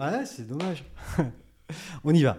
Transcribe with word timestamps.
Ouais, 0.00 0.24
c'est 0.24 0.46
dommage. 0.46 0.82
On 2.04 2.14
y 2.14 2.22
va. 2.22 2.38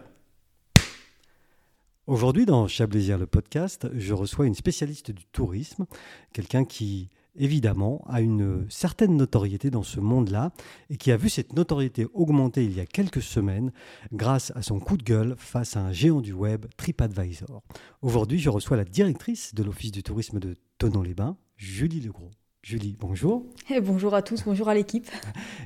Aujourd'hui, 2.07 2.47
dans 2.47 2.67
Chablaisir, 2.67 3.19
le 3.19 3.27
podcast, 3.27 3.87
je 3.93 4.15
reçois 4.15 4.47
une 4.47 4.55
spécialiste 4.55 5.11
du 5.11 5.25
tourisme, 5.25 5.85
quelqu'un 6.33 6.65
qui, 6.65 7.09
évidemment, 7.35 8.03
a 8.09 8.19
une 8.19 8.65
certaine 8.71 9.15
notoriété 9.15 9.69
dans 9.69 9.83
ce 9.83 9.99
monde-là 9.99 10.51
et 10.89 10.97
qui 10.97 11.11
a 11.11 11.17
vu 11.17 11.29
cette 11.29 11.53
notoriété 11.53 12.07
augmenter 12.15 12.65
il 12.65 12.75
y 12.75 12.79
a 12.79 12.87
quelques 12.87 13.21
semaines 13.21 13.71
grâce 14.11 14.51
à 14.55 14.63
son 14.63 14.79
coup 14.79 14.97
de 14.97 15.03
gueule 15.03 15.35
face 15.37 15.77
à 15.77 15.81
un 15.81 15.91
géant 15.91 16.21
du 16.21 16.33
web, 16.33 16.65
TripAdvisor. 16.77 17.61
Aujourd'hui, 18.01 18.39
je 18.39 18.49
reçois 18.49 18.75
la 18.75 18.85
directrice 18.85 19.53
de 19.53 19.61
l'Office 19.61 19.91
du 19.91 20.01
tourisme 20.01 20.39
de 20.39 20.55
Tonon-les-Bains, 20.79 21.37
Julie 21.57 22.01
Legros. 22.01 22.31
Julie, 22.63 22.97
bonjour. 22.99 23.45
Et 23.69 23.75
eh, 23.75 23.81
bonjour 23.81 24.15
à 24.15 24.23
tous, 24.23 24.43
bonjour 24.45 24.67
à 24.67 24.73
l'équipe. 24.73 25.07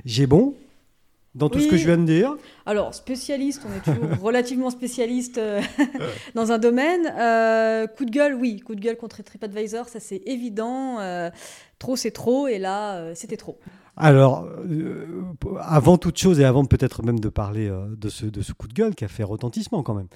J'ai 0.04 0.26
bon 0.26 0.54
dans 1.36 1.50
tout 1.50 1.60
ce 1.60 1.68
que 1.68 1.76
je 1.76 1.84
viens 1.84 1.98
de 1.98 2.04
dire 2.04 2.34
Alors, 2.64 2.94
spécialiste, 2.94 3.62
on 3.68 3.76
est 3.76 3.94
toujours 3.94 4.18
relativement 4.22 4.70
spécialiste 4.70 5.38
euh, 5.38 5.60
dans 6.34 6.50
un 6.50 6.58
domaine. 6.58 7.12
Euh, 7.18 7.86
coup 7.86 8.06
de 8.06 8.10
gueule, 8.10 8.34
oui, 8.34 8.60
coup 8.60 8.74
de 8.74 8.80
gueule 8.80 8.96
contre 8.96 9.22
TripAdvisor, 9.22 9.88
ça 9.88 10.00
c'est 10.00 10.22
évident. 10.26 10.98
Euh, 10.98 11.30
trop, 11.78 11.94
c'est 11.94 12.10
trop, 12.10 12.48
et 12.48 12.58
là, 12.58 13.14
c'était 13.14 13.36
trop. 13.36 13.58
Alors, 13.98 14.48
avant 15.60 15.98
toute 15.98 16.18
chose, 16.18 16.40
et 16.40 16.44
avant 16.44 16.64
peut-être 16.64 17.02
même 17.02 17.20
de 17.20 17.28
parler 17.28 17.70
de, 17.96 18.08
ce, 18.08 18.24
de 18.24 18.40
ce 18.40 18.52
coup 18.52 18.66
de 18.66 18.72
gueule 18.72 18.94
qui 18.94 19.04
a 19.04 19.08
fait 19.08 19.22
retentissement 19.22 19.82
quand 19.82 19.94
même, 19.94 20.08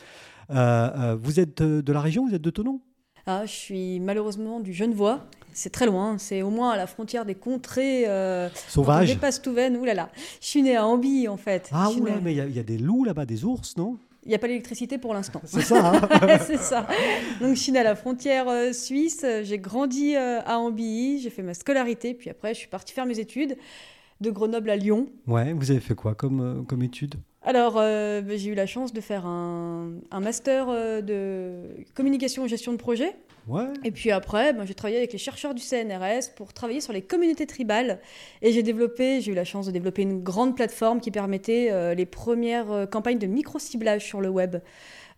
vous 1.19 1.39
êtes 1.39 1.63
de 1.63 1.93
la 1.93 2.01
région, 2.01 2.27
vous 2.27 2.35
êtes 2.35 2.43
de 2.43 2.51
Tonon 2.51 2.81
ah, 3.27 3.45
Je 3.45 3.53
suis 3.53 4.01
malheureusement 4.01 4.61
du 4.61 4.73
Genevois, 4.73 5.27
c'est 5.53 5.71
très 5.71 5.87
loin, 5.87 6.19
c'est 6.19 6.43
au 6.43 6.51
moins 6.51 6.71
à 6.71 6.77
la 6.77 6.87
frontière 6.87 7.25
des 7.25 7.35
contrées 7.35 8.05
euh, 8.07 8.49
sauvages. 8.69 9.09
dépasse 9.09 9.43
Touven, 9.43 9.77
oulala. 9.77 10.11
Je 10.41 10.47
suis 10.47 10.63
née 10.63 10.77
à 10.77 10.87
Ambi 10.87 11.29
en 11.29 11.37
fait. 11.37 11.69
Ah 11.73 11.91
mais 12.23 12.33
il 12.35 12.57
y, 12.57 12.59
a 12.59 12.63
des 12.63 12.79
loups 12.79 13.05
là-bas, 13.05 13.27
des 13.27 13.45
ours, 13.45 13.77
non? 13.77 13.99
Il 14.25 14.29
n'y 14.29 14.35
a 14.35 14.39
pas 14.39 14.49
l'électricité 14.49 14.99
pour 14.99 15.15
l'instant. 15.15 15.41
C'est 15.45 15.63
ça. 15.63 15.93
Hein 15.95 16.39
c'est 16.47 16.59
ça. 16.59 16.87
Donc 17.41 17.55
je 17.55 17.61
suis 17.61 17.73
née 17.73 17.79
à 17.79 17.85
la 17.85 17.97
frontière 17.97 18.49
euh, 18.49 18.73
suisse, 18.73 19.25
j'ai 19.43 19.59
grandi 19.59 20.15
euh, 20.15 20.41
à 20.45 20.59
Ambi, 20.59 21.21
j'ai 21.21 21.31
fait 21.31 21.43
ma 21.43 21.55
scolarité, 21.55 22.15
puis 22.15 22.31
après 22.31 22.55
je 22.55 22.61
suis 22.61 22.69
partie 22.69 22.93
faire 22.93 23.07
mes 23.07 23.19
études 23.19 23.57
de 24.21 24.31
Grenoble 24.31 24.69
à 24.69 24.77
Lyon. 24.77 25.07
Ouais, 25.27 25.55
vous 25.55 25.71
avez 25.71 25.81
fait 25.81 25.95
quoi 25.95 26.15
comme, 26.15 26.65
comme 26.69 26.83
études 26.83 27.17
alors, 27.43 27.77
ben, 27.77 28.37
j'ai 28.37 28.51
eu 28.51 28.55
la 28.55 28.67
chance 28.67 28.93
de 28.93 29.01
faire 29.01 29.25
un, 29.25 29.93
un 30.11 30.21
master 30.21 30.67
de 31.03 31.71
communication 31.95 32.45
et 32.45 32.49
gestion 32.51 32.73
de 32.73 32.77
projet 32.77 33.17
et 33.85 33.91
puis 33.91 34.11
après, 34.11 34.53
ben, 34.53 34.65
j'ai 34.65 34.75
travaillé 34.75 34.99
avec 34.99 35.13
les 35.13 35.19
chercheurs 35.19 35.55
du 35.55 35.63
CNRS 35.63 36.35
pour 36.37 36.53
travailler 36.53 36.81
sur 36.81 36.93
les 36.93 37.03
communautés 37.03 37.47
tribales. 37.47 38.01
Et 38.43 38.53
j'ai 38.53 38.63
développé, 38.63 39.21
j'ai 39.21 39.33
eu 39.33 39.35
la 39.35 39.45
chance 39.45 39.67
de 39.67 39.71
développer 39.71 40.03
une 40.03 40.23
grande 40.23 40.57
plateforme 40.57 41.01
qui 41.01 41.11
permettait 41.11 41.71
euh, 41.71 41.95
les 41.95 42.07
premières 42.07 42.71
euh, 42.71 42.87
campagnes 42.87 43.19
de 43.19 43.27
micro-ciblage 43.27 44.05
sur 44.05 44.21
le 44.21 44.29
web. 44.29 44.57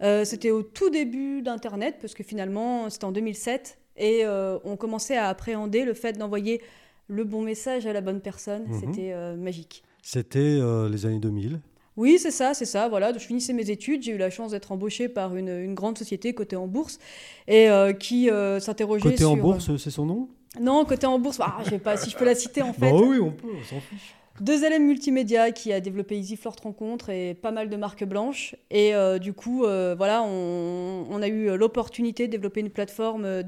Euh, 0.02 0.24
c'était 0.24 0.50
au 0.50 0.62
tout 0.62 0.90
début 0.90 1.42
d'Internet, 1.42 1.96
parce 2.00 2.14
que 2.14 2.22
finalement, 2.22 2.90
c'était 2.90 3.04
en 3.04 3.12
2007. 3.12 3.78
Et 3.98 4.24
on 4.64 4.76
commençait 4.76 5.18
à 5.18 5.28
appréhender 5.28 5.84
le 5.84 5.92
fait 5.92 6.14
d'envoyer 6.14 6.62
le 7.08 7.24
bon 7.24 7.42
message 7.42 7.86
à 7.86 7.92
la 7.92 8.00
bonne 8.00 8.22
personne. 8.22 8.64
Mhm. 8.66 8.80
C'était 8.80 9.36
magique. 9.36 9.84
C'était 10.00 10.58
les 10.90 11.06
années 11.06 11.18
2000 11.18 11.60
oui, 11.96 12.18
c'est 12.18 12.30
ça, 12.30 12.54
c'est 12.54 12.64
ça. 12.64 12.88
Voilà, 12.88 13.12
je 13.12 13.18
finissais 13.18 13.52
mes 13.52 13.70
études, 13.70 14.02
j'ai 14.02 14.12
eu 14.12 14.18
la 14.18 14.30
chance 14.30 14.52
d'être 14.52 14.72
embauchée 14.72 15.08
par 15.08 15.36
une, 15.36 15.74
grande 15.74 15.98
société 15.98 16.34
cotée 16.34 16.56
en 16.56 16.66
bourse 16.66 16.98
et 17.46 17.68
euh, 17.68 17.92
qui 17.92 18.30
euh, 18.30 18.60
s'interrogeait 18.60 19.10
Côté 19.10 19.24
en 19.24 19.36
bourse, 19.36 19.76
c'est 19.76 19.90
son 19.90 20.06
nom? 20.06 20.28
Non, 20.60 20.84
côté 20.84 21.06
en 21.06 21.18
bourse. 21.18 21.38
Ah, 21.40 21.58
je 21.64 21.70
sais 21.70 21.78
pas 21.78 21.96
si 21.96 22.10
je 22.10 22.16
peux 22.16 22.24
la 22.24 22.34
citer 22.34 22.62
en 22.62 22.72
fait. 22.72 22.90
Bah 22.90 22.96
oui, 22.96 23.18
on 23.20 23.30
peut, 23.30 23.48
on 23.48 23.64
s'en 23.64 23.80
fiche. 23.80 24.14
Deux 24.40 24.66
LM 24.66 24.86
Multimédia 24.86 25.52
qui 25.52 25.72
a 25.72 25.80
développé 25.80 26.18
Easy 26.18 26.38
Rencontre 26.62 27.10
et 27.10 27.34
pas 27.34 27.50
mal 27.50 27.68
de 27.68 27.76
marques 27.76 28.04
blanches. 28.04 28.56
Et 28.70 28.94
euh, 28.94 29.18
du 29.18 29.32
coup, 29.32 29.64
euh, 29.64 29.94
voilà, 29.96 30.22
on, 30.22 31.20
a 31.22 31.28
eu 31.28 31.56
l'opportunité 31.56 32.26
de 32.26 32.32
développer 32.32 32.60
une 32.60 32.70
plateforme 32.70 33.42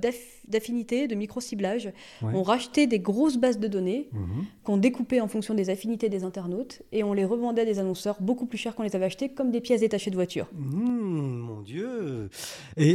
d'affinité, 0.47 1.09
de 1.09 1.15
micro-ciblage. 1.15 1.93
On 2.23 2.43
rachetait 2.43 2.87
des 2.87 3.01
grosses 3.01 3.37
bases 3.37 3.59
de 3.59 3.67
données 3.67 4.09
mhm. 4.13 4.45
qu'on 4.63 4.77
découpait 4.77 5.21
en 5.21 5.29
fonction 5.29 5.55
des 5.55 5.71
affinités 5.71 6.09
des 6.09 6.23
internautes 6.23 6.83
et 6.93 7.03
on 7.03 7.13
les 7.13 7.25
revendait 7.25 7.63
à 7.63 7.65
des 7.65 7.79
annonceurs 7.79 8.17
beaucoup 8.21 8.47
plus 8.47 8.59
chers 8.59 8.75
qu'on 8.75 8.83
les 8.83 8.95
avait 8.95 9.07
achetés 9.07 9.31
comme 9.31 9.51
des 9.51 9.61
pièces 9.61 9.81
détachées 9.81 10.11
de 10.11 10.17
voiture. 10.17 10.47
Mmh, 10.53 10.67
mon 10.67 11.63
Dieu 11.63 12.29
Et, 12.77 12.91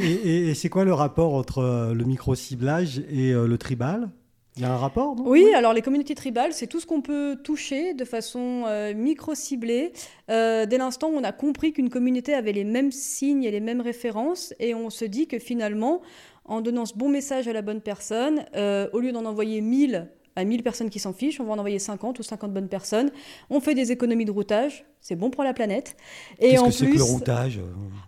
et 0.49 0.53
c'est 0.53 0.69
quoi 0.69 0.85
le 0.85 0.93
rapport 0.93 1.33
entre 1.33 1.59
euh, 1.59 1.93
le 1.93 2.05
micro-ciblage 2.05 2.99
et 3.09 3.33
le 3.33 3.57
tribal? 3.57 4.09
Il 4.59 4.63
y 4.63 4.65
a 4.65 4.73
un 4.73 4.77
rapport, 4.77 5.15
Oui, 5.19 5.53
alors 5.53 5.71
les 5.71 5.81
communautés 5.81 6.15
tribales, 6.15 6.51
c'est 6.51 6.67
tout 6.67 6.81
ce 6.81 6.85
qu'on 6.85 7.01
peut 7.01 7.37
toucher 7.41 7.93
de 7.93 8.03
façon 8.03 8.63
euh, 8.67 8.93
micro-ciblée. 8.93 9.93
Euh, 10.29 10.65
dès 10.65 10.77
l'instant 10.77 11.07
où 11.07 11.15
on 11.15 11.23
a 11.23 11.31
compris 11.31 11.71
qu'une 11.71 11.89
communauté 11.89 12.33
avait 12.33 12.51
les 12.51 12.65
mêmes 12.65 12.91
signes 12.91 13.45
et 13.45 13.51
les 13.51 13.61
mêmes 13.61 13.79
références, 13.79 14.53
et 14.59 14.75
on 14.75 14.89
se 14.89 15.05
dit 15.05 15.27
que 15.27 15.39
finalement, 15.39 16.01
en 16.43 16.59
donnant 16.59 16.85
ce 16.85 16.93
bon 16.93 17.07
message 17.07 17.47
à 17.47 17.53
la 17.53 17.61
bonne 17.61 17.79
personne, 17.79 18.43
euh, 18.57 18.89
au 18.91 18.99
lieu 18.99 19.13
d'en 19.13 19.23
envoyer 19.23 19.61
1000 19.61 20.09
à 20.35 20.43
1000 20.43 20.61
personnes 20.61 20.89
qui 20.89 20.99
s'en 20.99 21.13
fichent, 21.13 21.39
on 21.39 21.45
va 21.45 21.53
en 21.53 21.57
envoyer 21.57 21.79
50 21.79 22.19
ou 22.19 22.23
50 22.23 22.53
bonnes 22.53 22.67
personnes. 22.67 23.11
On 23.49 23.61
fait 23.61 23.75
des 23.75 23.93
économies 23.93 24.25
de 24.25 24.31
routage, 24.31 24.83
c'est 24.99 25.15
bon 25.15 25.29
pour 25.29 25.45
la 25.45 25.53
planète. 25.53 25.95
Et 26.37 26.51
Qu'est-ce 26.51 26.63
que 26.65 26.71
c'est 26.71 26.89
que 26.89 26.97
le 26.97 27.03
routage? 27.03 27.61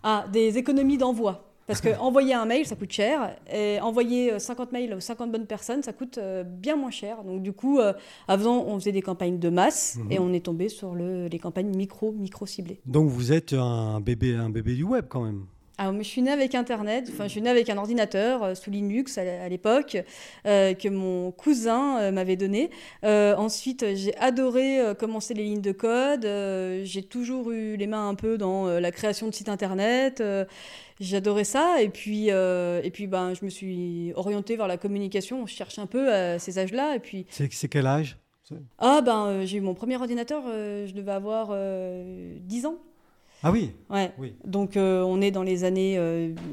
Ah, 0.04 0.26
des 0.34 0.58
économies 0.58 0.98
d'envoi. 0.98 1.51
Parce 1.68 1.82
qu'envoyer 1.82 2.34
un 2.42 2.46
mail, 2.46 2.66
ça 2.66 2.76
coûte 2.76 2.92
cher. 2.92 3.36
Et 3.52 3.80
envoyer 3.82 4.40
50 4.40 4.68
euh, 4.68 4.72
mails 4.72 4.94
aux 4.94 5.00
50 5.00 5.32
bonnes 5.32 5.46
personnes, 5.46 5.84
ça 5.84 5.94
coûte 5.94 6.18
euh, 6.18 6.44
bien 6.44 6.76
moins 6.76 6.92
cher. 6.92 7.24
Donc, 7.24 7.42
du 7.42 7.54
coup, 7.54 7.80
euh, 7.80 7.94
avant, 8.28 8.66
on 8.66 8.80
faisait 8.80 8.92
des 8.92 9.02
campagnes 9.02 9.40
de 9.40 9.50
masse 9.50 9.98
et 10.10 10.20
mhm. 10.20 10.26
on 10.26 10.34
est 10.34 10.46
tombé 10.46 10.70
sur 10.70 10.96
le, 10.96 11.28
les 11.28 11.40
campagnes 11.40 11.76
micro, 11.76 12.12
micro-ciblées. 12.12 12.80
Donc, 12.86 13.10
vous 13.10 13.32
êtes 13.32 13.54
un 13.54 14.00
bébé, 14.00 14.36
un 14.36 14.50
bébé 14.50 14.76
du 14.76 14.84
web 14.84 15.06
quand 15.08 15.22
même 15.22 15.46
ah, 15.78 15.92
je 15.98 16.04
suis 16.04 16.22
née 16.22 16.30
avec 16.30 16.54
Internet, 16.54 17.10
enfin, 17.12 17.24
je 17.24 17.30
suis 17.30 17.42
née 17.42 17.50
avec 17.50 17.68
un 17.68 17.78
ordinateur 17.78 18.56
sous 18.56 18.70
Linux 18.70 19.18
à, 19.18 19.50
l'époque, 19.50 19.98
que 20.44 20.90
mon 20.90 21.32
cousin 21.32 22.12
m'avait 22.12 22.36
donné. 22.36 22.70
ensuite, 23.04 23.84
j'ai 23.96 24.16
adoré 24.18 24.80
commencer 25.00 25.34
les 25.34 25.44
lignes 25.44 25.62
de 25.62 25.72
code. 25.72 26.22
j'ai 26.86 27.02
toujours 27.02 27.50
eu 27.50 27.78
les 27.78 27.88
mains 27.88 28.10
un 28.10 28.14
peu 28.14 28.38
dans 28.38 28.68
la 28.68 28.92
création 28.92 29.28
de 29.28 29.34
sites 29.34 29.50
Internet. 29.50 30.22
J'adorais 31.02 31.46
ça. 31.46 31.82
Et 31.82 31.90
puis, 31.90 32.30
euh, 32.30 32.80
et 32.84 32.92
puis 32.92 33.08
ben, 33.08 33.34
je 33.34 33.44
me 33.44 33.50
suis 33.50 34.14
orientée 34.16 34.56
vers 34.56 34.68
la 34.68 34.78
communication. 34.78 35.48
Je 35.48 35.54
cherche 35.54 35.80
un 35.80 35.88
peu 35.88 36.14
à 36.14 36.38
ces 36.38 36.60
âges-là. 36.60 36.96
Et 36.96 37.00
puis... 37.00 37.26
C'est 37.30 37.68
quel 37.68 37.88
âge? 37.88 38.18
Ah, 38.78 39.02
ben, 39.02 39.26
euh, 39.26 39.46
j'ai 39.46 39.58
eu 39.58 39.62
mon 39.62 39.74
premier 39.74 39.96
ordinateur, 39.96 40.44
euh, 40.46 40.86
je 40.86 40.94
devais 40.94 41.14
avoir 41.14 41.56
10 42.42 42.66
ans. 42.66 42.78
Ah 43.44 43.52
oui 43.52 43.72
Ouais. 43.90 44.12
Oui. 44.20 44.36
Donc 44.46 44.78
euh, 44.78 45.02
on 45.02 45.20
est 45.20 45.32
dans 45.32 45.42
les 45.42 45.64
années 45.64 45.98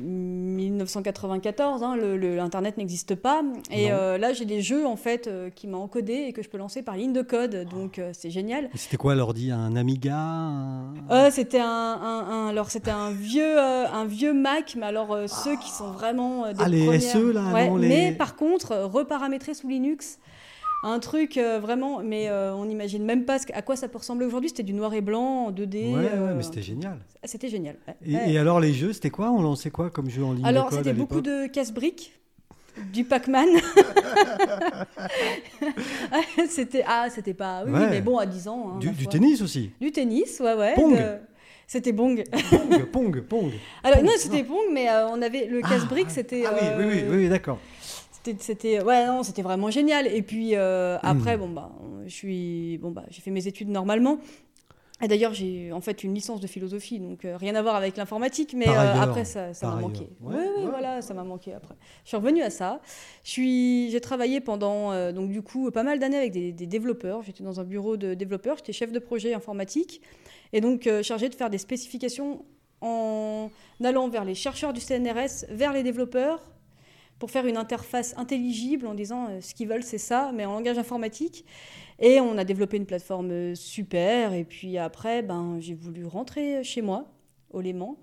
1994, 0.01 1.83
euh, 1.83 1.87
hein, 1.87 1.97
l'Internet 1.97 2.79
n'existe 2.79 3.15
pas. 3.15 3.43
Et 3.71 3.93
euh, 3.93 4.17
là 4.17 4.33
j'ai 4.33 4.47
des 4.47 4.63
jeux 4.63 4.87
en 4.87 4.97
fait 4.97 5.31
qui 5.55 5.67
m'ont 5.67 5.83
encodé 5.83 6.15
et 6.29 6.33
que 6.33 6.43
je 6.43 6.49
peux 6.49 6.57
lancer 6.57 6.83
par 6.83 6.97
ligne 6.97 7.13
de 7.13 7.21
code, 7.23 7.69
donc 7.71 8.01
c'est 8.13 8.31
génial. 8.31 8.71
C'était 8.75 8.97
quoi 8.97 9.15
l'ordi? 9.15 9.51
Un 9.51 9.77
Amiga 9.77 10.15
C'était 11.31 11.61
un, 11.61 12.49
alors 12.49 12.71
c'était 12.71 12.91
un 12.91 13.11
vieux, 13.11 13.59
un 13.59 14.07
vieux 14.07 14.33
Mac, 14.33 14.75
mais 14.79 14.87
alors 14.87 15.17
ceux 15.29 15.57
qui 15.57 15.71
sont 15.71 15.91
vraiment 15.91 16.51
des 16.53 16.59
ah, 16.59 16.69
les 16.69 17.01
SE 17.01 17.33
là 17.33 17.43
Mais 17.79 18.13
par 18.13 18.37
contre, 18.37 18.75
reparamétrés 18.77 19.53
sous 19.55 19.69
Linux 19.69 20.19
un 20.83 20.99
truc 21.01 21.37
euh, 21.37 21.59
vraiment, 21.59 22.03
mais 22.03 22.29
euh, 22.29 22.55
on 22.55 22.65
n'imagine 22.65 23.05
même 23.05 23.25
pas 23.25 23.39
à 23.53 23.63
quoi 23.63 23.77
ça 23.77 23.89
peut 23.89 23.99
ressembler 23.99 24.27
aujourd'hui. 24.27 24.51
C'était 24.51 24.63
du 24.63 24.75
noir 24.75 24.95
et 24.95 25.01
blanc 25.01 25.47
en 25.47 25.53
2D. 25.53 25.95
Ouais, 25.95 26.11
euh, 26.15 26.35
mais 26.37 26.43
c'était 26.43 26.63
génial. 26.63 26.99
C'était 27.25 27.49
génial. 27.49 27.77
Et, 28.07 28.39
alors 28.39 28.61
les 28.61 28.73
jeux, 28.73 28.93
c'était 28.93 29.11
quoi? 29.11 29.31
On 29.31 29.43
lançait 29.43 29.71
quoi 29.71 29.91
comme 29.91 30.09
jeu 30.09 30.23
en 30.25 30.33
ligne 30.33 30.45
Alors 30.45 30.73
c'était 30.73 30.93
beaucoup 30.93 31.21
de 31.21 31.47
casse-briques. 31.47 32.13
Du 32.93 33.03
Pac-Man. 33.03 33.49
c'était 36.49 36.85
ah, 36.87 37.09
c'était 37.11 37.35
pas 37.35 37.65
oui, 37.67 37.73
mais 37.91 38.01
bon 38.01 38.19
à 38.19 38.27
10 38.27 38.47
ans. 38.47 38.75
Hein, 38.77 38.79
du, 38.79 39.09
tennis 39.09 39.43
aussi? 39.43 39.73
Du 39.81 39.91
tennis, 39.91 40.39
ouais 40.39 40.55
ouais. 40.55 40.75
Pong. 40.77 40.97
C'était 41.67 41.91
Bong. 41.91 42.23
Pong, 42.51 42.85
Pong, 42.93 43.21
Pong. 43.23 43.51
Alors 43.83 44.05
non, 44.05 44.13
c'était 44.17 44.45
Pong, 44.45 44.67
mais 44.73 44.87
on 45.11 45.21
avait 45.23 45.47
le 45.47 45.61
casse-briques, 45.61 46.07
ah, 46.11 46.15
c'était. 46.15 46.45
Ah 46.47 46.55
oui, 46.55 46.69
oui, 46.79 46.85
oui, 47.09 47.17
oui 47.17 47.29
d'accord 47.29 47.59
c'était 48.39 48.83
ouais 48.83 49.07
non 49.07 49.23
c'était 49.23 49.43
vraiment 49.43 49.71
génial. 49.71 50.07
Et 50.07 50.23
puis 50.23 50.55
euh, 50.55 50.99
après 51.03 51.37
hmm. 51.37 51.41
bon 51.41 51.49
bah 51.49 51.73
je 52.07 52.13
suis 52.13 52.79
bon 52.79 52.91
bah 52.91 53.05
j'ai 53.11 53.21
fait 53.21 53.31
mes 53.31 53.47
études 53.47 53.69
normalement. 53.69 54.19
Et 55.01 55.07
d'ailleurs 55.07 55.33
j'ai 55.33 55.73
en 55.73 55.81
fait 55.81 56.03
une 56.03 56.13
licence 56.13 56.41
de 56.41 56.49
philosophie 56.49 56.99
donc 56.99 57.25
euh, 57.25 57.37
rien 57.37 57.55
à 57.55 57.63
voir 57.63 57.77
avec 57.77 57.97
l'informatique 57.97 58.53
mais 58.57 58.69
euh, 58.69 59.01
après 59.01 59.25
ça 59.25 59.53
m'a 59.63 59.77
manqué. 59.77 60.09
oui 60.21 60.35
oui 60.57 60.65
voilà 60.69 61.03
ça 61.03 61.15
m'a 61.15 61.23
manqué 61.23 61.55
après. 61.55 61.75
Je 62.05 62.09
suis 62.09 62.17
revenue 62.17 62.43
à 62.43 62.51
ça. 62.51 62.81
Je 63.23 63.31
suis 63.31 63.91
j'ai 63.91 64.01
travaillé 64.01 64.41
pendant 64.41 65.13
donc 65.13 65.31
du 65.31 65.43
coup 65.43 65.71
pas 65.71 65.85
mal 65.85 65.99
d'années 65.99 66.19
avec 66.19 66.33
des, 66.33 66.53
des 66.53 66.67
développeurs. 66.67 67.23
J'étais 67.23 67.45
dans 67.45 67.61
un 67.61 67.65
bureau 67.65 67.97
de 67.97 68.15
développeurs 68.15 68.57
j'étais 68.57 68.73
chef 68.73 68.91
de 68.93 68.99
projet 68.99 69.35
informatique. 69.35 70.01
Et 70.53 70.61
donc 70.61 70.89
chargé 71.03 71.29
de 71.29 71.35
faire 71.35 71.51
des 71.51 71.59
spécifications 71.59 72.45
en 72.81 73.51
allant 73.83 74.09
vers 74.09 74.25
les 74.25 74.35
chercheurs 74.35 74.73
du 74.73 74.81
CNRS 74.81 75.47
vers 75.51 75.73
les 75.73 75.83
développeurs 75.83 76.41
pour 77.19 77.31
faire 77.31 77.47
une 77.47 77.57
interface 77.57 78.15
intelligible 78.17 78.87
en 78.87 78.95
disant 78.95 79.29
ce 79.41 79.55
qu'ils 79.55 79.69
veulent, 79.69 79.83
c'est 79.83 79.99
ça, 79.99 80.31
mais 80.35 80.45
en 80.45 80.53
langage 80.53 80.79
informatique. 80.79 81.45
Et 81.99 82.21
on 82.21 82.39
a 82.39 82.45
développé 82.45 82.77
une 82.77 82.87
plateforme 82.87 83.55
super. 83.57 84.33
Et 84.33 84.45
puis 84.45 84.79
après, 84.79 85.23
ben, 85.23 85.57
j'ai 85.59 85.75
voulu 85.75 86.07
rentrer 86.07 86.63
chez 86.63 86.83
moi, 86.83 87.07
au 87.51 87.61
Léman. 87.61 87.97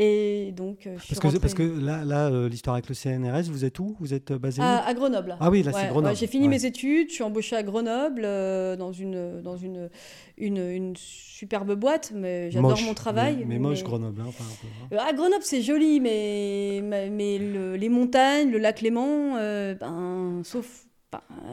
Et 0.00 0.52
donc, 0.52 0.86
euh, 0.86 0.96
je 0.96 1.18
parce, 1.18 1.34
que, 1.34 1.40
parce 1.40 1.54
que 1.54 1.62
là, 1.64 2.04
là 2.04 2.28
euh, 2.28 2.48
l'histoire 2.48 2.74
avec 2.74 2.88
le 2.88 2.94
CNRS, 2.94 3.50
vous 3.50 3.64
êtes 3.64 3.80
où? 3.80 3.96
Vous 3.98 4.14
êtes 4.14 4.30
euh, 4.30 4.38
basé 4.38 4.62
à, 4.62 4.86
à, 4.86 4.94
Grenoble. 4.94 5.36
Ah 5.40 5.50
oui, 5.50 5.64
là, 5.64 5.72
c'est 5.72 5.88
Grenoble. 5.88 6.14
j'ai 6.14 6.28
fini 6.28 6.46
mes 6.46 6.64
études, 6.64 7.08
je 7.08 7.14
suis 7.14 7.24
embauchée 7.24 7.56
à 7.56 7.64
Grenoble 7.64 8.22
dans, 8.22 8.92
une, 8.92 9.42
dans 9.42 9.56
une, 9.56 9.90
une, 10.36 10.58
une 10.58 10.94
superbe 10.96 11.74
boîte, 11.74 12.12
mais 12.14 12.48
j'adore 12.52 12.80
mon 12.82 12.94
travail. 12.94 13.44
Mais, 13.44 13.58
moche 13.58 13.82
Grenoble, 13.82 14.20
hein, 14.20 14.30
peu. 14.38 14.96
Hein. 14.96 15.04
À 15.04 15.12
Grenoble, 15.12 15.42
c'est 15.42 15.62
joli, 15.62 15.98
mais, 15.98 16.80
mais, 17.10 17.38
les 17.76 17.88
montagnes, 17.88 18.52
le 18.52 18.58
lac 18.58 18.80
Léman, 18.80 19.34
ben, 19.34 20.42
sauf 20.44 20.87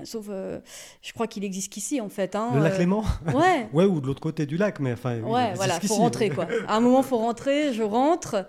sauf, 0.04 0.28
euh, 0.30 0.60
je 1.02 1.14
crois 1.14 1.28
qu'il 1.28 1.44
existe 1.44 1.72
qu'ici 1.72 2.02
en 2.02 2.10
fait. 2.10 2.36
Hein, 2.36 2.52
le 2.56 2.64
lac 2.64 2.74
euh, 2.74 2.80
Léman 2.80 3.04
Ouais. 3.34 3.68
ouais, 3.74 3.86
ou 3.86 4.02
de 4.02 4.08
l'autre 4.08 4.22
côté 4.22 4.46
du 4.46 4.58
lac, 4.58 4.80
mais 4.80 4.94
enfin. 4.94 5.20
Ouais, 5.22 5.54
voilà, 5.56 5.80
faut 5.80 5.96
rentrer 5.96 6.30
quoi. 6.30 6.48
À 6.68 6.78
un 6.78 6.80
moment, 6.80 7.04
faut 7.04 7.18
rentrer. 7.18 7.74
Je 7.74 7.84
rentre. 7.84 8.46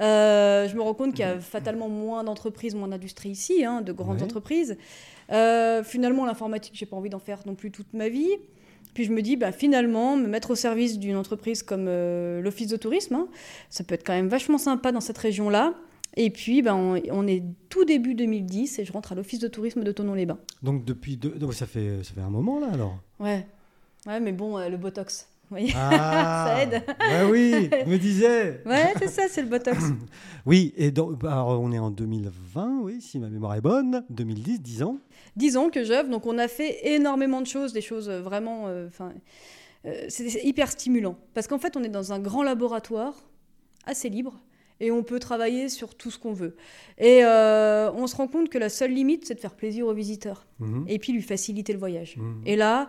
Euh, 0.00 0.66
je 0.68 0.74
me 0.76 0.82
rends 0.82 0.94
compte 0.94 1.10
qu'il 1.10 1.24
y 1.24 1.28
a 1.28 1.38
fatalement 1.40 1.88
moins 1.88 2.24
d'entreprises, 2.24 2.74
moins 2.74 2.88
d'industries 2.88 3.30
ici, 3.30 3.64
hein, 3.64 3.80
de 3.82 3.92
grandes 3.92 4.22
entreprises. 4.22 4.76
finalement, 5.28 6.26
l'informatique, 6.26 6.74
j'ai 6.74 6.86
pas 6.86 6.96
envie 6.96 7.10
d'en 7.10 7.18
faire 7.18 7.40
non 7.46 7.54
plus 7.54 7.70
toute 7.70 7.92
ma 7.92 8.08
vie. 8.08 8.30
Puis 8.92 9.04
je 9.04 9.12
me 9.12 9.22
dis, 9.22 9.36
bah, 9.36 9.52
finalement, 9.52 10.16
me 10.16 10.26
mettre 10.26 10.50
au 10.50 10.56
service 10.56 10.98
d'une 10.98 11.16
entreprise 11.16 11.62
comme 11.62 11.86
l'Office 12.40 12.66
de 12.66 12.76
tourisme, 12.76 13.14
hein, 13.14 13.28
ça 13.68 13.84
peut 13.84 13.94
être 13.94 14.04
quand 14.04 14.14
même 14.14 14.28
vachement 14.28 14.58
sympa 14.58 14.90
dans 14.90 15.00
cette 15.00 15.18
région-là. 15.18 15.74
Et 16.16 16.30
puis, 16.30 16.62
ben, 16.62 16.74
on, 16.74 17.26
est 17.26 17.42
tout 17.68 17.84
début 17.84 18.14
2010 18.14 18.78
et 18.78 18.84
je 18.84 18.92
rentre 18.92 19.12
à 19.12 19.14
l'office 19.14 19.38
de 19.38 19.48
tourisme 19.48 19.84
de 19.84 19.92
Tonon-les-Bains. 19.92 20.38
Donc, 20.62 20.84
depuis 20.84 21.16
deux... 21.16 21.34
ça, 21.52 21.66
fait, 21.66 22.02
ça 22.02 22.14
fait 22.14 22.20
un 22.20 22.30
moment 22.30 22.58
là 22.58 22.68
alors? 22.72 22.98
Ouais, 23.20 23.46
ouais 24.06 24.20
mais 24.20 24.32
bon, 24.32 24.58
euh, 24.58 24.68
le 24.68 24.76
Botox. 24.76 25.28
Oui. 25.50 25.72
Ah, 25.74 26.46
ça 26.46 26.62
aide. 26.62 26.82
Ouais, 27.00 27.30
oui, 27.30 27.70
je 27.84 27.90
me 27.90 27.98
disais. 27.98 28.62
Ouais, 28.66 28.92
c'est 28.98 29.08
ça, 29.08 29.24
c'est 29.28 29.42
le 29.42 29.48
Botox. 29.48 29.78
oui, 30.46 30.72
et 30.76 30.90
donc, 30.90 31.22
alors, 31.24 31.60
on 31.60 31.72
est 31.72 31.78
en 31.78 31.90
2020, 31.90 32.80
oui, 32.82 33.00
si 33.00 33.18
ma 33.18 33.28
mémoire 33.28 33.54
est 33.54 33.60
bonne, 33.60 34.04
2010, 34.10 34.60
10 34.60 34.82
ans. 34.82 34.98
10 35.36 35.56
ans 35.56 35.70
que 35.70 35.84
j'œuvre, 35.84 36.08
donc 36.08 36.26
on 36.26 36.38
a 36.38 36.48
fait 36.48 36.94
énormément 36.94 37.40
de 37.40 37.46
choses, 37.46 37.72
des 37.72 37.80
choses 37.80 38.10
vraiment. 38.10 38.66
Euh, 38.66 38.88
enfin, 38.88 39.12
euh, 39.86 40.06
c'est 40.08 40.44
hyper 40.44 40.70
stimulant. 40.70 41.16
Parce 41.34 41.46
qu'en 41.46 41.58
fait, 41.58 41.76
on 41.76 41.82
est 41.82 41.88
dans 41.88 42.12
un 42.12 42.18
grand 42.18 42.42
laboratoire, 42.42 43.14
assez 43.86 44.08
libre 44.08 44.40
et 44.80 44.90
on 44.90 45.02
peut 45.02 45.18
travailler 45.18 45.68
sur 45.68 45.94
tout 45.94 46.10
ce 46.10 46.18
qu'on 46.18 46.32
veut. 46.32 46.56
Et 46.98 47.20
euh, 47.24 47.92
on 47.92 48.06
se 48.06 48.16
rend 48.16 48.28
compte 48.28 48.48
que 48.48 48.58
la 48.58 48.68
seule 48.68 48.92
limite, 48.92 49.26
c'est 49.26 49.34
de 49.34 49.40
faire 49.40 49.54
plaisir 49.54 49.86
aux 49.86 49.94
visiteurs 49.94 50.46
mhm. 50.58 50.84
et 50.88 50.98
puis 50.98 51.12
lui 51.12 51.22
faciliter 51.22 51.72
le 51.72 51.78
voyage. 51.78 52.16
Mhm. 52.16 52.42
Et 52.46 52.56
là, 52.56 52.88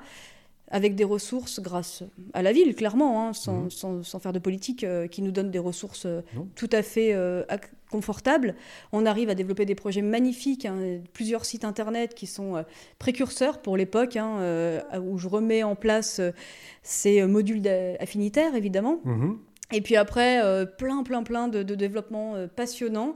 avec 0.73 0.95
des 0.95 1.03
ressources 1.03 1.59
grâce 1.59 2.03
à 2.33 2.41
la 2.41 2.53
ville, 2.53 2.73
clairement, 2.75 3.27
hein, 3.27 3.33
sans, 3.33 3.63
mhm. 3.63 3.71
sans, 3.71 4.03
sans, 4.03 4.19
faire 4.19 4.31
de 4.31 4.39
politique, 4.39 4.85
euh, 4.85 5.07
qui 5.07 5.21
nous 5.21 5.31
donne 5.31 5.51
des 5.51 5.59
ressources 5.59 6.05
euh, 6.05 6.21
tout 6.55 6.69
à 6.71 6.81
fait 6.81 7.13
confortables. 7.91 8.55
On 8.93 9.05
arrive 9.05 9.29
à 9.29 9.35
développer 9.35 9.65
des 9.65 9.75
projets 9.75 10.01
magnifiques, 10.01 10.65
hein, 10.65 11.01
plusieurs 11.11 11.43
sites 11.43 11.65
internet 11.65 12.15
qui 12.15 12.25
sont 12.25 12.63
précurseurs 12.99 13.61
pour 13.61 13.75
l'époque, 13.75 14.15
hein, 14.15 14.81
où 15.01 15.17
je 15.17 15.27
remets 15.27 15.63
en 15.63 15.75
place 15.75 16.21
ces 16.83 17.25
modules 17.25 17.67
affinitaires, 17.99 18.55
évidemment. 18.55 19.01
Et 19.71 19.81
puis 19.81 19.95
après, 19.95 20.43
euh, 20.43 20.65
plein, 20.65 21.03
plein, 21.03 21.23
plein 21.23 21.47
de, 21.47 21.63
de 21.63 21.75
développements 21.75 22.35
euh, 22.35 22.47
passionnants. 22.47 23.15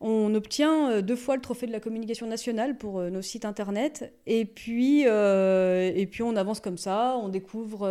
On 0.00 0.34
obtient 0.34 0.90
euh, 0.90 1.02
deux 1.02 1.16
fois 1.16 1.34
le 1.34 1.42
trophée 1.42 1.66
de 1.66 1.72
la 1.72 1.80
communication 1.80 2.26
nationale 2.26 2.78
pour 2.78 3.02
nos 3.02 3.22
sites 3.22 3.44
internet. 3.44 4.14
Et 4.26 4.44
puis, 4.44 5.02
et 5.02 6.08
puis 6.10 6.22
on 6.22 6.36
avance 6.36 6.60
comme 6.60 6.78
ça, 6.78 7.16
on 7.20 7.28
découvre 7.28 7.88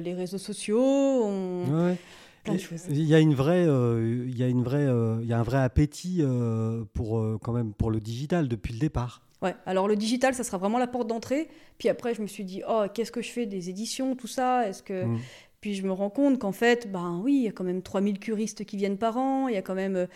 les 0.00 0.14
réseaux 0.14 0.38
sociaux. 0.38 0.82
On... 0.82 1.96
Il 2.46 3.04
y 3.04 3.14
a 3.14 3.18
une 3.18 3.34
vraie, 3.34 3.64
il 3.64 4.36
y 4.36 4.42
a 4.42 4.48
une 4.48 4.62
vraie, 4.62 4.86
il 5.22 5.28
y 5.28 5.32
a 5.34 5.38
un 5.38 5.42
vrai 5.42 5.58
appétit 5.58 6.22
pour 6.94 7.38
quand 7.42 7.52
même 7.52 7.74
pour 7.74 7.90
le 7.90 8.00
digital 8.00 8.48
depuis 8.48 8.72
le 8.72 8.78
départ. 8.78 9.22
Ouais, 9.42 9.54
alors 9.64 9.88
le 9.88 9.96
digital, 9.96 10.34
ça 10.34 10.44
sera 10.44 10.58
vraiment 10.58 10.78
la 10.78 10.86
porte 10.86 11.08
d'entrée. 11.08 11.48
Puis 11.78 11.88
après, 11.88 12.14
je 12.14 12.20
me 12.20 12.26
suis 12.26 12.44
dit, 12.44 12.62
oh, 12.68 12.84
qu'est-ce 12.92 13.12
que 13.12 13.22
je 13.22 13.30
fais 13.30 13.46
des 13.46 13.70
éditions, 13.70 14.14
tout 14.14 14.26
ça? 14.26 14.68
Est-ce 14.68 14.82
que 14.82 15.04
mm. 15.04 15.18
Puis 15.60 15.74
je 15.74 15.82
me 15.86 15.92
rends 15.92 16.08
compte 16.08 16.38
qu'en 16.38 16.52
fait, 16.52 16.90
ben 16.90 17.20
oui, 17.22 17.34
il 17.34 17.42
y 17.42 17.48
a 17.48 17.52
quand 17.52 17.64
même 17.64 17.82
3000 17.82 18.18
curistes 18.18 18.64
qui 18.64 18.78
viennent 18.78 18.96
par 18.96 19.18
an, 19.18 19.46
il 19.46 19.54
y 19.54 19.58
a 19.58 19.62
quand 19.62 19.74
même 19.74 19.96
euh, 19.96 20.06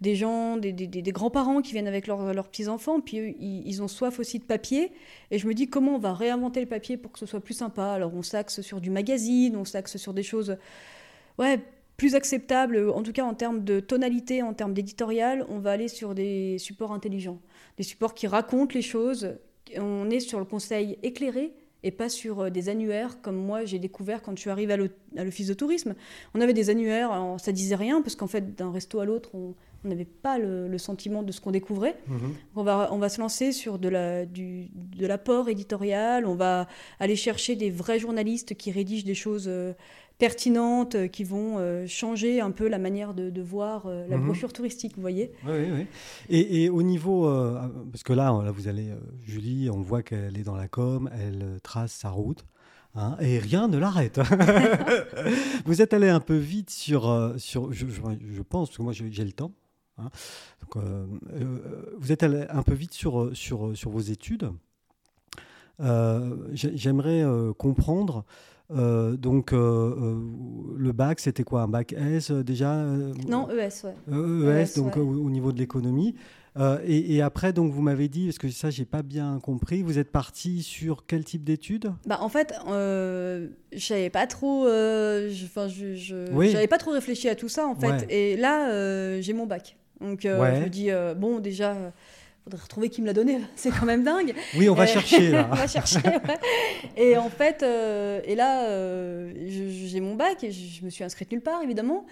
des 0.00 0.16
gens, 0.16 0.56
des, 0.56 0.72
grands-parents 1.12 1.60
qui 1.60 1.72
viennent 1.72 1.88
avec 1.88 2.06
leurs 2.06 2.48
petits-enfants, 2.48 3.00
puis 3.00 3.36
ils, 3.38 3.82
ont 3.82 3.88
soif 3.88 4.18
aussi 4.18 4.38
de 4.38 4.44
papier. 4.44 4.92
Et 5.30 5.38
je 5.38 5.46
me 5.46 5.52
dis 5.52 5.68
comment 5.68 5.96
on 5.96 5.98
va 5.98 6.14
réinventer 6.14 6.60
le 6.60 6.66
papier 6.66 6.96
pour 6.96 7.12
que 7.12 7.18
ce 7.18 7.26
soit 7.26 7.40
plus 7.40 7.54
sympa? 7.54 7.84
Alors 7.84 8.14
on 8.14 8.22
s'axe 8.22 8.62
sur 8.62 8.80
du 8.80 8.88
magazine, 8.88 9.56
on 9.56 9.66
s'axe 9.66 9.98
sur 9.98 10.14
des 10.14 10.22
choses 10.22 10.56
ouais, 11.38 11.60
plus 11.98 12.14
acceptables, 12.14 12.90
en 12.90 13.02
tout 13.02 13.12
cas 13.12 13.24
en 13.24 13.34
termes 13.34 13.62
de 13.62 13.80
tonalité, 13.80 14.42
en 14.42 14.54
termes 14.54 14.72
d'éditorial, 14.72 15.44
on 15.50 15.58
va 15.58 15.72
aller 15.72 15.88
sur 15.88 16.14
des 16.14 16.56
supports 16.58 16.92
intelligents, 16.92 17.40
des 17.76 17.84
supports 17.84 18.14
qui 18.14 18.26
racontent 18.26 18.74
les 18.74 18.82
choses. 18.82 19.36
On 19.76 20.08
est 20.08 20.20
sur 20.20 20.38
le 20.38 20.44
conseil 20.46 20.98
éclairé, 21.02 21.52
et 21.84 21.92
pas 21.92 22.08
sur 22.08 22.40
euh, 22.40 22.50
des 22.50 22.68
annuaires 22.68 23.20
comme 23.22 23.36
moi 23.36 23.64
j'ai 23.64 23.78
découvert 23.78 24.22
quand 24.22 24.34
je 24.34 24.40
suis 24.40 24.50
arrivée 24.50 24.72
à 24.72 25.24
l'office 25.24 25.46
de 25.46 25.54
tourisme. 25.54 25.94
On 26.34 26.40
avait 26.40 26.54
des 26.54 26.70
annuaires, 26.70 27.12
alors 27.12 27.38
ça 27.38 27.52
disait 27.52 27.76
rien 27.76 28.02
parce 28.02 28.16
qu'en 28.16 28.26
fait 28.26 28.56
d'un 28.56 28.72
resto 28.72 28.98
à 28.98 29.04
l'autre 29.04 29.30
on 29.34 29.54
n'avait 29.88 30.04
pas 30.04 30.38
le, 30.38 30.76
sentiment 30.78 31.22
de 31.22 31.30
ce 31.30 31.40
qu'on 31.40 31.50
découvrait. 31.50 31.96
Mhm. 32.08 32.34
On, 32.56 32.62
va, 32.62 32.88
on 32.92 32.98
va 32.98 33.08
se 33.08 33.20
lancer 33.20 33.52
sur 33.52 33.78
de 33.78 33.88
l'apport 35.06 35.44
la, 35.44 35.52
éditorial, 35.52 36.26
on 36.26 36.34
va 36.34 36.66
aller 36.98 37.16
chercher 37.16 37.54
des 37.54 37.70
vrais 37.70 37.98
journalistes 37.98 38.54
qui 38.54 38.72
rédigent 38.72 39.04
des 39.04 39.14
choses 39.14 39.44
euh, 39.46 39.72
pertinentes 40.18 40.94
euh, 40.94 41.06
qui 41.08 41.24
vont 41.24 41.58
euh, 41.58 41.86
changer 41.86 42.40
un 42.40 42.50
peu 42.50 42.68
la 42.68 42.78
manière 42.78 43.14
de, 43.14 43.42
voir 43.42 43.86
euh, 43.86 44.06
la 44.08 44.16
mhm. 44.16 44.26
brochure 44.26 44.52
touristique, 44.52 44.94
vous 44.96 45.00
voyez 45.00 45.32
Oui, 45.46 45.70
oui. 45.72 45.86
Et, 46.28 46.68
au 46.68 46.82
niveau, 46.82 47.24
parce 47.90 48.02
que 48.02 48.12
là, 48.12 48.32
là, 48.42 48.50
vous 48.50 48.68
allez, 48.68 48.92
Julie, 49.22 49.70
on 49.70 49.80
voit 49.80 50.02
qu'elle 50.02 50.38
est 50.38 50.42
dans 50.42 50.56
la 50.56 50.68
com, 50.68 51.10
elle 51.12 51.60
trace 51.62 51.92
sa 51.92 52.10
route. 52.10 52.44
Hein, 52.96 53.16
et 53.20 53.40
rien 53.40 53.66
ne 53.66 53.76
l'arrête. 53.76 54.20
vous 55.64 55.82
êtes 55.82 55.92
allé 55.92 56.08
un 56.08 56.20
peu 56.20 56.36
vite 56.36 56.70
sur, 56.70 57.34
sur 57.38 57.72
je, 57.72 57.86
je, 57.88 58.42
pense, 58.42 58.68
parce 58.68 58.78
que 58.78 58.82
moi 58.82 58.92
j'ai 58.92 59.24
le 59.24 59.32
temps. 59.32 59.50
Hein. 59.98 60.10
Donc, 60.60 60.84
vous 61.98 62.12
êtes 62.12 62.22
allé 62.22 62.46
un 62.48 62.62
peu 62.62 62.74
vite 62.74 62.94
sur, 62.94 63.30
sur, 63.34 63.76
sur 63.76 63.90
vos 63.90 64.00
études. 64.00 64.52
J'aimerais 66.52 67.24
comprendre 67.58 68.24
euh, 68.70 69.16
donc, 69.16 69.52
euh, 69.52 69.56
euh, 69.56 70.76
le 70.76 70.92
bac, 70.92 71.20
c'était 71.20 71.44
quoi 71.44 71.62
Un 71.62 71.68
bac 71.68 71.92
S 71.92 72.30
déjà 72.30 72.74
Non, 73.28 73.48
ES, 73.50 73.84
ouais. 73.84 74.62
ES, 74.62 74.78
e 74.78 74.80
donc 74.80 74.96
Au, 74.96 75.30
niveau 75.30 75.52
de 75.52 75.58
l'économie. 75.58 76.14
Et, 76.86 77.20
après, 77.20 77.52
donc, 77.52 77.72
vous 77.72 77.82
m'avez 77.82 78.08
dit, 78.08 78.26
parce 78.26 78.38
que 78.38 78.48
ça, 78.48 78.70
j'ai 78.70 78.84
pas 78.84 79.02
bien 79.02 79.38
compris, 79.42 79.82
vous 79.82 79.98
êtes 79.98 80.10
parti 80.10 80.62
sur 80.62 81.04
quel 81.06 81.24
type 81.24 81.44
d'études? 81.44 81.92
Bah, 82.06 82.18
En 82.20 82.28
fait, 82.28 82.54
je 82.66 83.92
n'avais 83.92 84.10
pas 84.10 84.26
trop, 84.26 84.62
enfin, 84.62 85.68
je, 85.68 85.94
je, 85.94 86.66
pas 86.66 86.78
trop 86.78 86.92
réfléchi 86.92 87.28
à 87.28 87.34
tout 87.34 87.48
ça, 87.48 87.66
en 87.66 87.74
fait. 87.74 88.06
Et 88.08 88.36
là, 88.36 89.20
j'ai 89.20 89.32
mon 89.32 89.46
bac. 89.46 89.76
Donc, 90.00 90.20
je 90.22 90.28
me 90.28 90.68
dis, 90.68 90.90
bon, 91.18 91.38
déjà 91.38 91.92
faudrait 92.44 92.62
retrouver 92.62 92.90
qui 92.90 93.00
me 93.00 93.06
l'a 93.06 93.12
donné, 93.12 93.40
c'est 93.56 93.70
quand 93.70 93.86
même 93.86 94.04
dingue. 94.04 94.34
Oui, 94.56 94.68
on 94.68 94.74
va 94.74 94.86
chercher 94.86 95.30
là. 95.30 95.48
on 95.52 95.54
va 95.54 95.66
chercher. 95.66 96.00
Et 96.96 97.16
en 97.16 97.30
fait, 97.30 97.62
euh, 97.62 98.20
et 98.24 98.34
là, 98.34 98.66
euh, 98.66 99.32
j'ai 99.46 100.00
mon 100.00 100.14
bac 100.14 100.44
et 100.44 100.50
je, 100.50 100.84
me 100.84 100.90
suis 100.90 101.04
inscrite 101.04 101.32
nulle 101.32 101.40
part 101.40 101.62
évidemment. 101.62 102.04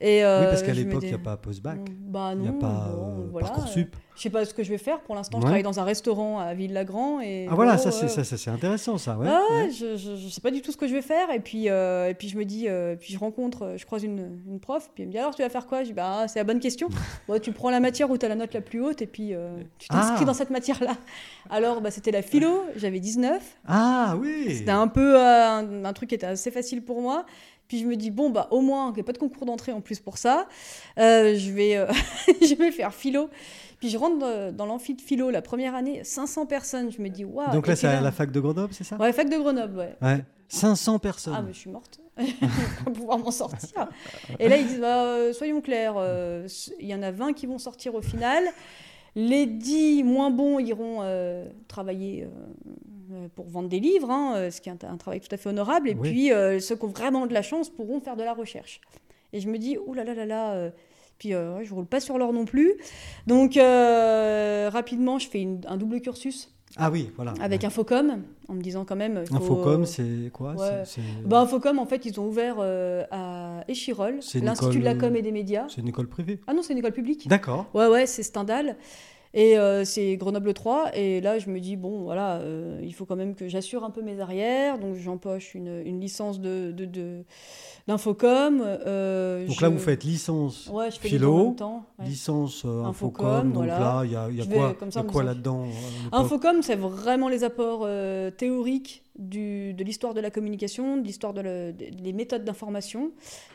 Et, 0.00 0.24
euh, 0.24 0.40
oui, 0.40 0.46
parce 0.46 0.62
qu'à 0.62 0.72
l'époque, 0.72 1.02
il 1.02 1.08
n'y 1.08 1.14
a 1.14 1.18
pas 1.18 1.36
post-bac. 1.36 1.78
Bah 2.00 2.34
non. 2.34 2.44
Il 2.44 2.50
n'y 2.50 2.56
a 2.56 2.60
pas 2.60 2.94
voilà. 3.30 3.48
Parcoursup. 3.48 3.96
Je 4.16 4.22
sais 4.22 4.30
pas 4.30 4.44
ce 4.44 4.54
que 4.54 4.62
je 4.62 4.70
vais 4.70 4.78
faire. 4.78 5.00
Pour 5.00 5.16
l'instant, 5.16 5.38
je 5.38 5.42
travaille 5.42 5.64
dans 5.64 5.80
un 5.80 5.84
restaurant 5.84 6.38
à 6.38 6.54
Ville-Lagrand. 6.54 7.20
Et 7.20 7.48
ah 7.50 7.54
voilà, 7.56 7.78
ça 7.78 7.90
c'est 7.90 8.50
intéressant 8.50 8.96
ça. 8.96 9.18
Ouais. 9.18 9.26
Ah, 9.28 9.68
je, 9.68 9.96
je, 9.96 10.28
sais 10.28 10.40
pas 10.40 10.52
du 10.52 10.62
tout 10.62 10.70
ce 10.70 10.76
que 10.76 10.86
je 10.86 10.94
vais 10.94 11.02
faire. 11.02 11.30
Et 11.30 11.40
puis, 11.40 11.68
euh, 11.68 12.08
et 12.08 12.14
puis 12.14 12.28
je 12.28 12.38
me 12.38 12.44
dis, 12.44 12.68
euh, 12.68 12.94
puis 12.94 13.12
je 13.12 13.18
rencontre, 13.18 13.64
euh, 13.64 13.76
je 13.76 13.84
croise 13.84 14.04
une, 14.04 14.38
une, 14.46 14.60
prof, 14.60 14.88
puis 14.94 15.02
elle 15.02 15.08
me 15.08 15.12
dit 15.12 15.18
alors 15.18 15.34
tu 15.34 15.42
vas 15.42 15.48
faire 15.48 15.66
quoi? 15.66 15.82
Je 15.82 15.88
dis 15.88 15.92
bah 15.92 16.26
c'est 16.28 16.38
la 16.38 16.44
bonne 16.44 16.60
question. 16.60 16.88
bon, 17.28 17.40
tu 17.40 17.50
prends 17.50 17.70
la 17.70 17.80
matière 17.80 18.08
où 18.08 18.16
tu 18.16 18.24
as 18.24 18.28
la 18.28 18.36
note 18.36 18.54
la 18.54 18.60
plus 18.60 18.80
haute 18.80 19.02
et 19.02 19.06
puis 19.06 19.32
tu 19.78 19.88
t'inscris 19.88 20.22
ah. 20.22 20.24
dans 20.24 20.34
cette 20.34 20.50
matière-là. 20.50 20.96
Alors 21.50 21.80
bah, 21.80 21.90
c'était 21.90 22.12
la 22.12 22.22
philo, 22.22 22.62
j'avais 22.76 23.00
19. 23.00 23.42
Ah 23.66 24.16
oui 24.20 24.54
C'était 24.56 24.70
un 24.70 24.88
peu 24.88 25.20
un, 25.20 25.84
un, 25.84 25.92
truc 25.92 26.10
qui 26.10 26.14
était 26.14 26.26
assez 26.26 26.52
facile 26.52 26.84
pour 26.84 27.02
moi. 27.02 27.26
Puis 27.66 27.78
je 27.78 27.86
me 27.86 27.96
dis, 27.96 28.10
bon, 28.10 28.28
bah, 28.28 28.46
au 28.50 28.60
moins, 28.60 28.88
qu'il 28.88 28.96
n'y 28.96 29.00
ait 29.00 29.04
pas 29.04 29.12
de 29.12 29.18
concours 29.18 29.46
d'entrée 29.46 29.72
en 29.72 29.80
plus 29.80 29.98
pour 29.98 30.18
ça. 30.18 30.46
je, 30.98 31.50
vais, 31.50 31.86
je 32.42 32.54
vais 32.56 32.70
faire 32.70 32.92
philo. 32.92 33.30
Puis 33.84 33.90
je 33.90 33.98
rentre 33.98 34.50
dans 34.52 34.64
l'amphi 34.64 34.94
de 34.94 35.02
philo 35.02 35.28
la 35.28 35.42
première 35.42 35.74
année, 35.74 36.02
500 36.04 36.46
personnes. 36.46 36.90
Je 36.90 37.02
me 37.02 37.10
dis, 37.10 37.22
waouh. 37.22 37.52
Donc 37.52 37.66
là, 37.66 37.76
c'est 37.76 37.86
à 37.86 38.00
la 38.00 38.12
fac 38.12 38.30
de 38.30 38.40
Grenoble, 38.40 38.72
c'est 38.72 38.82
ça? 38.82 38.96
Ouais, 38.96 39.12
fac 39.12 39.28
de 39.28 39.36
Grenoble, 39.36 39.76
ouais. 39.76 39.94
ouais. 40.00 40.24
500 40.48 40.98
personnes. 41.00 41.34
Ah, 41.36 41.42
mais 41.42 41.52
je 41.52 41.58
suis 41.58 41.68
morte. 41.68 42.00
pour 42.84 42.94
pouvoir 42.94 43.18
m'en 43.18 43.30
sortir. 43.30 43.86
Et 44.38 44.48
là, 44.48 44.56
ils 44.56 44.66
disent, 44.66 44.80
bah, 44.80 45.04
euh, 45.04 45.34
soyons 45.34 45.60
clairs, 45.60 45.96
euh, 45.98 46.48
il 46.80 46.86
y 46.86 46.94
en 46.94 47.02
a 47.02 47.10
20 47.10 47.34
qui 47.34 47.44
vont 47.44 47.58
sortir 47.58 47.94
au 47.94 48.00
final. 48.00 48.42
Les 49.16 49.44
10 49.44 50.02
moins 50.02 50.30
bons 50.30 50.60
iront 50.60 51.02
travailler 51.68 52.26
pour 53.34 53.50
vendre 53.50 53.68
des 53.68 53.80
livres, 53.80 54.10
hein, 54.10 54.48
ce 54.50 54.62
qui 54.62 54.70
est 54.70 54.82
un, 54.82 54.96
travail 54.96 55.20
tout 55.20 55.28
à 55.30 55.36
fait 55.36 55.50
honorable. 55.50 55.90
Et 55.90 55.94
puis, 55.94 56.30
ceux 56.30 56.74
qui 56.74 56.84
ont 56.86 56.88
vraiment 56.88 57.26
de 57.26 57.34
la 57.34 57.42
chance 57.42 57.68
pourront 57.68 58.00
faire 58.00 58.16
de 58.16 58.24
la 58.24 58.32
recherche. 58.32 58.80
Et 59.34 59.40
je 59.40 59.50
me 59.50 59.58
dis, 59.58 59.76
oh 59.76 59.92
là 59.92 60.04
là 60.04 60.14
là 60.14 60.24
là, 60.24 60.70
puis 61.18 61.30
je 61.30 61.62
je 61.64 61.74
roule 61.74 61.86
pas 61.86 62.00
sur 62.00 62.18
l'or 62.18 62.32
non 62.32 62.44
plus. 62.44 62.74
Donc, 63.26 63.54
rapidement, 63.56 65.18
je 65.18 65.28
fais 65.28 65.46
un 65.66 65.76
double 65.76 66.00
cursus 66.00 66.54
ah 66.76 66.90
oui, 66.90 67.10
voilà. 67.14 67.34
Avec 67.40 67.62
Infocom, 67.62 68.22
en 68.48 68.54
me 68.54 68.60
disant 68.60 68.84
quand 68.84 68.96
même. 68.96 69.24
Infocom, 69.30 69.84
c'est 69.86 70.30
quoi 70.32 70.54
bah, 71.24 71.40
Infocom, 71.40 71.78
en 71.78 71.86
fait, 71.86 72.04
ils 72.04 72.18
ont 72.18 72.26
ouvert 72.26 72.56
euh, 72.58 73.04
à 73.10 73.64
Échirol, 73.68 74.18
l'Institut 74.34 74.80
de 74.80 74.84
la 74.84 74.94
com 74.94 75.14
et 75.14 75.22
des 75.22 75.32
médias. 75.32 75.66
C'est 75.68 75.80
une 75.80 75.88
école 75.88 76.08
privée 76.08 76.40
Ah 76.46 76.54
non, 76.54 76.62
c'est 76.62 76.72
une 76.72 76.80
école 76.80 76.92
publique. 76.92 77.28
D'accord. 77.28 77.66
Ouais, 77.74 77.86
ouais, 77.86 78.06
c'est 78.06 78.22
Stendhal. 78.22 78.76
Et 79.36 79.58
euh, 79.58 79.84
c'est 79.84 80.16
Grenoble 80.16 80.54
3. 80.54 80.96
Et 80.96 81.20
là, 81.20 81.40
je 81.40 81.50
me 81.50 81.58
dis, 81.58 81.76
bon, 81.76 82.02
voilà, 82.02 82.36
euh, 82.36 82.78
il 82.82 82.94
faut 82.94 83.04
quand 83.04 83.16
même 83.16 83.34
que 83.34 83.48
j'assure 83.48 83.82
un 83.82 83.90
peu 83.90 84.00
mes 84.00 84.20
arrières. 84.20 84.78
Donc, 84.78 84.94
j'empoche 84.94 85.56
une, 85.56 85.82
une, 85.84 86.00
licence 86.00 86.40
de, 86.40 86.72
d'infocom. 87.88 88.62
Euh, 88.64 89.44
donc 89.46 89.60
là, 89.60 89.68
vous 89.68 89.78
faites 89.78 90.04
licence 90.04 90.70
ouais, 90.72 90.92
je 90.92 91.00
fais 91.00 91.08
philo, 91.08 91.54
temps, 91.58 91.84
licence 91.98 92.64
infocom. 92.64 93.52
donc 93.52 93.66
là, 93.66 94.02
il 94.04 94.12
y 94.12 94.16
a, 94.16 94.30
y 94.30 94.40
a 94.40 94.46
quoi, 94.46 94.76
y 94.94 94.98
a 94.98 95.02
quoi 95.02 95.22
là-dedans 95.24 95.64
Infocom, 96.12 96.62
c'est 96.62 96.76
vraiment 96.76 97.28
les 97.28 97.42
apports 97.42 97.88
théoriques 98.36 99.03
du, 99.18 99.74
de 99.74 99.84
l'histoire 99.84 100.14
de 100.14 100.20
la 100.20 100.30
communication, 100.30 100.96
de 100.96 101.02
l'histoire 101.02 101.32
de 101.32 101.72
des 101.72 102.12
méthodes 102.12 102.44
d'information. 102.44 103.12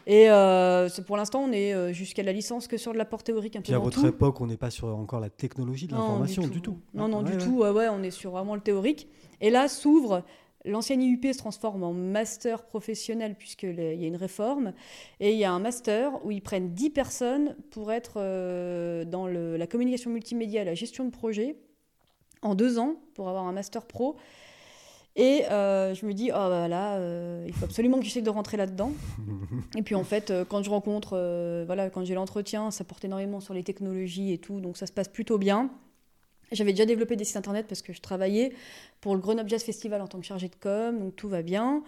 Et 0.07 0.29
euh, 0.29 0.87
pour 1.05 1.17
l'instant, 1.17 1.41
on 1.41 1.51
est 1.51 1.73
euh, 1.73 1.91
jusqu'à 1.91 2.23
la 2.23 2.31
licence 2.31 2.67
que 2.67 2.77
sur 2.77 2.93
de 2.93 2.97
l'apport 2.97 3.23
théorique 3.23 3.55
un 3.55 3.59
peu. 3.59 3.65
Puis 3.65 3.73
à 3.73 3.79
votre 3.79 4.05
époque, 4.05 4.39
on 4.41 4.47
n'est 4.47 4.57
pas 4.57 4.69
sur 4.69 4.87
encore 4.87 5.19
la 5.19 5.29
technologie 5.29 5.87
de 5.87 5.93
l'information 5.93 6.47
du, 6.47 6.61
tout. 6.61 6.77
Non, 6.93 7.07
non, 7.07 7.23
du 7.23 7.37
tout. 7.37 7.59
Ouais, 7.59 7.87
on 7.89 8.03
est 8.03 8.11
sur 8.11 8.31
vraiment 8.31 8.55
le 8.55 8.61
théorique. 8.61 9.07
Et 9.41 9.49
là 9.49 9.67
s'ouvre. 9.67 10.23
L'ancienne 10.65 11.01
IUP 11.01 11.25
se 11.31 11.37
transforme 11.37 11.83
en 11.83 11.93
master 11.93 12.65
professionnel 12.65 13.35
puisqu'il 13.37 13.79
y 13.79 14.03
a 14.03 14.07
une 14.07 14.17
réforme. 14.17 14.73
Et 15.21 15.31
il 15.31 15.37
y 15.37 15.45
a 15.45 15.51
un 15.51 15.59
master 15.59 16.23
où 16.25 16.31
ils 16.31 16.41
prennent 16.41 16.73
10 16.73 16.89
personnes 16.89 17.55
pour 17.71 17.93
être 17.93 18.15
euh, 18.17 19.05
dans 19.05 19.25
le, 19.25 19.55
la 19.55 19.67
communication 19.67 20.11
multimédia 20.11 20.61
et 20.61 20.65
la 20.65 20.75
gestion 20.75 21.05
de 21.05 21.11
projet 21.11 21.55
en 22.41 22.55
deux 22.55 22.77
ans 22.77 22.95
pour 23.13 23.29
avoir 23.29 23.45
un 23.45 23.53
master 23.53 23.85
pro. 23.85 24.17
Et 25.19 25.43
euh, 25.51 25.93
je 25.93 26.05
me 26.05 26.13
dis, 26.13 26.31
oh 26.31 26.47
bah 26.47 26.69
là, 26.69 26.95
euh, 26.95 27.43
il 27.45 27.53
faut 27.53 27.65
absolument 27.65 27.99
que 27.99 28.05
j'essaie 28.05 28.21
de 28.21 28.29
rentrer 28.29 28.55
là-dedans. 28.55 28.93
et 29.77 29.81
puis 29.81 29.93
en 29.93 30.05
fait, 30.05 30.31
euh, 30.31 30.45
quand 30.47 30.63
je 30.63 30.69
rencontre, 30.69 31.09
voilà, 31.65 31.89
quand 31.89 32.05
j'ai 32.05 32.15
l'entretien, 32.15 32.71
ça 32.71 32.85
porte 32.85 33.03
énormément 33.03 33.41
sur 33.41 33.53
les 33.53 33.63
technologies 33.63 34.31
et 34.31 34.37
tout, 34.37 34.61
donc 34.61 34.77
ça 34.77 34.87
se 34.87 34.93
passe 34.93 35.09
plutôt 35.09 35.37
bien. 35.37 35.71
J'avais 36.53 36.71
déjà 36.71 36.85
développé 36.85 37.17
des 37.17 37.25
sites 37.25 37.35
internet 37.35 37.65
parce 37.67 37.81
que 37.81 37.91
je 37.91 37.99
travaillais 37.99 38.53
pour 39.01 39.13
le 39.13 39.19
Grenoble 39.19 39.49
Jazz 39.49 39.61
Festival 39.61 40.01
en 40.01 40.07
tant 40.07 40.19
que 40.19 40.25
chargée 40.25 40.47
de 40.47 40.55
com, 40.55 40.97
donc 40.97 41.17
tout 41.17 41.27
va 41.27 41.41
bien. 41.41 41.83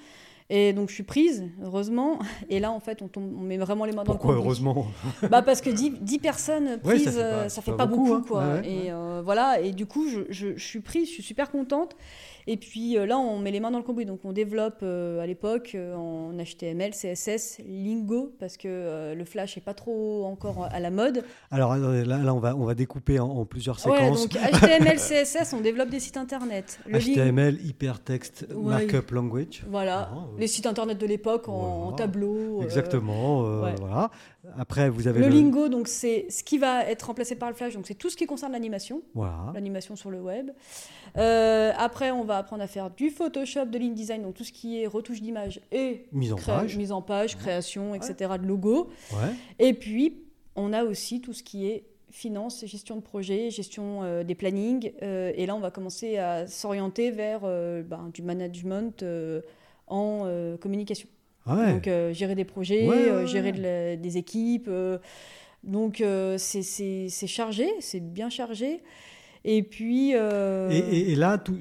Et 0.50 0.74
donc 0.74 0.90
je 0.90 0.96
suis 0.96 1.04
prise, 1.04 1.46
heureusement. 1.64 2.20
Et 2.50 2.60
là, 2.60 2.74
en 2.74 2.82
fait, 2.82 3.02
on, 3.02 3.08
tombe, 3.08 3.34
on 3.40 3.44
met 3.44 3.58
vraiment 3.58 3.86
les 3.86 3.94
mains 3.94 4.04
dans 4.04 4.12
le 4.12 4.18
Pourquoi 4.18 4.36
heureusement? 4.36 4.88
Bah 5.32 5.42
Parce 5.42 5.62
que 5.62 5.70
10, 5.70 6.20
personnes 6.20 6.80
prises, 6.84 7.06
ça 7.06 7.12
fait 7.12 7.22
pas, 7.22 7.50
ça 7.50 7.62
fait 7.62 7.78
pas, 7.78 7.86
beaucoup. 7.86 8.14
Hein. 8.14 8.26
quoi. 8.28 8.58
et 8.66 8.92
voilà, 9.24 9.62
et 9.62 9.72
du 9.72 9.86
coup, 9.86 10.10
je, 10.10 10.20
je, 10.30 10.58
je, 10.58 10.64
suis 10.64 10.82
prise, 10.82 11.08
je 11.08 11.14
suis 11.14 11.24
super 11.24 11.50
contente. 11.50 11.96
Et 12.48 12.58
puis 12.58 12.98
euh, 12.98 13.06
là, 13.06 13.18
on 13.18 13.40
met 13.40 13.52
les 13.52 13.60
mains 13.60 13.72
dans 13.72 13.78
le 13.78 13.84
cambouis. 13.84 14.06
Donc 14.06 14.22
on 14.24 14.34
développe 14.34 14.80
euh, 14.84 15.22
à 15.22 15.28
l'époque 15.28 15.74
euh, 15.76 15.96
en 15.96 16.32
HTML, 16.34 16.92
CSS, 16.92 17.60
Lingo, 17.66 18.34
parce 18.40 18.58
que 18.58 19.14
le 19.16 19.26
Flash 19.26 19.56
n'est 19.56 19.62
pas 19.62 19.74
trop 19.74 20.26
encore 20.26 20.68
à 20.72 20.80
la 20.80 20.92
mode. 20.92 21.24
Alors 21.52 21.76
là, 21.76 22.04
là 22.04 22.34
on, 22.34 22.40
va, 22.40 22.56
on 22.56 22.66
va 22.66 22.74
découper 22.74 23.20
en, 23.20 23.46
plusieurs 23.46 23.80
séquences. 23.80 24.28
donc 24.28 24.42
HTML, 24.62 24.98
CSS, 24.98 25.54
on 25.54 25.62
développe 25.62 25.90
des 25.90 26.00
sites 26.00 26.18
internet. 26.18 26.80
Le 26.88 27.00
HTML, 27.00 27.60
hypertext, 27.64 28.48
markup 28.54 29.12
language. 29.12 29.64
Voilà, 29.70 30.10
ah, 30.12 30.28
les 30.38 30.48
sites 30.48 30.66
internet 30.66 30.98
de 30.98 31.06
l'époque 31.06 31.48
en, 31.48 31.92
tableau. 31.94 32.62
Exactement, 32.64 33.44
voilà. 33.78 34.12
Après, 34.58 34.90
vous 34.90 35.08
avez 35.08 35.20
le, 35.20 35.28
Lingo, 35.28 35.70
donc 35.70 35.88
c'est 35.88 36.26
ce 36.30 36.44
qui 36.44 36.58
va 36.58 36.86
être 36.86 37.04
remplacé 37.04 37.36
par 37.36 37.50
le 37.50 37.56
Flash, 37.56 37.76
donc 37.76 37.86
c'est 37.86 37.96
tout 37.96 38.10
ce 38.10 38.18
qui 38.18 38.26
concerne 38.26 38.52
l'animation, 38.52 39.02
voilà. 39.14 39.52
l'animation 39.54 39.96
sur 39.96 40.10
le 40.10 40.20
web. 40.20 40.52
après, 41.16 42.12
on 42.12 42.24
va 42.24 42.38
apprendre 42.38 42.64
à 42.64 42.68
faire 42.68 42.90
du 42.90 43.10
Photoshop, 43.10 43.66
de 43.66 43.78
l'InDesign, 43.78 44.24
donc 44.24 44.34
tout 44.34 44.44
ce 44.44 44.52
qui 44.52 44.82
est 44.82 44.88
retouche 44.88 45.22
d'image 45.22 45.62
et 45.72 46.06
mise 46.12 46.34
en 46.34 46.38
page, 46.38 46.78
mise 46.78 46.92
en 46.92 47.02
page 47.02 47.38
création, 47.38 47.96
etc. 47.96 48.34
de 48.42 48.48
logo. 48.48 48.90
Et 49.60 49.74
puis, 49.74 50.24
on 50.56 50.74
a 50.74 50.84
aussi 50.84 51.22
tout 51.22 51.34
ce 51.34 51.44
qui 51.44 51.68
est 51.68 51.86
finance, 52.12 52.66
gestion 52.66 52.98
de 52.98 53.02
projet, 53.02 53.50
gestion 53.50 54.04
euh, 54.04 54.24
des 54.24 54.36
plannings. 54.36 54.92
Euh, 55.02 55.32
et 55.36 55.46
là, 55.46 55.56
on 55.56 55.60
va 55.60 55.72
commencer 55.72 56.18
à 56.18 56.48
s'orienter 56.48 57.12
vers 57.12 57.42
euh, 57.44 57.82
ben, 57.84 58.10
du 58.14 58.22
management 58.22 59.04
en 59.88 60.56
communication. 60.60 61.10
Donc, 61.46 61.90
gérer 62.12 62.36
des 62.36 62.46
projets, 62.46 62.88
gérer 63.28 63.98
des 63.98 64.18
équipes. 64.18 64.70
donc, 65.64 66.04
c'est 66.38 67.28
chargé, 67.28 67.68
c'est 67.80 68.00
bien 68.00 68.30
chargé. 68.30 68.82
Et 69.44 69.64
puis. 69.64 70.16
Euh, 70.16 70.70
et, 70.70 71.16
là, 71.16 71.38
tout, 71.38 71.58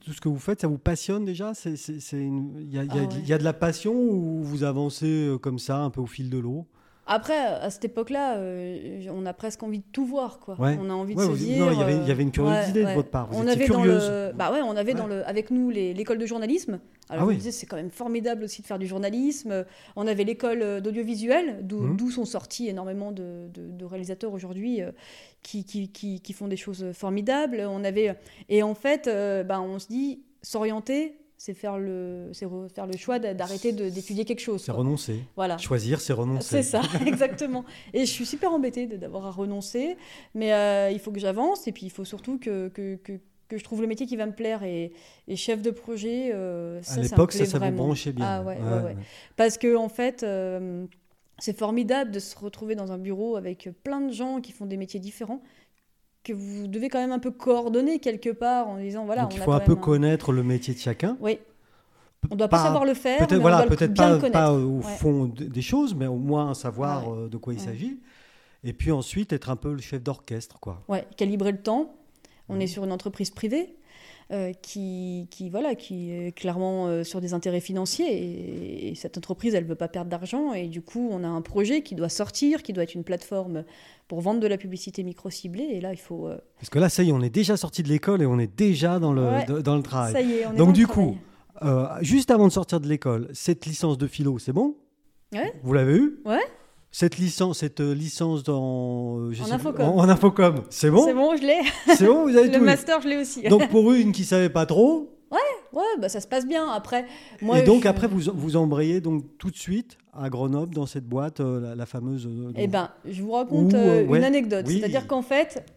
tout, 0.00 0.12
ce 0.12 0.20
que 0.20 0.28
vous 0.28 0.38
faites, 0.38 0.60
ça 0.60 0.68
vous 0.68 0.78
passionne 0.78 1.24
déjà? 1.24 1.52
Il 1.64 2.74
y, 2.74 2.78
ah 2.78 2.84
y, 3.26 3.32
a 3.32 3.38
de 3.38 3.44
la 3.44 3.52
passion 3.52 3.92
ou 3.92 4.42
vous 4.42 4.64
avancez 4.64 5.28
euh, 5.28 5.38
comme 5.38 5.58
ça, 5.58 5.78
un 5.78 5.90
peu 5.90 6.00
au 6.00 6.06
fil 6.06 6.30
de 6.30 6.38
l'eau? 6.38 6.66
Après, 7.10 7.38
à 7.38 7.70
cette 7.70 7.86
époque-là, 7.86 8.36
euh, 8.36 9.06
on 9.10 9.24
a 9.24 9.32
presque 9.32 9.62
envie 9.62 9.78
de 9.78 9.84
tout 9.92 10.04
voir, 10.04 10.38
quoi. 10.38 10.56
On 10.58 10.90
a 10.90 10.92
envie 10.92 11.14
de 11.14 11.20
se 11.20 11.32
dire. 11.32 11.72
Il 11.72 11.78
y, 11.78 12.10
avait, 12.10 12.22
une 12.22 12.30
curiosité 12.30 12.84
de 12.84 12.92
votre 12.92 13.08
part. 13.08 13.30
on 13.32 13.46
avait 13.46 13.66
dans 13.66 13.82
le, 13.82 14.32
bah 14.34 14.52
ouais, 14.52 14.60
on 14.60 14.76
avait 14.76 14.94
dans 14.94 15.06
le, 15.06 15.26
avec 15.26 15.50
nous 15.50 15.70
l'école 15.70 16.18
de 16.18 16.26
journalisme. 16.26 16.80
Alors, 17.08 17.30
ah, 17.30 17.34
disais, 17.34 17.52
c'est 17.52 17.64
quand 17.64 17.76
même 17.76 17.90
formidable 17.90 18.44
aussi 18.44 18.60
de 18.60 18.66
faire 18.66 18.78
du 18.78 18.86
journalisme. 18.86 19.64
On 19.96 20.06
avait 20.06 20.24
l'école 20.24 20.82
d'audiovisuel, 20.82 21.62
mmh. 21.62 21.96
d'où 21.96 22.10
sont 22.10 22.26
sortis 22.26 22.68
énormément 22.68 23.10
de, 23.12 23.48
de, 23.54 23.84
réalisateurs 23.86 24.34
aujourd'hui 24.34 24.80
qui, 25.42 25.64
qui, 25.64 25.88
qui, 25.88 26.32
font 26.34 26.48
des 26.48 26.58
choses 26.58 26.92
formidables. 26.92 27.64
On 27.66 27.84
avait, 27.84 28.16
et 28.50 28.62
en 28.62 28.74
fait, 28.74 29.08
bah, 29.46 29.62
on 29.62 29.78
se 29.78 29.88
dit, 29.88 30.20
s'orienter, 30.42 31.16
c'est 31.38 31.54
faire 31.54 31.78
le, 31.78 32.28
c'est 32.32 32.46
faire 32.74 32.86
le 32.86 32.96
choix 32.96 33.20
d'arrêter 33.20 33.72
d'étudier 33.72 34.24
quelque 34.24 34.40
chose. 34.40 34.60
C'est 34.60 34.72
renoncer. 34.72 35.20
Voilà. 35.36 35.56
Choisir, 35.56 36.00
c'est 36.00 36.12
renoncer. 36.12 36.62
C'est 36.62 36.62
ça, 36.64 36.82
exactement. 37.06 37.64
Et 37.94 38.00
je 38.00 38.10
suis 38.10 38.26
super 38.26 38.52
embêtée 38.52 38.88
d'avoir 38.88 39.24
à 39.24 39.30
renoncer, 39.30 39.96
mais 40.34 40.52
euh, 40.52 40.90
il 40.90 40.98
faut 40.98 41.12
que 41.12 41.20
j'avance 41.20 41.68
et 41.68 41.72
puis 41.72 41.86
il 41.86 41.90
faut 41.90 42.04
surtout 42.04 42.38
que, 42.38 42.68
que, 42.68 42.96
que, 42.96 43.56
je 43.56 43.62
trouve 43.62 43.80
le 43.80 43.86
métier 43.86 44.04
qui 44.04 44.16
va 44.16 44.26
me 44.26 44.34
plaire 44.34 44.64
et, 44.64 44.92
et 45.28 45.36
chef 45.36 45.62
de 45.62 45.70
projet. 45.70 46.32
Euh, 46.34 46.82
à 46.88 47.00
l'époque, 47.00 47.32
ça, 47.32 47.46
ça, 47.46 47.58
vous 47.60 47.70
branchait 47.70 48.12
bien. 48.12 48.26
Ah 48.26 48.42
ouais, 48.42 48.58
ouais, 48.58 48.82
ouais. 48.82 48.96
Parce 49.36 49.56
que 49.56 49.76
en 49.76 49.88
fait. 49.88 50.24
Euh, 50.24 50.86
c'est 51.40 51.56
formidable 51.56 52.10
de 52.10 52.18
se 52.18 52.36
retrouver 52.36 52.74
dans 52.74 52.90
un 52.90 52.98
bureau 52.98 53.36
avec 53.36 53.68
plein 53.84 54.00
de 54.00 54.12
gens 54.12 54.40
qui 54.40 54.50
font 54.50 54.66
des 54.66 54.76
métiers 54.76 54.98
différents 54.98 55.40
que 56.28 56.32
vous 56.32 56.66
devez 56.66 56.88
quand 56.88 56.98
même 56.98 57.12
un 57.12 57.18
peu 57.18 57.30
coordonner 57.30 57.98
quelque 57.98 58.30
part 58.30 58.68
en 58.68 58.78
disant 58.78 59.04
voilà. 59.04 59.22
Donc 59.22 59.34
il 59.34 59.40
faut 59.40 59.52
un 59.52 59.60
peu 59.60 59.76
connaître 59.76 60.32
le 60.32 60.42
métier 60.42 60.74
de 60.74 60.78
chacun. 60.78 61.16
Oui. 61.20 61.38
On 62.30 62.34
ne 62.34 62.38
doit 62.38 62.48
pas, 62.48 62.62
savoir 62.64 62.84
le 62.84 62.94
faire. 62.94 63.26
Peut-être 63.26 63.40
voilà, 63.40 63.62
peut-être 63.62 63.94
pas, 63.94 64.18
pas, 64.18 64.52
au 64.52 64.80
fond 64.80 65.26
des 65.26 65.62
choses, 65.62 65.94
mais 65.94 66.06
au 66.06 66.16
moins 66.16 66.52
savoir 66.52 67.12
euh, 67.12 67.28
de 67.28 67.36
quoi 67.36 67.54
il 67.54 67.60
s'agit. 67.60 68.00
Et 68.64 68.72
puis 68.72 68.90
ensuite 68.90 69.32
être 69.32 69.50
un 69.50 69.56
peu 69.56 69.72
le 69.72 69.80
chef 69.80 70.02
d'orchestre, 70.02 70.58
quoi. 70.58 70.82
Ouais, 70.88 71.06
calibrer 71.16 71.52
le 71.52 71.62
temps. 71.62 71.94
On 72.48 72.56
mmh. 72.56 72.62
est 72.62 72.66
sur 72.66 72.84
une 72.84 72.92
entreprise 72.92 73.30
privée. 73.30 73.76
Euh, 74.30 74.52
qui, 74.52 75.26
qui, 75.30 75.48
voilà, 75.48 75.74
qui 75.74 76.10
est 76.10 76.32
clairement 76.32 76.86
euh, 76.86 77.02
sur 77.02 77.22
des 77.22 77.32
intérêts 77.32 77.60
financiers. 77.60 78.90
Et, 78.90 78.94
cette 78.94 79.16
entreprise, 79.16 79.54
elle 79.54 79.64
ne 79.64 79.68
veut 79.70 79.74
pas 79.74 79.88
perdre 79.88 80.10
d'argent. 80.10 80.52
Et 80.52 80.68
du 80.68 80.82
coup, 80.82 81.08
on 81.10 81.24
a 81.24 81.28
un 81.28 81.40
projet 81.40 81.80
qui 81.80 81.94
doit 81.94 82.10
sortir, 82.10 82.62
qui 82.62 82.74
doit 82.74 82.84
être 82.84 82.94
une 82.94 83.04
plateforme 83.04 83.64
pour 84.06 84.20
vendre 84.20 84.40
de 84.40 84.46
la 84.46 84.58
publicité 84.58 85.02
micro-ciblée. 85.02 85.68
Et 85.70 85.80
là, 85.80 85.94
il 85.94 85.98
faut... 85.98 86.26
Euh, 86.28 86.36
Parce 86.58 86.68
que 86.68 86.78
là, 86.78 86.90
ça 86.90 87.04
y 87.04 87.08
est, 87.08 87.12
on 87.12 87.22
est 87.22 87.30
déjà 87.30 87.56
sorti 87.56 87.82
de 87.82 87.88
l'école 87.88 88.20
et 88.20 88.26
on 88.26 88.38
est 88.38 88.54
déjà 88.54 88.98
dans 88.98 89.14
le, 89.14 89.62
dans 89.62 89.76
le 89.76 89.82
travail. 89.82 90.12
Ça 90.12 90.20
y 90.20 90.32
est, 90.32 90.46
on 90.46 90.52
est 90.52 90.56
Donc 90.56 90.74
du 90.74 90.86
coup, 90.86 91.16
juste 92.02 92.30
avant 92.30 92.48
de 92.48 92.52
sortir 92.52 92.80
de 92.80 92.86
l'école, 92.86 93.30
cette 93.32 93.64
licence 93.64 93.96
de 93.96 94.06
philo, 94.06 94.38
c'est 94.38 94.52
bon? 94.52 94.76
Ouais. 95.32 95.54
Vous 95.62 95.72
l'avez 95.72 95.96
eu 95.96 96.20
Ouais. 96.26 96.44
Cette 96.90 97.18
licence, 97.18 97.58
cette 97.58 97.80
euh, 97.80 97.92
licence 97.94 98.42
dans 98.42 99.18
euh, 99.18 99.32
en, 99.42 99.52
infocom. 99.52 99.86
en, 99.86 100.08
infocom, 100.08 100.62
c'est 100.70 100.90
bon? 100.90 101.04
C'est 101.04 101.14
bon, 101.14 101.36
je 101.36 101.42
l'ai. 101.42 101.60
C'est 101.94 102.06
bon, 102.06 102.22
vous 102.22 102.36
avez 102.36 102.48
Le 102.48 102.60
master, 102.60 103.02
je 103.02 103.08
l'ai 103.08 103.16
aussi. 103.18 103.42
Donc 103.42 103.68
pour 103.68 103.92
une 103.92 104.12
qui 104.12 104.24
savait 104.24 104.50
pas 104.50 104.66
trop. 104.66 105.14
Ouais, 105.30 105.78
ouais, 105.78 106.00
bah 106.00 106.08
ça 106.08 106.22
se 106.22 106.26
passe 106.26 106.46
bien. 106.46 106.70
Après, 106.70 107.04
moi. 107.42 107.58
Et 107.58 107.62
donc 107.62 107.84
après, 107.84 108.06
vous 108.06 108.32
vous 108.34 108.56
embrayez 108.56 109.02
donc 109.02 109.24
tout 109.36 109.50
de 109.50 109.58
suite 109.58 109.98
à 110.14 110.30
Grenoble 110.30 110.74
dans 110.74 110.86
cette 110.86 111.06
boîte, 111.06 111.40
euh, 111.40 111.74
la, 111.76 111.84
fameuse. 111.84 112.26
eh 112.56 112.66
ben, 112.66 112.88
je 113.04 113.20
vous 113.22 113.32
raconte 113.32 113.74
une 113.74 114.24
anecdote. 114.24 114.66
C'est-à-dire 114.66 115.06
qu'en 115.06 115.20
fait, 115.20 115.70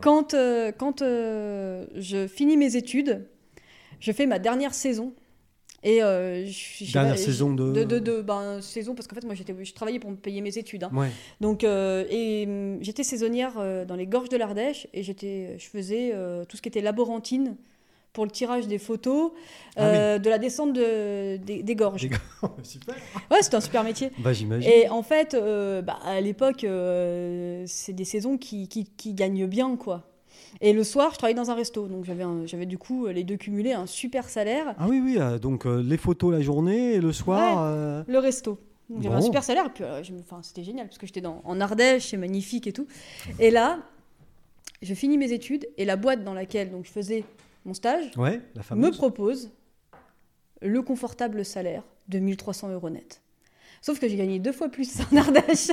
quand 0.00 0.34
quand 0.78 1.00
je 1.00 2.26
finis 2.26 2.56
mes 2.56 2.74
études, 2.74 3.24
je 4.00 4.10
fais 4.10 4.26
ma 4.26 4.40
dernière 4.40 4.74
saison 4.74 5.12
Et 5.82 6.00
dernière 6.92 7.18
saison 7.18 7.54
de 7.54 7.84
de, 7.84 7.98
de, 7.98 8.20
ben, 8.20 8.60
saison 8.60 8.94
parce 8.94 9.06
qu'en 9.08 9.14
fait 9.14 9.24
moi 9.24 9.34
j'étais 9.34 9.54
je 9.62 9.72
travaillais 9.72 9.98
pour 9.98 10.10
me 10.10 10.16
payer 10.16 10.40
mes 10.42 10.58
études. 10.58 10.84
Hein. 10.84 11.08
Donc 11.40 11.64
et 11.64 12.44
hum, 12.46 12.78
j'étais 12.82 13.04
saisonnière 13.04 13.54
dans 13.86 13.96
les 13.96 14.06
gorges 14.06 14.28
de 14.28 14.36
l'Ardèche 14.36 14.86
et 14.92 15.02
j'étais 15.02 15.56
je 15.58 15.66
faisais 15.66 16.14
tout 16.48 16.56
ce 16.56 16.62
qui 16.62 16.68
était 16.68 16.82
laborantine 16.82 17.56
pour 18.12 18.24
le 18.24 18.30
tirage 18.30 18.66
des 18.66 18.78
photos 18.78 19.32
ah 19.76 19.84
euh, 19.84 20.18
de 20.18 20.28
la 20.28 20.38
descente 20.38 20.72
de, 20.72 21.36
des, 21.36 21.76
gorges. 21.76 22.08
super. 22.62 22.94
Ouais, 23.30 23.42
c'était 23.42 23.56
un 23.56 23.60
super 23.60 23.84
métier. 23.84 24.10
Bah, 24.18 24.32
j'imagine. 24.32 24.70
Et 24.70 24.88
en 24.88 25.02
fait, 25.02 25.34
euh, 25.34 25.80
bah, 25.80 25.98
à 26.04 26.20
l'époque, 26.20 26.64
euh, 26.64 27.64
c'est 27.66 27.92
des 27.92 28.04
saisons 28.04 28.36
qui, 28.36 28.68
qui, 28.68 28.84
qui, 28.84 29.14
gagnent 29.14 29.46
bien, 29.46 29.76
quoi. 29.76 30.09
Et 30.60 30.72
le 30.72 30.84
soir, 30.84 31.12
je 31.12 31.18
travaillais 31.18 31.36
dans 31.36 31.50
un 31.50 31.54
resto, 31.54 31.86
donc 31.86 32.04
j'avais, 32.04 32.66
du 32.66 32.78
coup 32.78 33.06
les 33.06 33.24
deux 33.24 33.36
cumulés, 33.36 33.72
un 33.72 33.86
super 33.86 34.28
salaire. 34.28 34.74
Ah 34.78 34.86
oui, 34.88 35.00
oui, 35.02 35.18
donc 35.40 35.64
les 35.64 35.96
photos 35.96 36.32
la 36.32 36.40
journée 36.40 36.94
et 36.94 37.00
le 37.00 37.12
soir. 37.12 38.04
Le 38.06 38.18
resto. 38.18 38.58
Donc 38.88 39.02
j'avais 39.02 39.14
un 39.14 39.20
super 39.20 39.44
salaire, 39.44 39.66
et 39.66 39.70
puis 39.70 39.84
c'était 40.42 40.64
génial, 40.64 40.86
parce 40.86 40.98
que 40.98 41.06
j'étais 41.06 41.24
en 41.24 41.60
Ardèche, 41.60 42.08
c'est 42.10 42.16
magnifique 42.16 42.66
et 42.66 42.72
tout. 42.72 42.86
Et 43.38 43.50
là, 43.50 43.78
je 44.82 44.94
finis 44.94 45.18
mes 45.18 45.32
études, 45.32 45.68
et 45.76 45.84
la 45.84 45.96
boîte 45.96 46.24
dans 46.24 46.34
laquelle 46.34 46.70
donc, 46.70 46.86
je 46.86 46.90
faisais 46.90 47.24
mon 47.64 47.74
stage, 47.74 48.10
me 48.16 48.90
propose 48.90 49.50
le 50.62 50.82
confortable 50.82 51.44
salaire 51.44 51.82
de 52.08 52.18
1300 52.18 52.70
euros 52.70 52.90
net. 52.90 53.20
Sauf 53.82 53.98
que 53.98 54.08
j'ai 54.08 54.16
gagné 54.16 54.38
deux 54.38 54.52
fois 54.52 54.68
plus 54.68 55.00
en 55.12 55.16
Ardèche. 55.16 55.70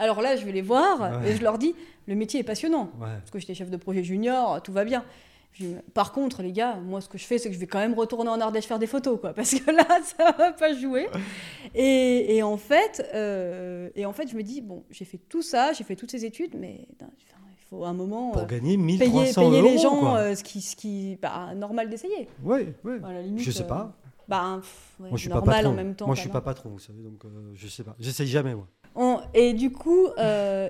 Alors 0.00 0.20
là, 0.20 0.34
je 0.34 0.44
vais 0.44 0.52
les 0.52 0.62
voir 0.62 1.24
et 1.24 1.36
je 1.36 1.42
leur 1.42 1.58
dis 1.58 1.74
le 2.08 2.14
métier 2.16 2.40
est 2.40 2.44
passionnant. 2.44 2.90
Parce 2.98 3.30
que 3.30 3.38
j'étais 3.38 3.54
chef 3.54 3.70
de 3.70 3.76
projet 3.76 4.02
junior, 4.02 4.60
tout 4.62 4.72
va 4.72 4.84
bien. 4.84 5.04
Par 5.94 6.12
contre, 6.12 6.42
les 6.42 6.52
gars, 6.52 6.76
moi, 6.76 7.00
ce 7.00 7.08
que 7.08 7.18
je 7.18 7.24
fais, 7.24 7.36
c'est 7.38 7.48
que 7.48 7.54
je 7.54 7.60
vais 7.60 7.66
quand 7.66 7.80
même 7.80 7.94
retourner 7.94 8.30
en 8.30 8.40
Ardèche 8.40 8.66
faire 8.66 8.78
des 8.78 8.86
photos, 8.86 9.20
quoi, 9.20 9.32
parce 9.34 9.54
que 9.54 9.70
là, 9.70 9.84
ça 10.04 10.32
va 10.38 10.52
pas 10.52 10.72
jouer. 10.74 11.08
Et, 11.74 12.42
en 12.42 12.56
fait, 12.56 13.06
euh, 13.14 13.90
et 13.94 14.06
en 14.06 14.12
fait, 14.12 14.28
je 14.28 14.36
me 14.36 14.42
dis 14.42 14.60
bon, 14.60 14.84
j'ai 14.90 15.04
fait 15.04 15.18
tout 15.18 15.42
ça, 15.42 15.72
j'ai 15.72 15.84
fait 15.84 15.96
toutes 15.96 16.10
ces 16.10 16.24
études, 16.24 16.54
mais 16.56 16.86
faut 17.70 17.84
un 17.84 17.92
moment 17.92 18.32
pour 18.32 18.42
euh, 18.42 18.46
gagner 18.46 18.76
1300 18.76 19.12
payer, 19.12 19.34
payer 19.34 19.62
les 19.62 19.78
gens 19.78 20.16
euh, 20.16 20.34
ce 20.34 20.42
qui 20.42 20.60
ce 20.60 20.74
qui 20.74 21.16
bah, 21.22 21.54
normal 21.54 21.88
d'essayer. 21.88 22.28
Oui 22.42 22.68
oui 22.84 22.94
je 23.36 23.50
sais 23.50 23.66
pas. 23.66 23.94
euh, 23.96 24.20
bah, 24.28 24.60
moi 24.98 25.10
je 25.12 25.16
suis 25.18 25.28
pas 25.28 25.40
patron. 25.40 25.70
en 25.70 25.74
même 25.74 25.94
temps 25.94 26.06
moi 26.06 26.16
je 26.16 26.20
suis 26.20 26.30
pas 26.30 26.40
patron 26.40 26.70
vous 26.70 26.78
savez 26.80 27.02
donc 27.02 27.22
je 27.54 27.68
sais 27.68 27.84
pas. 27.84 27.94
J'essaye 28.00 28.26
jamais 28.26 28.54
moi 28.54 28.66
et 29.34 29.52
du 29.52 29.70
coup 29.70 30.08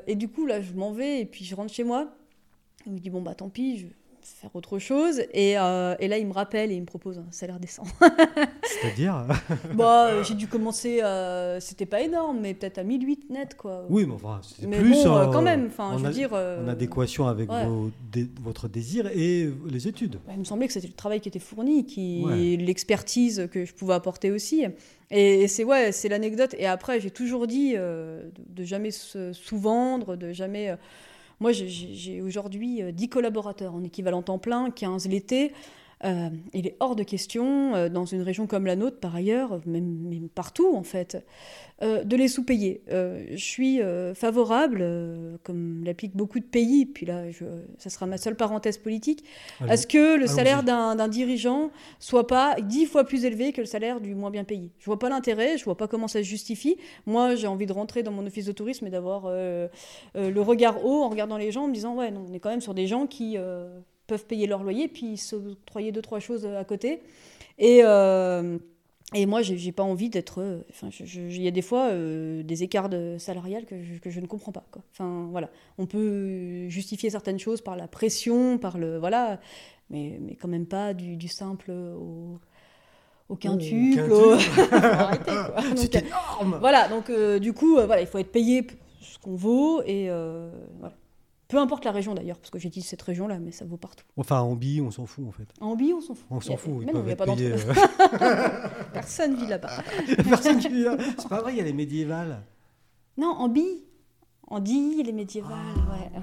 et 0.06 0.14
du 0.14 0.28
coup 0.28 0.46
là 0.46 0.60
je 0.60 0.72
m'en 0.72 0.92
vais 0.92 1.20
et 1.20 1.26
puis 1.26 1.44
je 1.44 1.54
rentre 1.54 1.72
chez 1.72 1.84
moi. 1.84 2.08
Je 2.86 2.90
me 2.90 2.98
dis 2.98 3.10
bon 3.10 3.20
bah 3.20 3.34
tant 3.34 3.50
pis 3.50 3.78
je 3.78 3.86
faire 4.24 4.50
autre 4.54 4.78
chose. 4.78 5.22
Et, 5.32 5.58
euh, 5.58 5.94
et, 5.98 6.08
là, 6.08 6.18
il 6.18 6.26
me 6.26 6.32
rappelle 6.32 6.70
et 6.70 6.74
il 6.74 6.80
me 6.80 6.86
propose 6.86 7.18
un 7.18 7.30
salaire 7.30 7.58
décent. 7.58 7.84
C'est-à-dire 8.62 9.26
bah, 9.74 10.22
J'ai 10.22 10.34
dû 10.34 10.46
commencer, 10.46 11.02
euh, 11.02 11.60
c'était 11.60 11.86
pas 11.86 12.00
énorme, 12.00 12.38
mais 12.40 12.54
peut-être 12.54 12.78
à 12.78 12.82
1008 12.82 13.30
net. 13.30 13.56
Quoi. 13.56 13.84
Oui, 13.88 14.06
mais 14.06 14.14
enfin, 14.14 14.40
c'est 14.42 14.68
plus. 14.68 15.04
Bon, 15.04 15.16
euh, 15.16 15.26
quand 15.26 15.42
même, 15.42 15.66
enfin, 15.66 15.96
je 15.98 16.04
veux 16.04 16.12
dire. 16.12 16.32
En 16.32 16.68
adéquation 16.68 17.26
avec 17.26 17.48
vos, 17.50 17.90
votre 18.42 18.68
désir 18.68 19.06
et 19.08 19.50
les 19.68 19.88
études. 19.88 20.18
il 20.30 20.38
me 20.38 20.44
semblait 20.44 20.66
que 20.66 20.72
c'était 20.72 20.88
le 20.88 20.94
travail 20.94 21.20
qui 21.20 21.28
était 21.28 21.38
fourni, 21.38 21.84
qui, 21.84 22.56
l'expertise 22.58 23.48
que 23.50 23.64
je 23.64 23.74
pouvais 23.74 23.94
apporter 23.94 24.30
aussi. 24.30 24.64
Et, 25.10 25.48
c'est 25.48 25.64
ouais, 25.64 25.92
c'est 25.92 26.08
l'anecdote. 26.08 26.54
Et 26.58 26.66
après, 26.66 27.00
j'ai 27.00 27.10
toujours 27.10 27.46
dit 27.46 27.74
de, 27.74 28.30
de, 28.48 28.64
jamais 28.64 28.90
se 28.90 29.32
sous-vendre, 29.32 30.16
de 30.16 30.32
jamais 30.32 30.76
moi, 31.40 31.52
j'ai 31.52 32.20
aujourd'hui 32.20 32.82
10 32.92 33.04
euh, 33.04 33.08
collaborateurs 33.08 33.74
en 33.74 33.82
équivalent 33.82 34.20
temps 34.22 34.38
plein, 34.38 34.70
15 34.70 35.08
l'été. 35.08 35.52
Euh, 36.04 36.30
il 36.54 36.66
est 36.66 36.76
hors 36.80 36.96
de 36.96 37.02
question, 37.02 37.74
euh, 37.74 37.88
dans 37.88 38.06
une 38.06 38.22
région 38.22 38.46
comme 38.46 38.64
la 38.64 38.76
nôtre, 38.76 38.98
par 39.00 39.14
ailleurs, 39.14 39.60
même, 39.66 40.28
partout 40.34 40.74
en 40.74 40.82
fait, 40.82 41.24
de 41.82 42.14
les 42.14 42.28
sous-payer. 42.28 42.82
je 42.90 43.36
suis 43.36 43.80
favorable, 44.14 44.84
comme 45.42 45.82
l'appliquent 45.82 46.14
beaucoup 46.14 46.38
de 46.38 46.44
pays, 46.44 46.84
puis 46.84 47.06
là, 47.06 47.30
je, 47.30 47.46
ça 47.78 47.88
sera 47.88 48.04
ma 48.04 48.18
seule 48.18 48.36
parenthèse 48.36 48.76
politique, 48.76 49.24
à 49.66 49.78
ce 49.78 49.86
que 49.86 50.18
le 50.18 50.26
salaire 50.26 50.62
d'un 50.62 51.08
dirigeant 51.08 51.70
soit 51.98 52.26
pas 52.26 52.56
dix 52.60 52.84
fois 52.84 53.04
plus 53.04 53.24
élevé 53.24 53.52
que 53.52 53.62
le 53.62 53.66
salaire 53.66 54.02
du 54.02 54.14
moins 54.14 54.30
bien 54.30 54.44
payé. 54.44 54.72
Je 54.78 54.84
vois 54.84 54.98
pas 54.98 55.08
l'intérêt, 55.08 55.56
je 55.56 55.64
vois 55.64 55.76
pas 55.78 55.88
comment 55.88 56.06
ça 56.06 56.18
se 56.18 56.28
justifie. 56.28 56.76
Moi, 57.06 57.34
j'ai 57.34 57.46
envie 57.46 57.64
de 57.64 57.72
rentrer 57.72 58.02
dans 58.02 58.12
mon 58.12 58.26
office 58.26 58.44
de 58.44 58.52
tourisme 58.52 58.86
et 58.86 58.90
d'avoir 58.90 59.30
le 59.30 60.40
regard 60.40 60.84
haut 60.84 61.02
en 61.02 61.08
regardant 61.08 61.38
les 61.38 61.50
gens, 61.50 61.64
en 61.64 61.68
me 61.68 61.74
disant, 61.74 61.94
ouais, 61.94 62.10
non, 62.10 62.26
on 62.28 62.34
est 62.34 62.40
quand 62.40 62.50
même 62.50 62.60
sur 62.60 62.74
des 62.74 62.86
gens 62.86 63.06
qui 63.06 63.38
peuvent 64.10 64.26
payer 64.26 64.48
leur 64.48 64.64
loyer, 64.64 64.88
puis 64.88 65.16
s'octroyer 65.16 65.92
deux, 65.92 66.02
trois 66.02 66.18
choses 66.18 66.44
à 66.44 66.64
côté. 66.64 67.00
Et, 67.58 67.82
euh, 67.84 68.58
et 69.14 69.24
moi, 69.24 69.40
j'ai 69.42 69.70
pas 69.70 69.84
envie 69.84 70.10
d'être. 70.10 70.40
Euh, 70.40 70.62
enfin, 70.70 70.88
il 70.98 71.42
y 71.42 71.46
a 71.46 71.52
des 71.52 71.62
fois 71.62 71.90
euh, 71.90 72.42
des 72.42 72.64
écarts 72.64 72.88
de 72.88 73.16
salariales 73.18 73.66
que 73.66 73.80
je, 73.80 74.00
que 74.00 74.10
je, 74.10 74.18
ne 74.18 74.26
comprends 74.26 74.50
pas. 74.50 74.64
Quoi. 74.72 74.82
Enfin, 74.92 75.28
voilà. 75.30 75.48
On 75.78 75.86
peut 75.86 76.68
justifier 76.68 77.08
certaines 77.08 77.38
choses 77.38 77.60
par 77.60 77.76
la 77.76 77.86
pression, 77.86 78.58
par 78.58 78.78
le. 78.78 78.98
Voilà. 78.98 79.38
Mais, 79.90 80.18
mais 80.20 80.34
quand 80.34 80.48
même 80.48 80.66
pas 80.66 80.92
du, 80.92 81.16
du 81.16 81.28
simple 81.28 81.70
au 81.70 82.40
au 83.28 83.36
quintuple. 83.36 84.10
C'est 85.76 85.94
énorme. 85.94 86.58
Voilà, 86.58 86.88
donc 86.88 87.12
du 87.40 87.52
coup, 87.52 87.74
voilà, 87.74 88.00
il 88.00 88.08
faut 88.08 88.18
être 88.18 88.32
payé 88.32 88.66
ce 89.00 89.20
qu'on 89.20 89.36
vaut 89.36 89.82
et 89.86 90.08
voilà. 90.80 90.96
Peu 91.50 91.58
importe 91.58 91.84
la 91.84 91.90
région 91.90 92.14
d'ailleurs, 92.14 92.38
parce 92.38 92.50
que 92.50 92.60
j'ai 92.60 92.68
dit 92.68 92.80
cette 92.80 93.02
région-là, 93.02 93.40
mais 93.40 93.50
ça 93.50 93.64
vaut 93.64 93.76
partout. 93.76 94.04
Enfin, 94.16 94.38
en 94.40 94.54
Bille, 94.54 94.80
on 94.80 94.92
s'en 94.92 95.04
fout 95.04 95.26
en 95.26 95.32
fait. 95.32 95.48
En 95.60 95.74
Bille, 95.74 95.92
on 95.92 96.00
s'en 96.00 96.14
fout. 96.14 96.24
On 96.30 96.40
s'en 96.40 96.56
fout, 96.56 96.74
il 96.80 97.04
n'y 97.04 97.12
a 97.12 97.16
pas 97.16 97.26
payés, 97.26 97.52
euh... 97.52 97.58
Personne 98.92 99.34
vit 99.34 99.48
là-bas. 99.48 99.82
Personne 100.28 100.60
vit 100.60 100.84
là 100.84 100.96
C'est 101.18 101.28
pas 101.28 101.40
vrai, 101.42 101.54
il 101.54 101.58
y 101.58 101.60
a 101.60 101.64
les 101.64 101.72
médiévales. 101.72 102.40
Non, 103.16 103.30
en 103.30 103.48
Bille. 103.48 103.82
En 104.46 104.60
Dille, 104.60 105.02
les 105.02 105.12
médiévales, 105.12 105.50
ah, 105.88 105.92
ouais. 105.92 106.20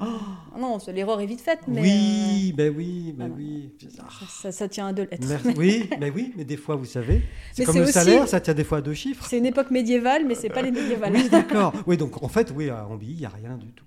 Oh. 0.00 0.58
Non, 0.58 0.78
l'erreur 0.88 1.20
est 1.20 1.26
vite 1.26 1.42
faite, 1.42 1.60
mais... 1.68 1.82
Oui, 1.82 2.50
euh... 2.52 2.56
ben 2.56 2.74
oui, 2.74 3.14
ben 3.14 3.30
oui. 3.36 3.72
Ça, 4.40 4.52
ça, 4.52 4.68
tient 4.68 4.86
à 4.86 4.92
deux 4.94 5.06
lettres. 5.10 5.26
Oui, 5.56 5.88
ben 6.00 6.10
oui, 6.14 6.32
mais 6.34 6.44
des 6.44 6.56
fois, 6.56 6.76
vous 6.76 6.86
savez, 6.86 7.22
c'est 7.52 7.64
comme 7.64 7.78
le 7.78 7.86
salaire, 7.86 8.26
ça 8.26 8.40
tient 8.40 8.54
des 8.54 8.64
fois 8.64 8.78
à 8.78 8.80
deux 8.80 8.94
chiffres. 8.94 9.26
C'est 9.28 9.38
une 9.38 9.46
époque 9.46 9.70
médiévale, 9.70 10.24
mais 10.26 10.34
c'est 10.34 10.48
pas 10.48 10.62
les 10.62 10.70
médiévales. 10.70 11.12
oui, 11.12 11.28
d'accord. 11.28 11.74
Oui, 11.86 11.98
donc 11.98 12.22
en 12.22 12.28
fait, 12.28 12.50
oui, 12.56 12.70
en 12.70 12.96
Bille, 12.96 13.12
il 13.12 13.18
n'y 13.18 13.26
a 13.26 13.30
rien 13.30 13.58
du 13.58 13.70
tout. 13.72 13.84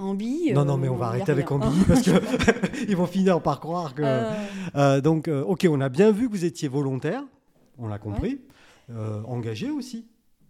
Ambi. 0.00 0.52
Non, 0.52 0.64
non, 0.64 0.76
mais 0.76 0.88
on 0.88 0.96
va 0.96 1.06
euh, 1.06 1.08
arrêter 1.10 1.30
avec 1.30 1.50
Ambi 1.50 1.84
parce 1.86 2.02
qu'ils 2.02 2.96
vont 2.96 3.06
finir 3.06 3.40
par 3.40 3.60
croire 3.60 3.94
que. 3.94 4.02
Euh. 4.04 4.30
Euh, 4.76 5.00
donc, 5.00 5.28
ok, 5.28 5.66
on 5.70 5.80
a 5.80 5.88
bien 5.88 6.10
vu 6.10 6.28
que 6.28 6.32
vous 6.32 6.44
étiez 6.44 6.68
volontaire, 6.68 7.22
on 7.78 7.88
l'a 7.88 7.98
compris, 7.98 8.40
engagé 9.26 9.70
aussi. 9.70 10.06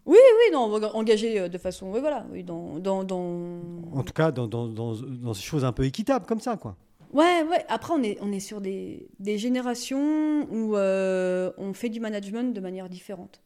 Oui, 0.07 0.17
oui, 0.17 0.53
non, 0.53 0.73
engagé 0.95 1.49
de 1.49 1.59
façon, 1.59 1.91
oui, 1.93 2.01
voilà, 2.01 2.27
oui, 2.33 2.43
dans, 2.43 2.79
dans, 2.79 3.01
En 3.93 4.03
tout 4.03 4.15
cas, 4.15 4.33
dans, 4.33 4.49
dans, 4.49 4.67
dans, 4.67 4.95
dans, 4.95 5.35
ces 5.35 5.43
choses 5.43 5.65
un 5.65 5.73
peu 5.73 5.85
équitables 5.85 6.27
comme 6.27 6.41
ça, 6.41 6.57
quoi. 6.57 6.77
Ouais, 7.13 7.45
ouais. 7.51 7.65
Après, 7.69 7.93
on 7.93 8.03
est, 8.03 8.17
on 8.23 8.33
est 8.33 8.41
sur 8.41 8.61
des, 8.61 9.09
des 9.19 9.37
générations 9.37 10.47
où 10.51 10.77
on 10.77 11.73
fait 11.75 11.91
du 11.91 12.01
management 12.01 12.55
de 12.55 12.61
manière 12.61 12.89
différente. 12.89 13.43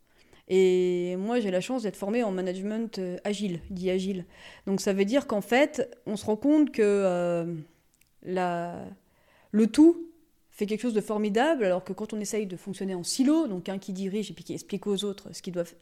Et 0.49 1.17
moi, 1.17 1.41
j'ai 1.41 1.51
la 1.51 1.61
chance 1.61 1.83
d'être 1.85 1.97
formée 1.97 2.23
en 2.23 2.31
management 2.31 2.99
euh, 2.99 3.17
agile, 3.25 3.61
dit 3.71 3.91
agile. 3.91 4.27
Donc 4.67 4.81
ça 4.81 4.93
veut 4.93 5.07
dire 5.07 5.27
qu'en 5.27 5.41
fait, 5.41 5.91
on 6.07 6.17
se 6.17 6.27
rend 6.27 6.37
compte 6.37 6.71
que 6.71 6.83
euh, 6.83 7.55
la... 8.23 8.85
le 9.53 9.67
tout 9.67 10.11
fait 10.51 10.67
quelque 10.67 10.83
chose 10.83 10.95
de 10.95 11.01
formidable, 11.01 11.65
alors 11.65 11.83
que 11.83 11.93
quand 11.93 12.13
on 12.13 12.21
essaye 12.21 12.47
de 12.47 12.57
fonctionner 12.57 12.95
en 12.95 13.03
silo, 13.03 13.49
donc 13.49 13.69
un 13.69 13.79
qui 13.79 13.93
dirige 13.93 14.31
et 14.31 14.35
puis 14.35 14.45
qui 14.45 14.53
explique 14.53 14.87
aux 14.87 15.05
autres 15.05 15.35
ce 15.35 15.43
qu'ils 15.43 15.55
doivent... 15.55 15.75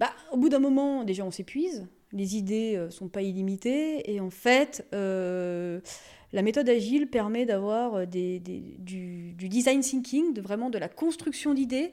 Bah, 0.00 0.10
au 0.32 0.36
bout 0.36 0.48
d'un 0.48 0.58
moment, 0.58 1.04
déjà, 1.04 1.24
on 1.24 1.30
s'épuise, 1.30 1.86
les 2.12 2.36
idées 2.36 2.72
ne 2.72 2.78
euh, 2.78 2.90
sont 2.90 3.08
pas 3.08 3.22
illimitées, 3.22 4.10
et 4.10 4.18
en 4.18 4.30
fait, 4.30 4.84
la 4.92 6.42
méthode 6.42 6.68
agile 6.68 7.08
permet 7.08 7.44
d'avoir 7.44 8.06
des, 8.06 8.40
du, 8.40 9.32
du 9.34 9.48
design 9.48 9.80
thinking, 9.80 10.32
de 10.32 10.40
vraiment 10.40 10.70
de 10.70 10.78
la 10.78 10.88
construction 10.88 11.54
d'idées 11.54 11.92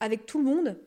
avec 0.00 0.24
tout 0.24 0.38
le 0.38 0.44
monde, 0.44 0.78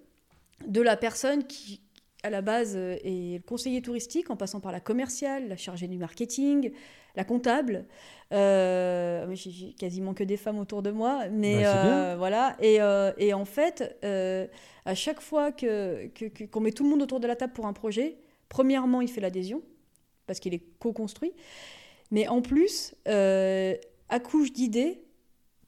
de 0.65 0.81
la 0.81 0.97
personne 0.97 1.45
qui, 1.45 1.81
à 2.23 2.29
la 2.29 2.41
base, 2.41 2.73
euh, 2.75 2.97
est 3.03 3.37
le 3.37 3.43
conseiller 3.43 3.81
touristique, 3.81 4.29
en 4.29 4.35
passant 4.35 4.59
par 4.59 4.71
la 4.71 4.79
commerciale, 4.79 5.47
la 5.47 5.57
chargée 5.57 5.87
du 5.87 5.97
marketing, 5.97 6.71
la 7.15 7.23
comptable. 7.23 7.85
Euh, 8.33 9.27
j'ai 9.33 9.73
quasiment 9.73 10.13
que 10.13 10.23
des 10.23 10.37
femmes 10.37 10.57
autour 10.57 10.81
de 10.81 10.91
moi, 10.91 11.27
mais 11.29 11.61
bah, 11.61 11.85
euh, 11.85 12.15
voilà. 12.17 12.57
Et, 12.59 13.33
en 13.33 13.45
fait, 13.45 13.95
à 14.85 14.95
chaque 14.95 15.21
fois 15.21 15.51
que, 15.51 16.09
qu'on 16.47 16.59
met 16.61 16.71
tout 16.71 16.83
le 16.83 16.89
monde 16.89 17.03
autour 17.03 17.19
de 17.19 17.27
la 17.27 17.35
table 17.35 17.53
pour 17.53 17.67
un 17.67 17.73
projet, 17.73 18.17
premièrement, 18.49 19.01
il 19.01 19.07
fait 19.07 19.21
l'adhésion 19.21 19.61
parce 20.27 20.39
qu'il 20.39 20.55
est 20.55 20.63
co-construit, 20.79 21.33
mais 22.09 22.27
en 22.27 22.41
plus, 22.41 22.95
accouche 24.09 24.51
d'idées 24.51 25.04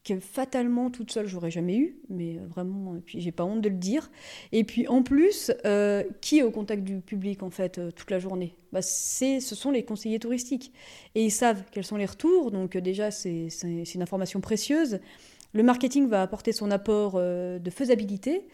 que 0.04 0.20
fatalement 0.20 0.90
toute 0.90 1.10
seule 1.10 1.26
j'aurais 1.26 1.50
jamais 1.50 1.76
eu, 1.76 1.98
mais 2.08 2.38
euh, 2.38 2.46
vraiment, 2.48 2.96
et 2.96 3.00
puis 3.00 3.20
j'ai 3.20 3.32
pas 3.32 3.44
honte 3.44 3.60
de 3.60 3.68
le 3.68 3.74
dire. 3.74 4.10
Et 4.52 4.64
puis 4.64 4.86
en 4.88 5.02
plus, 5.02 5.52
euh, 5.64 6.04
qui 6.20 6.38
est 6.38 6.42
au 6.42 6.50
contact 6.50 6.84
du 6.84 7.00
public 7.00 7.42
en 7.42 7.50
fait 7.50 7.78
euh, 7.78 7.90
toute 7.90 8.10
la 8.10 8.18
journée? 8.18 8.54
Bah, 8.72 8.82
c'est, 8.82 9.40
Ce 9.40 9.54
sont 9.54 9.70
les 9.70 9.84
conseillers 9.84 10.18
touristiques. 10.18 10.72
Et 11.14 11.24
ils 11.24 11.30
savent 11.30 11.62
quels 11.72 11.84
sont 11.84 11.96
les 11.96 12.06
retours, 12.06 12.50
donc 12.50 12.76
déjà 12.76 13.10
c'est, 13.10 13.48
une 13.62 14.02
information 14.02 14.40
précieuse. 14.40 15.00
Le 15.52 15.62
marketing 15.62 16.08
va 16.08 16.22
apporter 16.22 16.52
son 16.52 16.70
apport 16.70 17.14
de 17.14 17.70
faisabilité, 17.70 18.46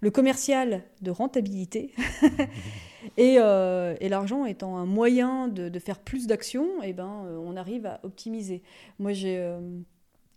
le 0.00 0.10
commercial 0.10 0.82
de 1.02 1.10
rentabilité. 1.10 1.92
et, 3.18 3.34
et 3.34 4.08
l'argent 4.08 4.46
étant 4.46 4.78
un 4.78 4.86
moyen 4.86 5.48
de, 5.48 5.68
de 5.68 5.78
faire 5.78 5.98
plus 5.98 6.26
d'actions, 6.26 6.82
eh 6.82 6.94
ben, 6.94 7.26
on 7.44 7.54
arrive 7.54 7.84
à 7.84 8.00
optimiser. 8.02 8.62
Moi, 8.98 9.12
j'ai 9.12 9.38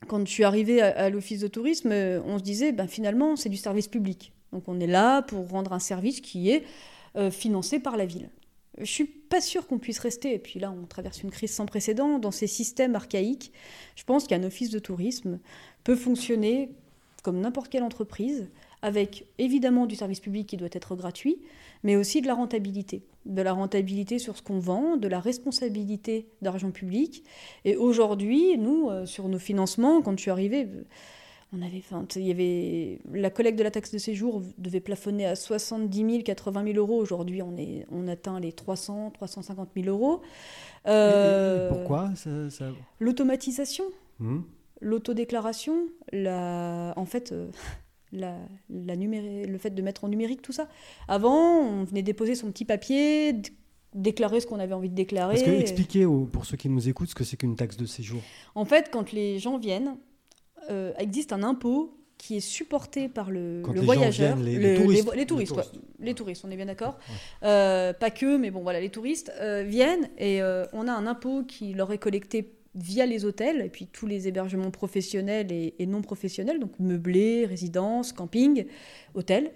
quand 0.07 0.25
je 0.25 0.31
suis 0.31 0.43
arrivée 0.43 0.81
à, 0.81 1.09
l'office 1.09 1.39
de 1.39 1.47
tourisme, 1.47 1.91
euh, 1.91 2.21
on 2.25 2.37
se 2.37 2.43
disait, 2.43 2.71
ben, 2.71 2.87
finalement, 2.87 3.35
c'est 3.35 3.49
du 3.49 3.57
service 3.57 3.87
public. 3.87 4.33
Donc 4.51 4.63
on 4.67 4.79
est 4.79 4.87
là 4.87 5.21
pour 5.21 5.47
rendre 5.49 5.73
un 5.73 5.79
service 5.79 6.21
qui 6.21 6.49
est 6.49 6.63
euh, 7.15 7.31
financé 7.31 7.79
par 7.79 7.97
la 7.97 8.05
ville. 8.05 8.29
Je 8.77 8.85
suis 8.85 9.05
pas 9.05 9.41
sûre 9.41 9.67
qu'on 9.67 9.79
puisse 9.79 9.99
rester, 9.99 10.33
et 10.33 10.39
puis 10.39 10.59
là 10.59 10.71
on 10.71 10.85
traverse 10.85 11.23
une 11.23 11.31
crise 11.31 11.51
sans 11.51 11.65
précédent, 11.65 12.19
dans 12.19 12.31
ces 12.31 12.47
systèmes 12.47 12.95
archaïques. 12.95 13.51
Je 13.95 14.03
pense 14.03 14.27
qu'un 14.27 14.43
office 14.43 14.69
de 14.69 14.79
tourisme 14.79 15.39
peut 15.83 15.95
fonctionner 15.95 16.71
comme 17.23 17.39
n'importe 17.39 17.69
quelle 17.69 17.83
entreprise, 17.83 18.49
avec 18.81 19.25
évidemment 19.37 19.85
du 19.85 19.95
service 19.95 20.19
public 20.19 20.47
qui 20.47 20.57
doit 20.57 20.69
être 20.71 20.95
gratuit, 20.95 21.37
mais 21.83 21.95
aussi 21.95 22.21
de 22.21 22.27
la 22.27 22.33
rentabilité. 22.33 23.03
De 23.25 23.41
la 23.41 23.53
rentabilité 23.53 24.17
sur 24.17 24.37
ce 24.37 24.41
qu'on 24.41 24.59
vend, 24.59 24.97
de 24.97 25.07
la 25.07 25.19
responsabilité 25.19 26.27
d'argent 26.41 26.71
public. 26.71 27.23
Et 27.65 27.75
aujourd'hui, 27.75 28.57
nous, 28.57 28.89
euh, 28.89 29.05
sur 29.05 29.27
nos 29.27 29.39
financements, 29.39 30.01
quand 30.01 30.17
je 30.17 30.21
suis 30.21 30.31
arrivée, 30.31 30.67
on 31.53 31.61
avait, 31.61 31.83
il 32.15 32.27
y 32.27 32.31
avait, 32.31 32.99
la 33.11 33.29
collecte 33.29 33.59
de 33.59 33.63
la 33.63 33.71
taxe 33.71 33.91
de 33.91 33.97
séjour 33.97 34.41
devait 34.57 34.79
plafonner 34.79 35.25
à 35.25 35.35
70 35.35 35.97
000, 35.97 36.23
80 36.23 36.63
000 36.63 36.77
euros. 36.77 36.97
Aujourd'hui, 36.97 37.41
on, 37.41 37.57
est, 37.57 37.85
on 37.91 38.07
atteint 38.07 38.39
les 38.39 38.53
300, 38.53 39.11
350 39.11 39.69
000 39.75 39.87
euros. 39.87 40.21
Euh, 40.87 41.69
pourquoi 41.69 42.09
L'automatisation, 42.99 43.83
mmh. 44.19 44.39
l'autodéclaration, 44.79 45.87
la... 46.13 46.93
en 46.95 47.05
fait, 47.05 47.33
euh, 47.33 47.49
la, 48.11 48.37
la 48.69 48.95
le 48.95 49.57
fait 49.57 49.71
de 49.71 49.81
mettre 49.81 50.03
en 50.03 50.09
numérique 50.09 50.41
tout 50.41 50.51
ça. 50.51 50.67
Avant, 51.07 51.59
on 51.59 51.83
venait 51.83 52.03
déposer 52.03 52.35
son 52.35 52.51
petit 52.51 52.65
papier, 52.65 53.41
déclarer 53.93 54.39
ce 54.39 54.47
qu'on 54.47 54.59
avait 54.59 54.73
envie 54.73 54.89
de 54.89 54.95
déclarer. 54.95 55.35
Est-ce 55.35 55.45
que 55.45 55.51
expliquer 55.51 56.05
pour 56.31 56.45
ceux 56.45 56.57
qui 56.57 56.69
nous 56.69 56.89
écoutent 56.89 57.09
ce 57.09 57.15
que 57.15 57.23
c'est 57.23 57.37
qu'une 57.37 57.55
taxe 57.55 57.77
de 57.77 57.85
séjour 57.85 58.21
En 58.55 58.65
fait, 58.65 58.89
quand 58.91 59.11
les 59.11 59.39
gens 59.39 59.57
viennent, 59.57 59.97
euh, 60.69 60.93
existe 60.97 61.33
un 61.33 61.43
impôt 61.43 61.97
qui 62.17 62.37
est 62.37 62.41
supporté 62.41 63.09
par 63.09 63.31
le, 63.31 63.63
voyageur, 63.63 64.37
les, 64.37 64.75
touristes, 64.75 65.11
les, 65.15 65.25
touristes, 65.25 65.55
les, 65.99 66.13
touristes, 66.13 66.45
on 66.45 66.51
est 66.51 66.55
bien 66.55 66.67
d'accord. 66.67 66.99
Euh, 67.41 67.93
pas 67.93 68.11
que, 68.11 68.37
mais 68.37 68.51
bon 68.51 68.61
voilà, 68.61 68.79
les 68.79 68.89
touristes 68.89 69.31
euh, 69.41 69.63
viennent 69.63 70.07
et 70.19 70.39
on 70.71 70.87
a 70.87 70.91
un 70.91 71.07
impôt 71.07 71.43
qui 71.43 71.73
leur 71.73 71.91
est 71.91 71.97
collecté 71.97 72.53
via 72.75 73.05
les 73.05 73.25
hôtels 73.25 73.61
et 73.61 73.69
puis 73.69 73.87
tous 73.87 74.07
les 74.07 74.27
hébergements 74.27 74.71
professionnels 74.71 75.51
et, 75.51 75.85
non 75.85 76.01
professionnels, 76.01 76.59
donc 76.59 76.71
meublés, 76.79 77.45
résidences, 77.45 78.13
camping, 78.13 78.65
hôtels. 79.13 79.51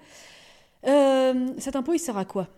Euh, 0.85 1.47
cet 1.57 1.75
impôt, 1.75 1.93
il 1.93 1.99
sert 1.99 2.17
à 2.17 2.25
quoi? 2.25 2.49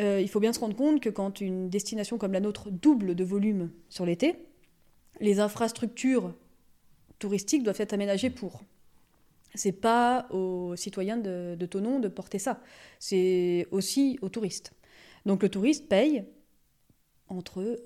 Euh, 0.00 0.20
Il 0.20 0.28
faut 0.28 0.40
bien 0.40 0.52
se 0.52 0.60
rendre 0.60 0.76
compte 0.76 1.00
que 1.00 1.10
quand 1.10 1.40
une 1.40 1.68
destination 1.68 2.18
comme 2.18 2.32
la 2.32 2.40
nôtre 2.40 2.70
double 2.70 3.14
de 3.14 3.24
volume 3.24 3.70
sur 3.88 4.06
l'été, 4.06 4.36
les 5.20 5.40
infrastructures 5.40 6.34
touristiques 7.18 7.62
doivent 7.62 7.80
être 7.80 7.92
aménagées 7.92 8.30
pour. 8.30 8.62
C'est 9.54 9.72
pas 9.72 10.26
aux 10.30 10.76
citoyens 10.76 11.16
de, 11.16 11.56
de 11.58 11.98
de 11.98 12.08
porter 12.08 12.38
ça, 12.38 12.60
c'est 12.98 13.66
aussi 13.70 14.18
aux 14.20 14.28
touristes. 14.28 14.72
Donc 15.24 15.42
le 15.42 15.48
touriste 15.48 15.88
paye 15.88 16.24
entre 17.28 17.76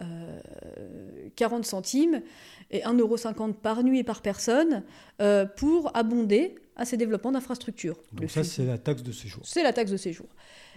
40 1.36 1.60
euh, 1.60 1.62
centimes 1.62 2.22
et 2.70 2.80
1,50€ 2.80 3.54
par 3.54 3.82
nuit 3.82 4.00
et 4.00 4.04
par 4.04 4.22
personne 4.22 4.82
euh, 5.20 5.46
pour 5.46 5.96
abonder 5.96 6.54
à 6.76 6.84
ces 6.84 6.96
développements 6.96 7.32
d'infrastructures. 7.32 7.98
Donc 8.12 8.30
ça, 8.30 8.44
c'est 8.44 8.64
la 8.64 8.78
taxe 8.78 9.02
de 9.02 9.12
séjour. 9.12 9.42
C'est 9.44 9.62
la 9.62 9.72
taxe 9.72 9.90
de 9.90 9.96
séjour. 9.96 10.26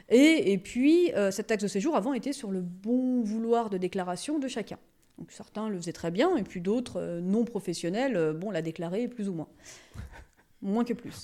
Et, 0.10 0.52
et 0.52 0.58
puis, 0.58 1.14
euh, 1.14 1.32
cette 1.32 1.48
taxe 1.48 1.64
de 1.64 1.68
séjour, 1.68 1.96
avant, 1.96 2.14
était 2.14 2.34
sur 2.34 2.52
le 2.52 2.62
bon 2.62 3.22
vouloir 3.22 3.70
de 3.70 3.78
déclaration 3.78 4.40
de 4.40 4.48
chacun. 4.48 4.78
Donc 5.18 5.32
certains 5.32 5.70
le 5.70 5.78
faisaient 5.78 5.94
très 5.94 6.12
bien, 6.12 6.36
et 6.36 6.44
puis 6.44 6.60
d'autres, 6.60 7.20
non 7.22 7.46
professionnels, 7.46 8.34
bon, 8.34 8.50
la 8.50 8.62
déclaraient 8.62 9.08
plus 9.08 9.30
ou 9.30 9.34
moins 9.34 9.48
moins 10.64 10.84
que 10.84 10.94
plus. 10.94 11.24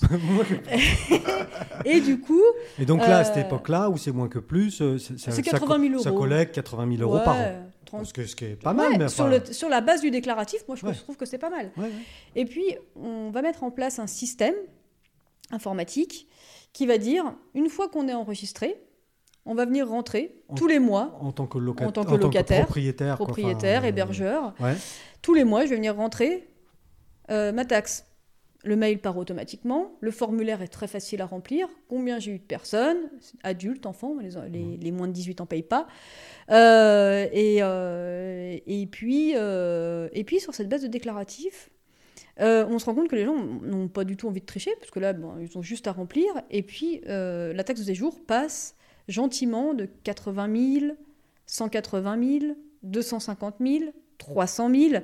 et 1.84 2.00
du 2.00 2.20
coup. 2.20 2.42
Et 2.78 2.84
donc 2.84 3.00
là, 3.00 3.18
à 3.18 3.24
cette 3.24 3.38
euh, 3.38 3.46
époque-là, 3.46 3.90
où 3.90 3.96
c'est 3.96 4.12
moins 4.12 4.28
que 4.28 4.38
plus, 4.38 4.80
euh, 4.80 4.98
c'est 4.98 5.42
80 5.42 5.80
000 5.80 5.92
euros. 5.94 6.02
Ça 6.02 6.12
collecte 6.12 6.54
80 6.54 6.96
000 6.96 7.10
euros 7.10 7.24
par 7.24 7.36
an. 7.36 8.04
Ce, 8.04 8.12
qui 8.12 8.44
est 8.44 8.62
pas 8.62 8.72
mal. 8.72 8.96
Mais 8.98 9.08
sur, 9.08 9.26
le, 9.26 9.42
sur, 9.50 9.68
la 9.68 9.80
base 9.80 10.00
du 10.00 10.12
déclaratif, 10.12 10.60
moi, 10.68 10.76
je 10.76 10.86
trouve 11.00 11.16
que 11.16 11.26
c'est 11.26 11.38
pas 11.38 11.50
mal. 11.50 11.72
Et 12.36 12.44
puis, 12.44 12.76
on 12.94 13.30
va 13.30 13.42
mettre 13.42 13.64
en 13.64 13.72
place 13.72 13.98
un 13.98 14.06
système 14.06 14.54
informatique 15.50 16.28
qui 16.72 16.86
va 16.86 16.98
dire, 16.98 17.34
une 17.54 17.68
fois 17.68 17.88
qu'on 17.88 18.06
est 18.06 18.14
enregistré, 18.14 18.80
on 19.44 19.54
va 19.54 19.64
venir 19.64 19.88
rentrer 19.88 20.36
tous 20.54 20.68
les 20.68 20.78
mois 20.78 21.18
en 21.20 21.32
tant 21.32 21.46
que, 21.46 21.58
locataire, 21.58 21.88
en 21.88 21.92
tant 21.92 22.04
que, 22.04 22.14
locataire, 22.14 22.64
propriétaire, 22.66 23.16
propriétaire 23.16 23.84
hébergeur. 23.84 24.54
Tous 25.22 25.34
les 25.34 25.42
mois, 25.42 25.64
je 25.64 25.70
vais 25.70 25.76
venir 25.76 25.96
rentrer 25.96 26.48
euh, 27.30 27.50
ma 27.50 27.64
taxe 27.64 28.04
le 28.62 28.76
mail 28.76 28.98
part 28.98 29.16
automatiquement, 29.16 29.92
le 30.00 30.10
formulaire 30.10 30.60
est 30.62 30.68
très 30.68 30.86
facile 30.86 31.22
à 31.22 31.26
remplir, 31.26 31.68
combien 31.88 32.18
j'ai 32.18 32.32
eu 32.32 32.38
de 32.38 32.44
personnes, 32.44 32.98
adultes, 33.42 33.86
enfants, 33.86 34.16
les, 34.50 34.92
moins 34.92 35.08
de 35.08 35.12
18 35.12 35.40
ans 35.40 35.46
payent 35.46 35.62
pas. 35.62 35.86
Euh, 36.50 37.26
euh, 37.34 38.58
et, 38.66 38.86
puis, 38.86 39.32
euh, 39.36 40.08
et 40.12 40.24
puis 40.24 40.40
sur 40.40 40.54
cette 40.54 40.68
base 40.68 40.82
de 40.82 40.88
déclaratif, 40.88 41.70
on 42.38 42.78
se 42.78 42.86
rend 42.86 42.94
compte 42.94 43.08
que 43.08 43.16
les 43.16 43.24
gens 43.24 43.36
n'ont 43.36 43.88
pas 43.88 44.04
du 44.04 44.16
tout 44.16 44.28
envie 44.28 44.40
de 44.40 44.46
tricher, 44.46 44.72
parce 44.78 44.90
que 44.90 45.00
là, 45.00 45.14
ils 45.40 45.58
ont 45.58 45.62
juste 45.62 45.86
à 45.86 45.92
remplir, 45.92 46.26
et 46.50 46.62
puis 46.62 47.00
la 47.06 47.64
taxe 47.64 47.80
de 47.80 47.86
séjour 47.86 48.20
passe 48.26 48.76
gentiment 49.08 49.74
de 49.74 49.88
80 50.04 50.78
000, 50.80 50.92
180 51.46 52.38
000, 52.40 52.54
250 52.82 53.56
000, 53.60 53.84
300 54.18 54.70
000 54.74 55.02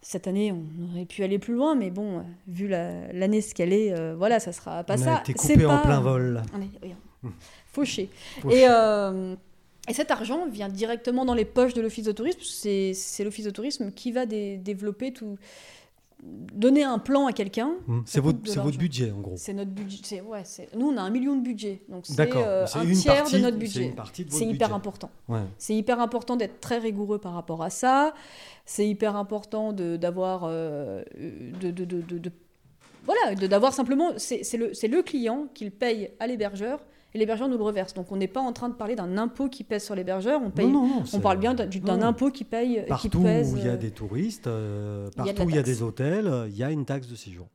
cette 0.00 0.26
année, 0.26 0.52
on 0.52 0.90
aurait 0.90 1.04
pu 1.04 1.22
aller 1.22 1.38
plus 1.38 1.54
loin, 1.54 1.74
mais 1.74 1.90
bon, 1.90 2.24
vu 2.46 2.68
l'année 2.68 3.40
ce 3.40 3.54
qu'elle 3.54 3.72
est, 3.72 3.92
euh, 3.92 4.14
voilà, 4.16 4.40
ça 4.40 4.52
sera 4.52 4.84
pas 4.84 4.94
on 4.94 4.98
ça. 4.98 5.22
Coupé 5.36 5.66
en 5.66 5.78
plein 5.78 6.00
vol. 6.00 6.42
On 6.54 6.60
est 6.60 6.94
hum. 7.24 7.32
fauché. 7.66 8.08
Et, 8.50 8.66
euh, 8.68 9.34
et, 9.88 9.92
cet 9.92 10.10
argent 10.10 10.46
vient 10.46 10.68
directement 10.68 11.24
dans 11.24 11.34
les 11.34 11.44
poches 11.44 11.74
de 11.74 11.80
l'Office 11.80 12.04
de 12.04 12.12
tourisme. 12.12 12.40
C'est 12.42 13.24
l'Office 13.24 13.44
de 13.44 13.50
tourisme 13.50 13.90
qui 13.92 14.12
va 14.12 14.24
développer 14.26 15.12
tout, 15.12 15.36
donner 16.22 16.82
un 16.82 16.98
plan 16.98 17.26
à 17.26 17.32
quelqu'un. 17.32 17.72
Mmh. 17.86 18.00
C'est 18.04 18.20
votre, 18.20 18.38
votre, 18.60 18.78
budget 18.78 19.12
en 19.12 19.20
gros. 19.20 19.34
C'est 19.36 19.52
notre 19.52 19.70
budget. 19.70 20.20
Ouais, 20.20 20.42
nous, 20.76 20.88
on 20.88 20.96
a 20.96 21.02
un 21.02 21.10
million 21.10 21.36
de 21.36 21.42
budget. 21.42 21.82
Donc 21.88 22.06
c'est 22.06 22.34
euh, 22.34 22.64
un 22.64 22.92
tiers 22.92 23.30
de 23.30 23.38
notre 23.38 23.56
budget. 23.56 23.94
C'est 24.28 24.46
hyper 24.46 24.74
important. 24.74 25.10
C'est 25.58 25.74
hyper 25.74 26.00
important 26.00 26.36
d'être 26.36 26.60
très 26.60 26.78
rigoureux 26.78 27.18
par 27.18 27.34
rapport 27.34 27.62
à 27.62 27.70
ça. 27.70 28.14
C'est 28.64 28.88
hyper 28.88 29.16
important 29.16 29.72
d'avoir. 29.72 30.42
Euh, 30.44 31.02
de, 31.60 31.70
de, 31.70 31.84
de, 31.84 32.32
voilà, 33.04 33.34
d'avoir 33.34 33.72
simplement. 33.72 34.12
C'est 34.16 34.56
le, 34.56 34.72
le 34.88 35.02
client 35.02 35.48
qui 35.54 35.64
le 35.64 35.70
paye 35.70 36.10
à 36.18 36.26
l'hébergeur 36.26 36.80
et 37.14 37.18
l'hébergeur 37.18 37.48
nous 37.48 37.56
le 37.56 37.64
reverse. 37.64 37.94
Donc 37.94 38.12
on 38.12 38.16
n'est 38.16 38.28
pas 38.28 38.40
en 38.40 38.52
train 38.52 38.68
de 38.68 38.74
parler 38.74 38.94
d'un 38.94 39.16
impôt 39.16 39.48
qui 39.48 39.64
pèse 39.64 39.84
sur 39.84 39.94
l'hébergeur, 39.94 40.40
on, 40.42 40.50
paye, 40.50 40.72
on 41.12 41.20
parle 41.20 41.38
bien 41.38 41.54
d'un 41.54 42.02
impôt 42.02 42.30
qui 42.30 42.44
paye. 42.44 42.84
Partout 42.88 43.08
qui 43.08 43.24
pèse, 43.24 43.54
où 43.54 43.56
il 43.56 43.64
y 43.64 43.68
a 43.68 43.72
euh, 43.72 43.76
des 43.76 43.90
touristes, 43.90 44.46
euh, 44.46 45.10
partout 45.16 45.42
où 45.42 45.50
il 45.50 45.56
y 45.56 45.58
a 45.58 45.62
des 45.62 45.82
hôtels, 45.82 46.30
il 46.48 46.56
y 46.56 46.62
a 46.62 46.70
une 46.70 46.84
taxe 46.84 47.06
de 47.08 47.14
séjour. 47.14 47.48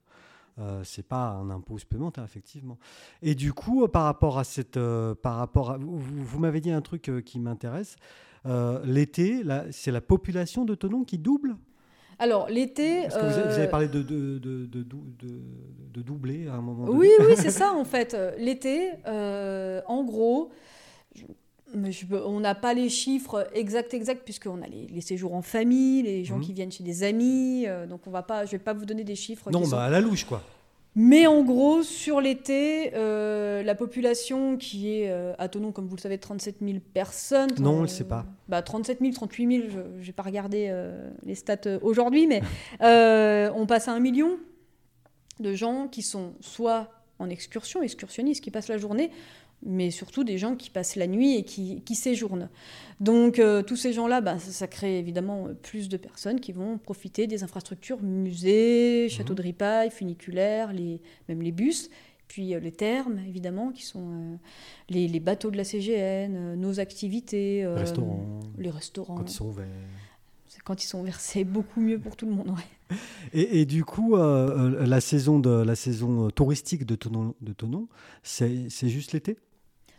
Euh, 0.60 0.82
c'est 0.84 1.08
pas 1.08 1.30
un 1.30 1.50
impôt 1.50 1.80
supplémentaire 1.80 2.24
effectivement. 2.24 2.78
Et 3.24 3.34
du 3.34 3.54
coup, 3.54 3.88
par 3.88 4.04
rapport 4.04 4.38
à 4.38 4.44
cette, 4.44 4.78
euh, 4.78 5.16
par 5.16 5.38
rapport 5.38 5.72
à, 5.72 5.78
vous, 5.78 5.98
vous 5.98 6.40
m'avez 6.40 6.62
dit 6.62 6.72
un 6.72 6.82
truc 6.82 7.12
qui 7.26 7.40
m'intéresse. 7.40 7.96
L'été, 8.84 9.42
c'est 9.72 9.92
la 9.92 10.02
population 10.02 10.66
de 10.66 10.76
Tonon 10.76 11.06
qui 11.06 11.18
double? 11.18 11.56
Alors, 12.20 12.50
l'été. 12.50 13.08
Vous, 13.08 13.20
vous, 13.20 13.60
avez 13.60 13.68
parlé 13.68 13.88
de, 13.88 14.02
de, 14.02 14.40
de, 14.40 14.66
de, 14.66 16.02
doubler 16.02 16.48
à 16.48 16.54
un 16.54 16.62
moment 16.62 16.86
donné. 16.86 16.98
Oui, 16.98 17.10
oui, 17.20 17.34
c'est 17.38 17.52
ça, 17.52 17.74
en 17.74 17.86
fait. 17.86 18.18
L'été, 18.38 18.92
euh, 19.08 19.82
en 19.88 20.04
gros, 20.04 20.52
on 21.74 22.40
n'a 22.40 22.56
pas 22.56 22.74
les 22.74 22.90
chiffres 22.90 23.48
exacts, 23.54 23.94
exacts, 23.94 24.24
puisqu'on 24.24 24.62
a 24.62 24.68
les, 24.68 25.02
séjours 25.02 25.34
en 25.34 25.42
famille, 25.42 26.04
les 26.04 26.24
gens 26.24 26.38
mmh. 26.38 26.42
qui 26.42 26.54
viennent 26.54 26.72
chez 26.72 26.84
des 26.84 27.04
amis. 27.04 27.66
Euh, 27.68 27.88
donc, 27.88 28.02
on 28.08 28.12
va 28.12 28.24
pas, 28.24 28.46
je 28.46 28.54
ne 28.54 28.58
vais 28.58 28.64
pas 28.64 28.74
vous 28.74 28.86
donner 28.86 29.04
des 29.04 29.16
chiffres. 29.16 29.50
Non, 29.52 29.68
bah, 29.68 29.84
à 29.84 29.90
la 29.90 30.02
louche, 30.02 30.26
quoi. 30.26 30.44
Mais 30.96 31.26
en 31.26 31.44
gros, 31.44 31.82
sur 31.82 32.22
l'été, 32.22 32.92
euh, 32.94 33.64
la 33.64 33.74
population 33.74 34.58
qui 34.58 34.94
est 34.94 35.10
euh, 35.10 35.34
à 35.40 35.48
Tonon, 35.48 35.72
comme 35.72 35.88
vous 35.88 35.96
le 35.96 36.02
savez, 36.02 36.20
37 36.20 36.58
000 36.62 36.78
personnes. 36.94 37.50
Non, 37.60 37.72
on 37.72 37.78
ne 37.78 37.82
le 37.84 37.88
sait 37.88 38.04
pas. 38.04 38.26
Bah, 38.48 38.62
37 38.62 39.00
000, 39.00 39.14
38 39.14 39.70
000, 39.72 39.86
je 40.00 40.06
n'ai 40.06 40.14
pas 40.14 40.24
regardé 40.24 40.68
euh, 40.70 41.10
les 41.24 41.36
stats 41.36 41.80
aujourd'hui, 41.82 42.28
mais 42.28 42.42
on 43.56 43.66
passe 43.66 43.88
à 43.88 43.94
un 43.94 44.00
million 44.00 44.38
de 45.40 45.54
gens 45.54 45.88
qui 45.88 46.04
sont 46.04 46.34
soit 46.42 46.92
en 47.18 47.30
excursion, 47.30 47.82
excursionnistes 47.82 48.44
qui 48.44 48.52
passent 48.52 48.68
la 48.68 48.78
journée, 48.78 49.10
mais 49.66 49.92
surtout 49.92 50.24
des 50.24 50.38
gens 50.38 50.56
qui 50.56 50.70
passent 50.70 50.96
la 50.96 51.08
nuit 51.08 51.36
et 51.36 51.44
qui, 51.44 51.82
qui 51.82 51.96
séjournent. 51.96 52.50
Donc 53.00 53.40
euh, 53.40 53.64
tous 53.64 53.76
ces 53.76 53.94
gens-là, 53.94 54.22
bah, 54.22 54.40
ça, 54.40 54.68
crée 54.68 55.00
évidemment 55.00 55.50
plus 55.62 55.90
de 55.90 55.98
personnes 55.98 56.40
qui 56.40 56.52
vont 56.52 56.78
profiter 56.78 57.28
des 57.28 57.44
infrastructures, 57.44 58.02
musées, 58.02 59.08
châteaux 59.10 59.34
mmh. 59.34 59.38
de 59.38 59.42
ripaille, 59.42 59.92
funiculaires, 59.92 60.74
les, 60.74 61.02
même 61.30 61.42
les 61.42 61.52
bus, 61.52 61.90
puis 62.28 62.54
euh, 62.54 62.60
les 62.60 62.72
thermes, 62.72 63.20
évidemment, 63.28 63.72
qui 63.72 63.84
sont 63.84 64.12
euh, 64.12 64.36
les, 64.90 65.08
les, 65.08 65.20
bateaux 65.20 65.52
de 65.52 65.58
la 65.58 65.64
CGN, 65.64 66.56
nos 66.56 66.80
activités. 66.80 67.62
les 67.62 67.68
restaurants. 67.68 68.40
Les 68.58 68.70
restaurants. 68.70 69.16
Quand 69.16 69.30
ils 69.30 69.34
sont 69.34 69.48
ouverts. 69.48 69.68
Quand 70.64 70.84
ils 70.84 70.88
sont 70.88 71.02
ouverts, 71.02 71.20
c'est 71.20 71.44
beaucoup 71.44 71.82
mieux 71.82 72.00
pour 72.00 72.16
tout 72.16 72.26
le 72.26 72.34
monde. 72.34 72.56
Et, 73.34 73.62
et, 73.62 73.66
du 73.66 73.84
coup, 73.84 74.16
la 74.16 75.02
saison, 75.02 75.40
de, 75.40 75.50
la 75.50 75.74
saison 75.74 76.30
touristique 76.30 76.86
de 76.86 76.94
Tonon, 76.94 77.34
de 77.42 77.52
Tonon 77.52 77.88
c'est 78.22 78.70
juste 78.84 79.14
l'été? 79.14 79.36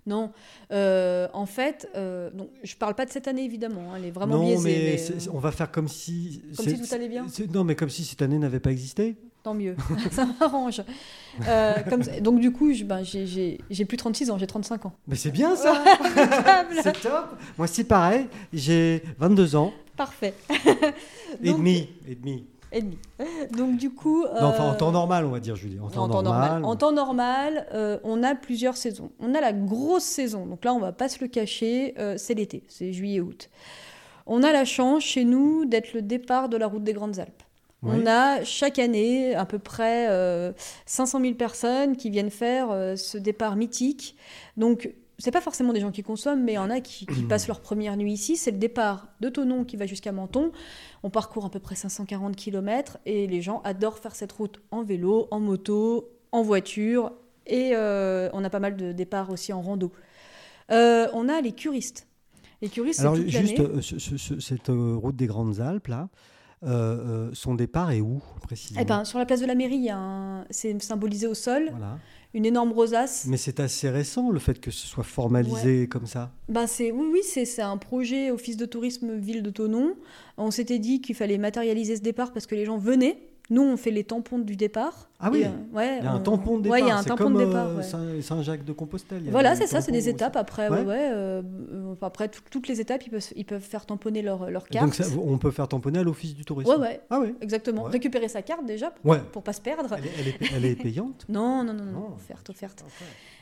Non, 0.06 0.32
euh, 0.70 1.28
en 1.32 1.46
fait, 1.46 1.88
euh, 1.96 2.30
donc, 2.30 2.50
je 2.62 2.76
parle 2.76 2.94
pas 2.94 3.06
de 3.06 3.10
cette 3.10 3.26
année 3.26 3.44
évidemment, 3.44 3.92
hein, 3.92 3.96
elle 3.96 4.04
est 4.04 4.10
vraiment 4.10 4.36
non, 4.36 4.60
Mais, 4.60 4.96
on 5.32 5.38
va 5.38 5.50
faire 5.50 5.70
comme 5.70 5.88
si. 5.88 6.42
Comme 6.56 6.66
si 6.66 6.78
tout 6.78 6.94
allait 6.94 7.08
bien 7.08 7.26
Non, 7.52 7.64
mais 7.64 7.74
comme 7.74 7.88
si 7.88 8.04
cette 8.04 8.20
année 8.20 8.38
n'avait 8.38 8.60
pas 8.60 8.70
existé. 8.70 9.16
Tant 9.42 9.54
mieux, 9.54 9.76
ça 10.10 10.26
m'arrange. 10.26 10.82
Euh, 11.46 11.74
donc 12.20 12.40
du 12.40 12.50
coup, 12.50 12.70
ben, 12.84 13.02
j'ai 13.02 13.84
plus 13.86 13.96
36 13.96 14.30
ans, 14.30 14.38
j'ai 14.38 14.46
35 14.46 14.86
ans. 14.86 14.92
Mais 15.06 15.16
c'est 15.16 15.30
bien 15.30 15.56
ça 15.56 15.82
C'est 16.82 17.00
top 17.00 17.36
Moi 17.58 17.66
aussi 17.66 17.84
pareil, 17.84 18.26
j'ai 18.52 19.02
22 19.18 19.56
ans. 19.56 19.72
Parfait. 19.96 20.34
et 21.42 21.52
demi, 21.52 21.88
et 22.08 22.14
demi 22.14 22.44
et 22.74 22.82
demi. 22.82 22.98
Donc 23.52 23.76
du 23.76 23.90
coup... 23.90 24.24
enfin, 24.32 24.64
en 24.64 24.74
temps 24.74 24.88
euh, 24.88 24.92
normal, 24.92 25.24
on 25.24 25.30
va 25.30 25.40
dire, 25.40 25.56
Julie. 25.56 25.78
En 25.80 25.88
temps, 25.88 26.22
normal. 26.22 26.64
En 26.64 26.76
temps 26.76 26.92
normal, 26.92 27.66
euh, 27.72 27.98
on 28.04 28.22
a 28.22 28.34
plusieurs 28.34 28.76
saisons. 28.76 29.10
On 29.20 29.34
a 29.34 29.40
la 29.40 29.52
grosse 29.52 30.04
saison, 30.04 30.46
donc 30.46 30.64
là, 30.64 30.74
on 30.74 30.80
va 30.80 30.92
pas 30.92 31.08
se 31.08 31.20
le 31.20 31.28
cacher, 31.28 31.94
euh, 31.98 32.16
c'est 32.18 32.34
l'été, 32.34 32.64
c'est 32.68 32.92
juillet-août. 32.92 33.48
On 34.26 34.42
a 34.42 34.52
la 34.52 34.64
chance 34.64 35.02
chez 35.02 35.24
nous 35.24 35.64
d'être 35.64 35.92
le 35.92 36.02
départ 36.02 36.48
de 36.48 36.56
la 36.56 36.66
route 36.66 36.82
des 36.82 36.92
Grandes 36.92 37.18
Alpes. 37.18 37.42
On 37.86 38.06
a 38.06 38.42
chaque 38.44 38.78
année 38.78 39.34
à 39.34 39.44
peu 39.44 39.58
près 39.58 40.08
500 40.86 41.20
000 41.20 41.34
personnes 41.34 41.98
qui 41.98 42.08
viennent 42.08 42.30
faire 42.30 42.68
ce 42.96 43.18
départ 43.18 43.56
mythique. 43.56 44.16
Donc 44.56 44.88
c'est 45.18 45.30
pas 45.30 45.40
forcément 45.40 45.72
des 45.72 45.80
gens 45.80 45.90
qui 45.90 46.02
consomment, 46.02 46.42
mais 46.42 46.52
il 46.52 46.56
y 46.56 46.58
en 46.58 46.70
a 46.70 46.80
qui, 46.80 47.06
passent 47.28 47.48
leur 47.48 47.60
première 47.60 47.96
nuit 47.96 48.12
ici. 48.12 48.36
C'est 48.36 48.50
le 48.50 48.58
départ 48.58 49.08
de 49.20 49.28
Tonon 49.28 49.64
qui 49.64 49.76
va 49.76 49.86
jusqu'à 49.86 50.12
Menton. 50.12 50.52
On 51.02 51.10
parcourt 51.10 51.44
à 51.44 51.50
peu 51.50 51.60
près 51.60 51.74
540 51.74 52.36
km 52.36 52.98
et 53.06 53.26
les 53.26 53.42
gens 53.42 53.60
adorent 53.64 53.98
faire 53.98 54.14
cette 54.14 54.32
route 54.32 54.60
en 54.70 54.82
vélo, 54.82 55.28
en 55.30 55.40
moto, 55.40 56.10
en 56.32 56.42
voiture. 56.42 57.12
Et 57.46 57.72
euh, 57.74 58.30
on 58.32 58.42
a 58.42 58.50
pas 58.50 58.60
mal 58.60 58.76
de 58.76 58.92
départs 58.92 59.30
aussi 59.30 59.52
en 59.52 59.62
rando. 59.62 59.92
Euh, 60.70 61.08
on 61.12 61.28
a 61.28 61.40
les 61.40 61.52
curistes. 61.52 62.06
Les 62.62 62.68
curistes, 62.70 63.00
Alors, 63.00 63.16
juste 63.16 63.60
euh, 63.60 63.80
cette 64.40 64.68
route 64.68 65.16
des 65.16 65.26
Grandes 65.26 65.60
Alpes, 65.60 65.88
là, 65.88 66.08
son 67.32 67.54
départ 67.54 67.90
est 67.92 68.00
où 68.00 68.20
précisément 68.42 68.80
eh 68.80 68.84
ben, 68.84 69.04
Sur 69.04 69.18
la 69.18 69.26
place 69.26 69.40
de 69.40 69.46
la 69.46 69.54
mairie, 69.54 69.88
c'est 70.50 70.80
symbolisé 70.82 71.26
au 71.26 71.34
sol. 71.34 71.68
Voilà 71.70 71.98
une 72.34 72.44
énorme 72.44 72.72
rosace. 72.72 73.26
Mais 73.28 73.36
c'est 73.36 73.60
assez 73.60 73.88
récent 73.88 74.30
le 74.30 74.40
fait 74.40 74.60
que 74.60 74.72
ce 74.72 74.86
soit 74.86 75.04
formalisé 75.04 75.86
comme 75.86 76.06
ça. 76.06 76.32
Ben 76.48 76.66
c'est 76.66 76.90
oui 76.90 77.06
oui 77.12 77.20
c'est 77.22 77.62
un 77.62 77.76
projet 77.76 78.30
office 78.32 78.56
de 78.56 78.66
tourisme 78.66 79.14
ville 79.14 79.42
de 79.42 79.50
Tonon. 79.50 79.94
On 80.36 80.50
s'était 80.50 80.80
dit 80.80 81.00
qu'il 81.00 81.14
fallait 81.14 81.38
matérialiser 81.38 81.96
ce 81.96 82.02
départ 82.02 82.32
parce 82.32 82.46
que 82.46 82.56
les 82.56 82.64
gens 82.64 82.76
venaient 82.76 83.18
nous, 83.50 83.62
on 83.62 83.76
fait 83.76 83.90
les 83.90 84.04
tampons 84.04 84.38
du 84.38 84.56
départ. 84.56 85.10
Ah 85.20 85.28
oui, 85.30 85.44
euh, 85.44 85.76
ouais, 85.76 85.98
il 85.98 86.04
y 86.04 86.06
a 86.06 86.12
un 86.12 86.20
tampon 86.20 86.56
de 86.56 86.62
départ. 86.62 86.72
Ouais, 86.72 86.80
il 86.80 86.88
y 86.88 86.90
a 86.90 86.96
un 86.96 87.04
tampon 87.04 87.24
comme, 87.24 87.34
de 87.34 87.44
départ. 87.44 87.68
Euh, 87.68 88.20
Saint-Jacques-de-Compostelle. 88.22 89.22
Voilà, 89.30 89.54
c'est 89.54 89.66
ça, 89.66 89.82
c'est 89.82 89.92
des 89.92 90.08
étapes. 90.08 90.36
Après, 90.36 90.68
ouais. 90.70 91.10
Euh, 91.12 91.42
après 92.00 92.28
toutes 92.28 92.68
les 92.68 92.80
étapes, 92.80 93.02
ils 93.06 93.10
peuvent, 93.10 93.32
ils 93.36 93.44
peuvent 93.44 93.62
faire 93.62 93.84
tamponner 93.84 94.22
leur, 94.22 94.50
leur 94.50 94.66
carte. 94.66 94.98
Donc 95.02 95.26
on 95.26 95.36
peut 95.36 95.50
faire 95.50 95.68
tamponner 95.68 95.98
à 95.98 96.02
l'office 96.02 96.34
du 96.34 96.44
tourisme. 96.44 96.70
Ouais, 96.70 96.78
ouais. 96.78 97.00
Ah 97.10 97.20
oui. 97.20 97.34
Exactement. 97.42 97.82
Récupérer 97.84 98.28
sa 98.28 98.40
carte 98.40 98.64
déjà 98.64 98.90
pour, 98.90 99.16
pour 99.32 99.42
pas 99.42 99.52
se 99.52 99.60
perdre. 99.60 99.94
Elle 100.18 100.28
est, 100.28 100.52
elle 100.56 100.64
est, 100.64 100.76
payante 100.76 101.26
Non, 101.28 101.64
non, 101.64 101.74
non, 101.74 101.84
non, 101.84 102.06
oh. 102.10 102.14
offerte, 102.14 102.48
offerte. 102.48 102.82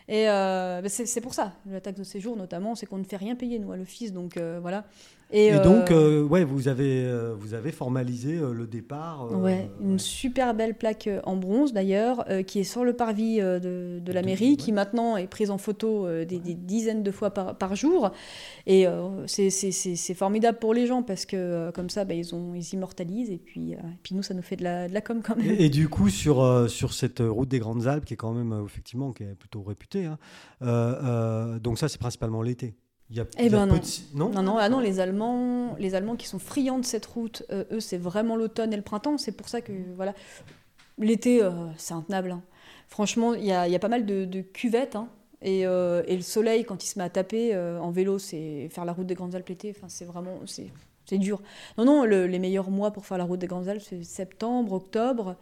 Et 0.09 0.27
bah, 0.27 0.89
c'est 0.89 1.21
pour 1.21 1.35
ça, 1.35 1.53
la 1.71 1.81
taxe 1.81 1.99
de 1.99 2.05
séjour 2.05 2.37
notamment, 2.37 2.75
c'est 2.75 2.87
qu'on 2.87 2.99
ne 2.99 3.05
fait 3.05 3.17
rien 3.17 3.37
payer 3.37 3.61
nous 3.61 3.71
à 3.71 3.77
l'office, 3.77 4.13
donc 4.13 4.37
voilà. 4.61 4.85
Et, 5.33 5.51
donc, 5.61 5.91
euh, 5.91 6.23
euh, 6.23 6.25
ouais, 6.25 6.45
vous 6.45 6.69
avez, 6.69 7.05
euh, 7.07 7.35
vous 7.39 7.55
avez 7.55 7.73
formalisé 7.73 8.39
le 8.39 8.67
départ. 8.67 9.33
ouais, 9.33 9.71
une 9.81 9.99
super 9.99 10.55
belle 10.55 10.75
plaque 10.75 11.09
en 11.25 11.37
bronze 11.37 11.73
d'ailleurs, 11.73 12.27
qui 12.47 12.61
est 12.61 12.65
sur 12.65 12.85
le 12.85 12.93
parvis 12.93 13.39
de, 13.39 13.99
de, 13.99 14.13
la 14.13 14.23
mairie, 14.23 14.57
qui 14.57 14.73
maintenant 14.73 15.17
est 15.17 15.27
prise 15.27 15.51
en 15.51 15.59
photo 15.59 16.07
des, 16.25 16.39
dizaines 16.39 17.03
de 17.03 17.11
fois 17.11 17.31
par, 17.31 17.57
par 17.57 17.75
jour. 17.75 18.11
Et 18.67 18.87
c'est 19.27 20.15
formidable 20.15 20.59
pour 20.59 20.75
les 20.75 20.87
gens 20.87 21.03
parce 21.03 21.25
que 21.25 21.71
comme 21.71 21.89
ça, 21.89 22.05
bah, 22.05 22.15
ils, 22.15 22.35
ont, 22.35 22.55
ils 22.55 22.75
immortalisent 22.75 23.31
et 23.31 23.39
puis, 23.39 23.75
puis 24.03 24.15
nous, 24.15 24.23
ça 24.23 24.35
nous 24.35 24.43
fait 24.43 24.57
de 24.57 24.65
la, 24.65 24.89
de 24.89 24.95
la 24.95 25.01
com 25.01 25.23
quand 25.25 25.37
même. 25.37 25.57
Et, 25.59 25.71
du 25.71 25.89
coup, 25.89 26.11
sur, 26.11 26.69
sur 26.69 26.93
cette 26.93 27.21
route 27.21 27.49
des 27.49 27.59
Grandes 27.59 27.87
Alpes, 27.87 28.05
qui 28.05 28.15
est 28.15 28.19
quand 28.19 28.35
même 28.35 28.63
effectivement 28.67 29.13
qui 29.13 29.23
est 29.23 29.35
plutôt 29.35 29.63
réputée, 29.63 30.07
hein, 30.07 31.59
donc 31.63 31.79
ça, 31.79 31.89
c'est 31.89 31.99
principalement 31.99 32.43
l'été. 32.43 32.75
Eh 33.39 33.51
ben 33.51 33.67
non. 33.67 33.81
non. 34.15 34.43
non, 34.43 34.57
ah 34.59 34.69
non, 34.69 34.81
les 34.81 35.01
Allemands, 35.01 35.77
les 35.79 35.95
Allemands 35.95 36.17
qui 36.17 36.27
sont 36.27 36.39
friands 36.39 36.79
de 36.79 36.85
cette 36.85 37.07
route, 37.07 37.43
euh, 37.51 37.65
eux, 37.73 37.81
c'est 37.81 37.99
vraiment 37.99 38.37
l'automne 38.37 38.73
et 38.73 38.77
le 38.77 38.83
printemps. 38.83 39.19
C'est 39.19 39.33
pour 39.33 39.49
ça 39.49 39.61
que 39.61 39.73
voilà, 39.97 40.15
l'été, 40.99 41.43
euh, 41.43 41.51
c'est 41.77 41.95
intenable. 41.95 42.33
Hein. 42.33 42.43
Franchement, 42.89 43.35
il 43.35 43.45
y 43.45 43.53
a, 43.53 43.69
y 43.69 43.75
a, 43.75 43.79
pas 43.79 43.89
mal 43.89 44.07
de, 44.07 44.41
cuvettes. 44.41 44.97
Hein. 44.97 45.09
et, 45.43 45.67
euh, 45.67 46.03
et, 46.07 46.17
le 46.17 46.23
soleil, 46.23 46.65
quand 46.65 46.83
il 46.85 46.87
se 46.87 46.99
met 46.99 47.05
à 47.05 47.11
taper 47.11 47.57
en 47.57 47.91
vélo, 47.91 48.19
c'est 48.19 48.69
faire 48.71 48.85
la 48.85 48.93
route 48.93 49.07
des 49.07 49.15
Grandes 49.15 49.35
Alpes 49.35 49.49
l'été. 49.49 49.75
Enfin, 49.77 49.89
c'est 49.89 50.05
vraiment, 50.05 50.41
c'est 50.47 51.19
dur. 51.19 51.43
Non, 51.77 51.85
non, 51.85 52.05
les 52.05 52.39
meilleurs 52.39 52.71
mois 52.71 52.91
pour 52.93 53.05
faire 53.05 53.19
la 53.19 53.25
route 53.25 53.39
des 53.39 53.47
Grandes 53.47 53.69
Alpes, 53.69 53.83
c'est 53.83 54.03
septembre, 54.05 54.73
octobre 54.73 55.37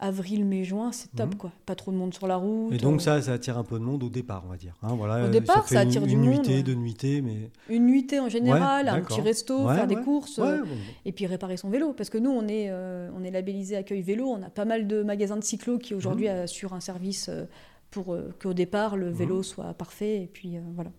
avril, 0.00 0.44
mai, 0.44 0.64
juin, 0.64 0.90
c'est 0.92 1.14
top, 1.14 1.30
mhm. 1.30 1.34
quoi. 1.36 1.52
Pas 1.66 1.74
trop 1.74 1.92
de 1.92 1.96
monde 1.96 2.14
sur 2.14 2.26
la 2.26 2.36
route. 2.36 2.72
Et 2.72 2.78
donc, 2.78 3.02
ça, 3.02 3.20
ça 3.22 3.34
attire 3.34 3.58
un 3.58 3.64
peu 3.64 3.78
de 3.78 3.84
monde 3.84 4.02
au 4.02 4.08
départ, 4.08 4.42
on 4.46 4.50
va 4.50 4.56
dire. 4.56 4.74
Hein, 4.82 4.94
voilà, 4.96 5.26
au 5.26 5.28
départ, 5.28 5.68
ça, 5.68 5.80
attire 5.80 6.02
du 6.06 6.16
monde. 6.16 6.24
Une 6.24 6.30
nuitée, 6.38 6.62
deux 6.62 6.74
nuitées, 6.74 7.20
mais... 7.20 7.50
Une 7.68 7.86
nuitée 7.86 8.18
en 8.18 8.28
général, 8.28 8.88
un 8.88 9.00
petit 9.02 9.20
resto, 9.20 9.68
faire 9.68 9.86
des 9.86 9.96
courses, 9.96 10.38
euh, 10.38 10.64
et 11.04 11.12
puis 11.12 11.26
réparer 11.26 11.56
son 11.56 11.68
vélo. 11.68 11.92
Parce 11.92 12.10
que 12.10 12.18
nous, 12.18 12.30
on 12.30 12.48
est, 12.48 12.66
euh, 12.70 13.10
on 13.16 13.22
est 13.22 13.30
labellisé 13.30 13.76
Accueil 13.76 14.02
Vélo, 14.02 14.26
on 14.26 14.42
a 14.42 14.50
pas 14.50 14.64
mal 14.64 14.86
de 14.86 15.02
magasins 15.02 15.36
de 15.36 15.44
cyclo 15.44 15.78
qui 15.78 15.94
aujourd'hui 15.94 16.28
mhm. 16.28 16.40
assurent 16.40 16.72
un 16.72 16.80
service 16.80 17.28
euh, 17.28 17.44
pour 17.90 18.16
qu'au 18.40 18.54
départ, 18.54 18.96
le 18.96 19.10
vélo 19.10 19.38
mhm. 19.38 19.42
soit 19.42 19.74
parfait, 19.74 20.22
et 20.22 20.30
puis 20.32 20.56
voilà. 20.74 20.90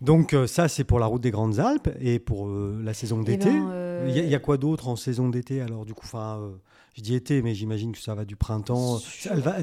Donc 0.00 0.36
ça, 0.46 0.68
c'est 0.68 0.84
pour 0.84 1.00
la 1.00 1.06
route 1.06 1.22
des 1.22 1.32
Grandes 1.32 1.58
Alpes 1.58 1.90
et 2.00 2.18
pour 2.18 2.48
la 2.48 2.94
saison 2.94 3.20
eh 3.22 3.24
d'été. 3.24 3.50
Ben, 3.50 4.08
il 4.08 4.28
y, 4.28 4.34
a 4.34 4.38
quoi 4.38 4.56
d'autre 4.56 4.88
en 4.88 4.96
saison 4.96 5.30
d'été 5.30 5.60
alors 5.62 5.84
du 5.84 5.94
coup, 5.94 6.04
enfin, 6.04 6.52
je 6.94 7.02
dis 7.02 7.16
été, 7.16 7.42
mais 7.42 7.54
j'imagine 7.54 7.90
que 7.90 7.98
ça 7.98 8.14
va 8.14 8.24
du 8.24 8.36
printemps. 8.36 9.00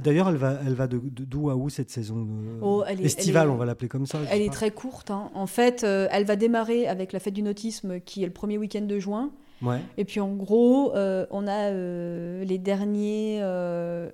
D'ailleurs, 0.03 0.27
elle 0.27 0.35
va, 0.35 0.57
elle 0.65 0.73
va 0.73 0.87
de 0.87 0.99
d'où 0.99 1.49
à 1.49 1.55
où 1.55 1.69
cette 1.69 1.89
saison 1.89 2.27
oh, 2.61 2.83
estivale, 2.85 3.49
on 3.49 3.55
va 3.55 3.63
l'appeler 3.63 3.87
comme 3.87 4.05
ça. 4.05 4.19
Elle 4.29 4.41
est 4.41 4.51
très 4.51 4.69
courte. 4.69 5.11
Hein. 5.11 5.31
En 5.33 5.47
fait, 5.47 5.85
euh, 5.85 6.09
elle 6.11 6.25
va 6.25 6.35
démarrer 6.35 6.87
avec 6.87 7.13
la 7.13 7.19
fête 7.19 7.33
du 7.33 7.41
nautisme, 7.41 8.01
qui 8.01 8.23
est 8.23 8.25
le 8.25 8.33
premier 8.33 8.57
week-end 8.57 8.81
de 8.81 8.99
juin. 8.99 9.31
Ouais. 9.61 9.79
Et 9.97 10.03
puis 10.03 10.19
en 10.19 10.33
gros, 10.33 10.93
euh, 10.95 11.25
on 11.31 11.47
a 11.47 11.69
euh, 11.69 12.43
les 12.43 12.57
derniers, 12.57 13.39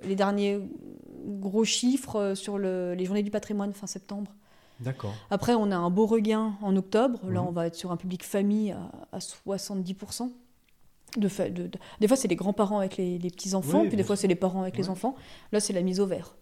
les 0.04 0.14
derniers 0.14 0.60
gros 1.26 1.64
chiffres 1.64 2.34
sur 2.36 2.56
le, 2.56 2.94
les 2.94 3.04
journées 3.04 3.24
du 3.24 3.32
patrimoine 3.32 3.72
fin 3.72 3.88
septembre. 3.88 4.32
D'accord. 4.78 5.14
Après, 5.30 5.54
on 5.54 5.72
a 5.72 5.76
un 5.76 5.90
beau 5.90 6.06
regain 6.06 6.52
en 6.62 6.76
octobre. 6.76 7.18
Là, 7.28 7.40
mhm. 7.40 7.48
on 7.48 7.50
va 7.50 7.66
être 7.66 7.74
sur 7.74 7.90
un 7.90 7.96
public 7.96 8.22
famille 8.22 8.70
à, 8.70 8.92
à 9.10 9.18
70%. 9.18 10.30
De, 11.18 11.28
de, 11.48 11.70
des 12.00 12.08
fois, 12.08 12.16
c'est 12.16 12.28
les 12.28 12.36
grands-parents 12.36 12.78
avec 12.78 12.96
les, 12.96 13.18
petits-enfants, 13.18 13.84
puis 13.86 13.96
des 13.96 14.04
fois, 14.04 14.16
c'est 14.16 14.28
les 14.28 14.34
parents 14.34 14.62
avec 14.62 14.76
les 14.76 14.88
enfants. 14.88 15.14
Là, 15.52 15.60
c'est 15.60 15.72
la 15.72 15.82
mise 15.82 16.00
au 16.00 16.06
vert. 16.06 16.34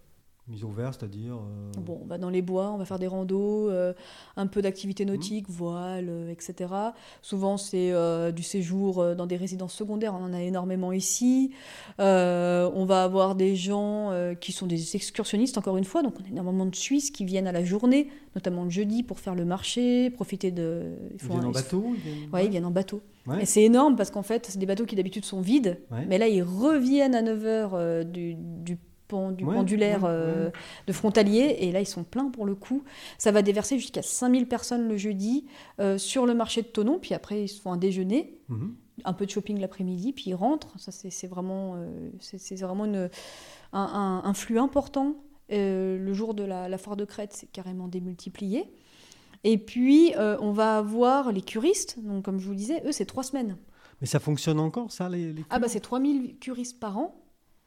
Mise 0.49 0.63
au 0.63 0.69
vert, 0.69 0.95
c'est-à-dire 0.95 1.35
euh, 1.35 1.81
Bon, 1.81 1.99
on 2.05 2.07
va 2.07 2.19
dans 2.19 2.31
les 2.31 2.41
bois, 2.41 2.71
on 2.71 2.77
va 2.77 2.85
faire 2.85 3.01
des 3.01 3.09
randos, 3.09 3.69
euh, 3.69 3.93
un 4.37 4.47
peu 4.47 4.63
d'activité 4.63 5.05
mmh. 5.05 5.09
nautique, 5.09 5.47
voile, 5.49 6.07
euh, 6.09 6.31
etc. 6.31 6.73
Souvent, 7.21 7.57
c'est 7.57 7.93
du 8.33 8.45
séjour 8.45 9.17
dans 9.17 9.27
des 9.27 9.37
résidences 9.37 9.75
secondaires, 9.75 10.15
on 10.15 10.23
en 10.23 10.33
a 10.33 10.41
énormément 10.41 10.93
ici. 10.93 11.51
on 11.99 12.85
va 12.87 13.03
avoir 13.03 13.35
des 13.35 13.57
gens 13.57 14.13
qui 14.41 14.53
sont 14.53 14.67
des 14.67 14.95
excursionnistes, 14.95 15.59
encore 15.59 15.77
une 15.77 15.85
fois, 15.85 16.03
donc 16.03 16.15
on 16.21 16.25
a 16.25 16.29
énormément 16.29 16.67
de 16.67 16.77
Suisses 16.77 17.11
qui 17.11 17.25
viennent 17.25 17.49
à 17.49 17.53
la 17.53 17.65
journée, 17.65 18.09
notamment 18.37 18.65
le 18.65 18.71
jeudi, 18.71 19.03
pour 19.03 19.19
faire 19.19 19.35
le 19.35 19.45
marché, 19.45 20.11
profiter 20.11 20.53
de... 20.53 20.95
Ils, 21.21 21.29
viennent 21.29 21.45
en 21.45 21.51
bateau 21.51 21.85
Oui, 22.33 22.45
ils 22.45 22.51
viennent 22.51 22.67
en 22.67 22.71
bateau. 22.71 23.03
Et 23.41 23.47
c'est 23.47 23.63
énorme 23.63 23.97
parce 23.97 24.11
qu'en 24.11 24.23
fait, 24.23 24.47
c'est 24.47 24.59
des 24.59 24.67
bateaux 24.67 24.87
qui 24.87 24.95
d'habitude 24.95 25.25
sont 25.25 25.41
vides, 25.41 25.81
mais 26.09 26.19
là, 26.19 26.29
ils 26.29 26.43
reviennent 26.43 27.17
à 27.17 27.23
9h 27.23 28.05
du, 28.05 28.37
du 28.37 28.79
du 29.09 29.45
pendulaire 29.45 30.05
euh, 30.05 30.51
de 30.87 30.93
frontalier. 30.93 31.57
Et 31.61 31.73
là, 31.73 31.81
ils 31.81 31.87
sont 31.87 32.05
pleins 32.05 32.31
pour 32.31 32.47
le 32.47 32.55
coup. 32.55 32.83
Ça 33.19 33.33
va 33.33 33.43
déverser 33.43 33.79
jusqu'à 33.79 34.03
5000 34.03 34.47
personnes 34.47 34.89
le 34.89 34.97
jeudi 34.97 35.47
euh, 35.81 35.99
sur 35.99 36.27
le 36.27 36.35
marché 36.35 36.63
de 36.63 36.67
Tonon. 36.67 36.99
Puis 36.99 37.15
après, 37.15 37.45
ils 37.45 37.49
se 37.49 37.61
font 37.61 37.73
un 37.73 37.77
déjeuner, 37.77 38.39
mhm. 38.49 38.75
un 39.05 39.13
peu 39.13 39.27
de 39.27 39.31
shopping 39.31 39.59
l'après-midi, 39.61 40.13
puis 40.13 40.31
ils 40.31 40.35
rentrent. 40.35 40.79
Ça, 40.79 40.93
c'est 40.93 41.27
vraiment, 41.27 41.75
euh, 41.77 42.11
c'est 42.21 42.57
vraiment 42.61 42.85
une, 42.85 43.09
un, 43.73 44.35
flux 44.35 44.59
important. 44.59 45.17
le 45.51 46.13
jour 46.13 46.35
de 46.35 46.45
la, 46.45 46.79
foire 46.79 46.97
de 46.97 47.05
Crète, 47.05 47.33
c'est 47.33 47.51
carrément 47.51 47.89
démultiplié. 47.89 48.71
Et 49.45 49.59
puis, 49.59 50.15
on 50.17 50.53
va 50.53 50.79
avoir 50.79 51.33
les 51.33 51.43
curistes. 51.43 51.99
Donc, 52.03 52.25
comme 52.25 52.41
je 52.41 52.47
vous 52.47 52.55
disais, 52.55 52.83
eux, 52.85 52.93
c'est 52.93 53.07
trois 53.07 53.23
semaines. 53.23 53.57
Mais 54.01 54.07
ça 54.07 54.21
fonctionne 54.21 54.61
encore, 54.61 54.93
ça, 54.93 55.09
les, 55.09 55.35
Ah, 55.49 55.59
bah, 55.59 55.69
c'est 55.69 55.81
3000 55.81 56.39
curistes 56.39 56.79
par 56.79 56.99
an. 56.99 57.15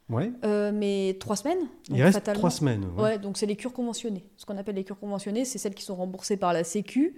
Ouais. 0.10 0.32
mais 0.74 1.18
trois 1.20 1.36
semaines. 1.36 1.68
Il 1.90 2.02
reste 2.02 2.34
trois 2.34 2.50
semaines. 2.50 2.86
Ouais. 2.98 3.18
donc 3.20 3.38
c'est 3.38 3.46
les 3.46 3.56
cures 3.56 3.74
conventionnées. 3.74 4.26
Ce 4.38 4.46
qu'on 4.46 4.58
appelle 4.58 4.76
les 4.76 4.84
cures 4.84 5.00
conventionnées, 5.00 5.46
c'est 5.46 5.58
celles 5.58 5.76
qui 5.76 5.84
sont 5.84 5.96
remboursées 5.96 6.38
par 6.38 6.54
la 6.54 6.64
Sécu. 6.64 7.16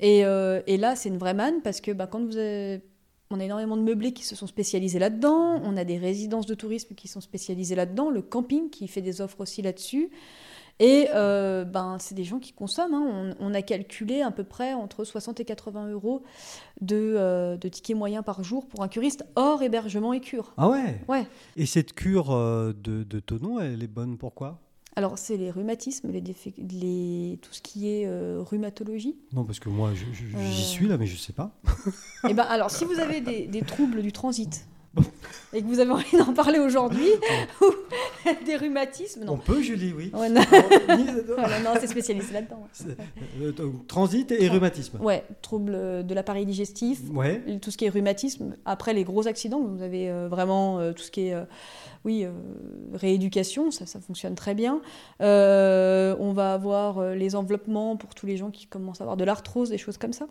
Et, 0.00 0.20
et 0.20 0.76
là, 0.76 0.94
c'est 0.94 1.08
une 1.08 1.18
vraie 1.18 1.34
manne 1.34 1.62
parce 1.62 1.80
que 1.80 1.90
bah, 1.92 2.06
quand 2.06 2.24
vous 2.24 2.36
avez 2.36 2.82
on 3.30 3.40
a 3.40 3.44
énormément 3.44 3.76
de 3.76 3.82
meublés 3.82 4.12
qui 4.12 4.24
se 4.24 4.34
sont 4.34 4.46
spécialisés 4.46 4.98
là-dedans. 4.98 5.60
On 5.62 5.76
a 5.76 5.84
des 5.84 5.98
résidences 5.98 6.46
de 6.46 6.54
tourisme 6.54 6.94
qui 6.94 7.08
sont 7.08 7.20
spécialisées 7.20 7.74
là-dedans. 7.74 8.10
Le 8.10 8.22
camping 8.22 8.70
qui 8.70 8.88
fait 8.88 9.02
des 9.02 9.20
offres 9.20 9.40
aussi 9.40 9.60
là-dessus. 9.60 10.10
Et 10.80 11.08
euh, 11.14 11.64
ben, 11.64 11.96
c'est 11.98 12.14
des 12.14 12.24
gens 12.24 12.38
qui 12.38 12.52
consomment. 12.52 12.94
Hein. 12.94 13.34
On, 13.40 13.54
a 13.54 13.62
calculé 13.62 14.22
à 14.22 14.30
peu 14.30 14.44
près 14.44 14.74
entre 14.74 15.04
60 15.04 15.40
et 15.40 15.44
80 15.44 15.88
euros 15.88 16.22
de, 16.80 17.14
euh, 17.16 17.56
de 17.56 17.68
tickets 17.68 17.96
moyens 17.96 18.24
par 18.24 18.44
jour 18.44 18.66
pour 18.66 18.82
un 18.82 18.88
curiste 18.88 19.24
hors 19.34 19.62
hébergement 19.62 20.12
et 20.12 20.20
cure. 20.20 20.54
Ah 20.56 20.68
ouais? 20.68 21.00
Ouais. 21.08 21.26
Et 21.56 21.66
cette 21.66 21.94
cure 21.94 22.30
euh, 22.30 22.72
de, 22.72 23.02
de 23.02 23.20
Tonon, 23.20 23.60
elle 23.60 23.82
est 23.82 23.88
bonne 23.88 24.18
pourquoi 24.18 24.60
alors, 24.98 25.16
c'est 25.16 25.36
les 25.36 25.52
rhumatismes, 25.52 26.10
les, 26.10 26.20
les 26.20 27.38
tout 27.40 27.52
ce 27.52 27.62
qui 27.62 27.88
est 27.88 28.04
euh, 28.06 28.42
rhumatologie. 28.44 29.14
Non, 29.32 29.44
parce 29.44 29.60
que 29.60 29.68
moi, 29.68 29.92
j'y 29.94 30.24
euh. 30.34 30.50
suis 30.50 30.88
là, 30.88 30.98
mais 30.98 31.06
je 31.06 31.12
ne 31.12 31.18
sais 31.18 31.32
pas. 31.32 31.52
Eh 32.28 32.34
ben, 32.34 32.42
alors, 32.42 32.72
si 32.72 32.84
vous 32.84 32.98
avez 32.98 33.20
des, 33.20 33.46
des 33.46 33.62
troubles 33.62 34.02
du 34.02 34.10
transit, 34.10 34.66
et 35.52 35.62
que 35.62 35.66
vous 35.66 35.80
avez 35.80 35.90
envie 35.90 36.16
d'en 36.16 36.32
parler 36.34 36.58
aujourd'hui, 36.58 37.08
des 38.46 38.56
rhumatismes. 38.56 39.24
Non. 39.24 39.34
On 39.34 39.36
peut, 39.38 39.62
Julie, 39.62 39.92
oui. 39.96 40.10
non, 40.12 40.28
non 40.28 41.74
c'est 41.80 41.86
spécialisé 41.86 42.32
là-dedans. 42.32 42.66
Euh, 43.40 43.52
transit 43.86 44.30
et 44.32 44.48
rhumatisme. 44.48 44.98
Ouais, 45.00 45.24
troubles 45.42 46.04
de 46.04 46.14
l'appareil 46.14 46.46
digestif, 46.46 47.00
ouais. 47.12 47.42
tout 47.60 47.70
ce 47.70 47.76
qui 47.76 47.86
est 47.86 47.90
rhumatisme. 47.90 48.56
Après 48.64 48.92
les 48.92 49.04
gros 49.04 49.26
accidents, 49.26 49.62
vous 49.62 49.82
avez 49.82 50.10
euh, 50.10 50.28
vraiment 50.28 50.78
euh, 50.78 50.92
tout 50.92 51.02
ce 51.02 51.10
qui 51.10 51.28
est, 51.28 51.36
oui, 52.04 52.26
rééducation, 52.94 53.70
ça, 53.70 53.86
ça 53.86 54.00
fonctionne 54.00 54.34
très 54.34 54.54
bien. 54.54 54.80
on 55.20 56.32
va 56.34 56.52
avoir 56.52 57.14
les 57.14 57.34
enveloppements 57.34 57.96
pour 57.96 58.14
tous 58.14 58.26
les 58.26 58.36
gens 58.36 58.50
qui 58.50 58.66
commencent 58.66 59.00
à 59.00 59.04
avoir 59.04 59.16
de 59.16 59.24
l'arthrose, 59.24 59.70
des 59.70 59.78
choses 59.78 59.98
comme 59.98 60.12
ça 60.12 60.26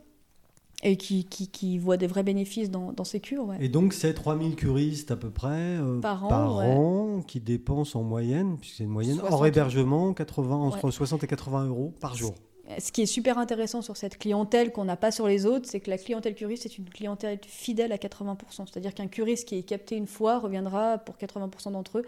et 0.84 0.96
qui, 0.96 1.26
qui, 1.26 1.48
qui, 1.48 1.78
voient 1.80 1.98
des 1.98 2.08
vrais 2.08 2.24
bénéfices 2.24 2.70
dans, 2.70 2.92
dans 2.92 3.04
ces 3.04 3.20
cures. 3.20 3.46
Ouais. 3.46 3.58
Et 3.60 3.70
donc, 3.70 3.94
c'est 3.94 4.14
3000 4.14 4.56
curistes 4.56 5.10
à 5.10 5.16
peu 5.16 5.32
près 5.32 5.50
euh, 5.50 6.00
par, 6.00 6.26
an, 6.26 7.24
qui 7.28 7.40
dépensent 7.40 8.00
en 8.00 8.04
moyenne, 8.04 8.58
puisque 8.60 8.78
c'est 8.78 8.84
une 8.84 8.92
moyenne, 8.92 9.20
hors 9.28 9.46
hébergement, 9.46 10.14
80, 10.14 10.56
entre 10.56 10.92
60 10.92 11.24
et 11.24 11.28
80 11.28 11.68
euros 11.68 11.94
par 12.00 12.16
jour. 12.16 12.36
Ce 12.80 12.92
qui 12.92 13.02
est 13.02 13.08
super 13.08 13.38
intéressant 13.38 13.82
sur 13.82 13.96
cette 13.96 14.18
clientèle 14.18 14.74
qu'on 14.74 14.84
n'a 14.84 14.98
pas 14.98 15.10
sur 15.10 15.26
les 15.26 15.46
autres, 15.46 15.68
c'est 15.70 15.80
que 15.80 15.90
la 15.90 15.98
clientèle 15.98 16.36
curiste 16.36 16.66
est 16.66 16.78
une 16.78 16.90
clientèle 16.90 17.40
fidèle 17.48 17.94
à 17.94 17.98
80%. 17.98 18.36
C'est-à-dire 18.66 18.94
qu'un 18.94 19.08
curiste 19.08 19.48
qui 19.48 19.56
est 19.56 19.64
capté 19.64 19.96
une 19.96 20.06
fois 20.06 20.40
reviendra 20.40 20.98
pour 20.98 21.16
80% 21.16 21.72
d'entre 21.72 22.00
eux 22.00 22.06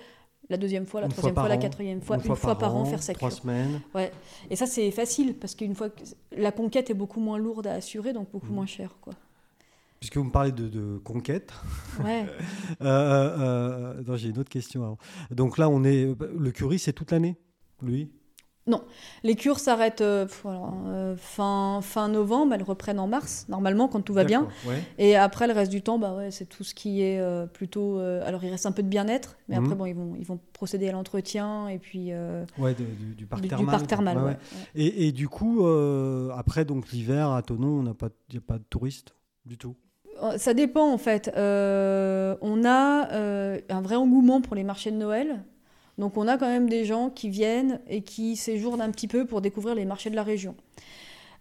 la 0.50 0.58
deuxième 0.58 0.86
fois, 0.86 1.02
la 1.02 1.08
troisième 1.08 1.36
fois, 1.36 1.48
la 1.48 1.58
quatrième 1.58 2.02
fois, 2.02 2.18
une, 2.18 2.36
fois, 2.36 2.58
par, 2.58 2.76
an, 2.76 2.86
faire 2.86 3.04
sa 3.04 3.14
trois 3.14 3.30
semaines. 3.30 3.82
Ouais. 3.94 4.12
Et 4.50 4.56
ça, 4.56 4.66
c'est 4.66 4.90
facile 4.92 5.36
parce 5.36 5.54
qu'une 5.54 5.76
fois 5.76 5.90
que 5.90 6.02
la 6.36 6.52
conquête 6.52 6.90
est 6.90 6.96
beaucoup 6.96 7.20
moins 7.20 7.38
lourde 7.38 7.68
à 7.68 7.74
assurer, 7.74 8.14
donc 8.14 8.32
beaucoup 8.32 8.52
mm. 8.52 8.56
moins 8.56 8.66
cher, 8.66 8.96
quoi. 9.02 9.14
Puisque 10.00 10.16
vous 10.16 10.24
me 10.24 10.32
parlez 10.32 10.54
de, 10.54 10.98
conquête, 11.04 11.52
ouais. 12.04 12.26
Euh, 12.82 12.86
euh, 12.86 14.04
euh, 14.08 14.18
j'ai 14.18 14.30
une 14.30 14.40
autre 14.40 14.50
question. 14.50 14.98
Donc 15.30 15.58
là, 15.58 15.70
on 15.70 15.84
est 15.84 16.16
le 16.38 16.52
curry, 16.52 16.80
c'est 16.80 16.94
toute 16.94 17.12
l'année, 17.12 17.36
lui? 17.82 18.10
Non, 18.70 18.84
les 19.24 19.36
cures 19.36 19.60
s'arrêtent 19.60 20.02
euh, 20.02 20.28
euh, 20.46 21.16
fin, 21.18 21.80
fin 21.82 22.08
novembre, 22.08 22.54
elles 22.54 22.64
reprennent 22.64 23.00
en 23.00 23.08
mars, 23.08 23.46
normalement, 23.50 23.88
quand 23.88 24.02
tout 24.02 24.14
va 24.14 24.24
bien. 24.24 24.48
Et 24.98 25.16
après, 25.16 25.48
le 25.48 25.54
reste 25.54 25.72
du 25.72 25.82
temps, 25.82 25.98
bah 25.98 26.16
ouais, 26.16 26.32
c'est 26.32 26.46
tout 26.46 26.64
ce 26.64 26.76
qui 26.76 27.02
est 27.02 27.20
euh, 27.20 27.48
plutôt... 27.48 28.00
alors, 28.00 28.44
il 28.44 28.52
reste 28.52 28.66
un 28.66 28.72
peu 28.72 28.84
de 28.84 28.88
bien-être, 28.88 29.38
mais 29.48 29.56
après, 29.56 29.72
mhm. 29.72 29.78
bon, 29.78 29.86
ils, 29.88 29.96
vont, 29.96 30.16
ils 30.18 30.26
vont 30.26 30.40
procéder 30.54 30.88
à 30.88 30.92
l'entretien 30.92 31.68
et 31.68 31.80
puis... 31.80 32.12
ouais, 32.60 32.76
du, 33.18 33.26
parc 33.26 33.88
thermal. 33.88 34.38
et, 34.76 35.08
et, 35.08 35.12
du 35.12 35.28
coup, 35.28 35.66
après, 36.36 36.64
donc 36.64 36.92
l'hiver, 36.92 37.32
à 37.32 37.42
Tonon, 37.42 37.80
il 37.80 37.84
n'y 37.84 38.38
a 38.38 38.42
pas 38.42 38.58
de 38.58 38.64
touristes 38.70 39.16
du 39.46 39.58
tout? 39.58 39.76
Ça 40.38 40.54
dépend 40.54 40.92
en 40.92 40.98
fait. 40.98 41.32
on 41.36 42.64
a 42.66 43.08
un 43.70 43.82
vrai 43.82 43.96
engouement 43.96 44.42
pour 44.42 44.56
les 44.56 44.64
marchés 44.64 44.92
de 44.92 44.98
Noël. 44.98 45.44
Donc 46.00 46.18
on 46.18 46.28
a 46.28 46.38
quand 46.38 46.48
même 46.48 46.70
des 46.70 46.86
gens 46.86 47.10
qui 47.10 47.30
viennent 47.30 47.80
et 47.88 48.02
qui 48.02 48.36
séjournent 48.36 48.82
un 48.82 48.90
petit 48.90 49.08
peu 49.08 49.26
pour 49.26 49.42
découvrir 49.42 49.76
les 49.76 49.86
marchés 49.86 50.10
de 50.10 50.16
la 50.16 50.24
région. 50.24 50.56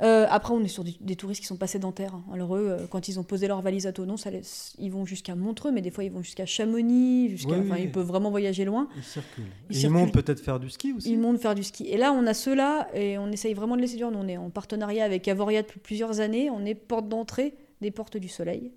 Euh, 0.00 0.26
après, 0.30 0.54
on 0.54 0.62
est 0.62 0.68
sur 0.68 0.84
des, 0.84 1.16
touristes 1.16 1.40
qui 1.40 1.46
sont 1.46 1.56
pas 1.56 1.66
sédentaires. 1.66 2.14
Hein. 2.14 2.22
Alors 2.32 2.56
eux, 2.56 2.68
euh, 2.68 2.86
quand 2.88 3.08
ils 3.08 3.18
ont 3.18 3.24
posé 3.24 3.48
leur 3.48 3.62
valise 3.62 3.86
à 3.86 3.92
Tonon, 3.92 4.16
ça 4.16 4.30
ils 4.78 4.90
vont 4.92 5.04
jusqu'à 5.04 5.34
Montreux, 5.34 5.72
mais 5.72 5.80
des 5.80 5.90
fois 5.90 6.04
ils 6.04 6.10
vont 6.12 6.22
jusqu'à 6.22 6.46
Chamonix, 6.46 7.30
jusqu'à, 7.30 7.56
ils 7.78 7.90
peuvent 7.90 8.06
vraiment 8.06 8.30
voyager 8.30 8.64
loin. 8.64 8.88
Ils 8.96 9.02
circulent. 9.02 9.44
Ils, 9.70 9.90
montent 9.90 10.12
peut-être 10.12 10.40
faire 10.40 10.60
du 10.60 10.70
ski 10.70 10.92
aussi. 10.92 11.10
Ils 11.10 11.18
montent 11.18 11.40
faire 11.40 11.56
du 11.56 11.64
ski. 11.64 11.86
Et 11.86 11.96
là, 11.96 12.12
on 12.12 12.26
a 12.26 12.34
ceux-là 12.34 12.88
et 12.94 13.18
on 13.18 13.30
essaye 13.32 13.54
vraiment 13.54 13.76
de 13.76 13.80
les 13.80 13.88
séduire. 13.88 14.10
Nous, 14.12 14.18
on 14.18 14.28
est 14.28 14.36
en 14.36 14.50
partenariat 14.50 15.04
avec 15.04 15.26
Avoria 15.26 15.62
depuis 15.62 15.80
plusieurs 15.80 16.20
années. 16.20 16.48
On 16.50 16.64
est 16.64 16.76
porte 16.76 17.08
d'entrée 17.08 17.54
des 17.80 17.90
portes 17.90 18.16
du 18.16 18.28
soleil. 18.28 18.72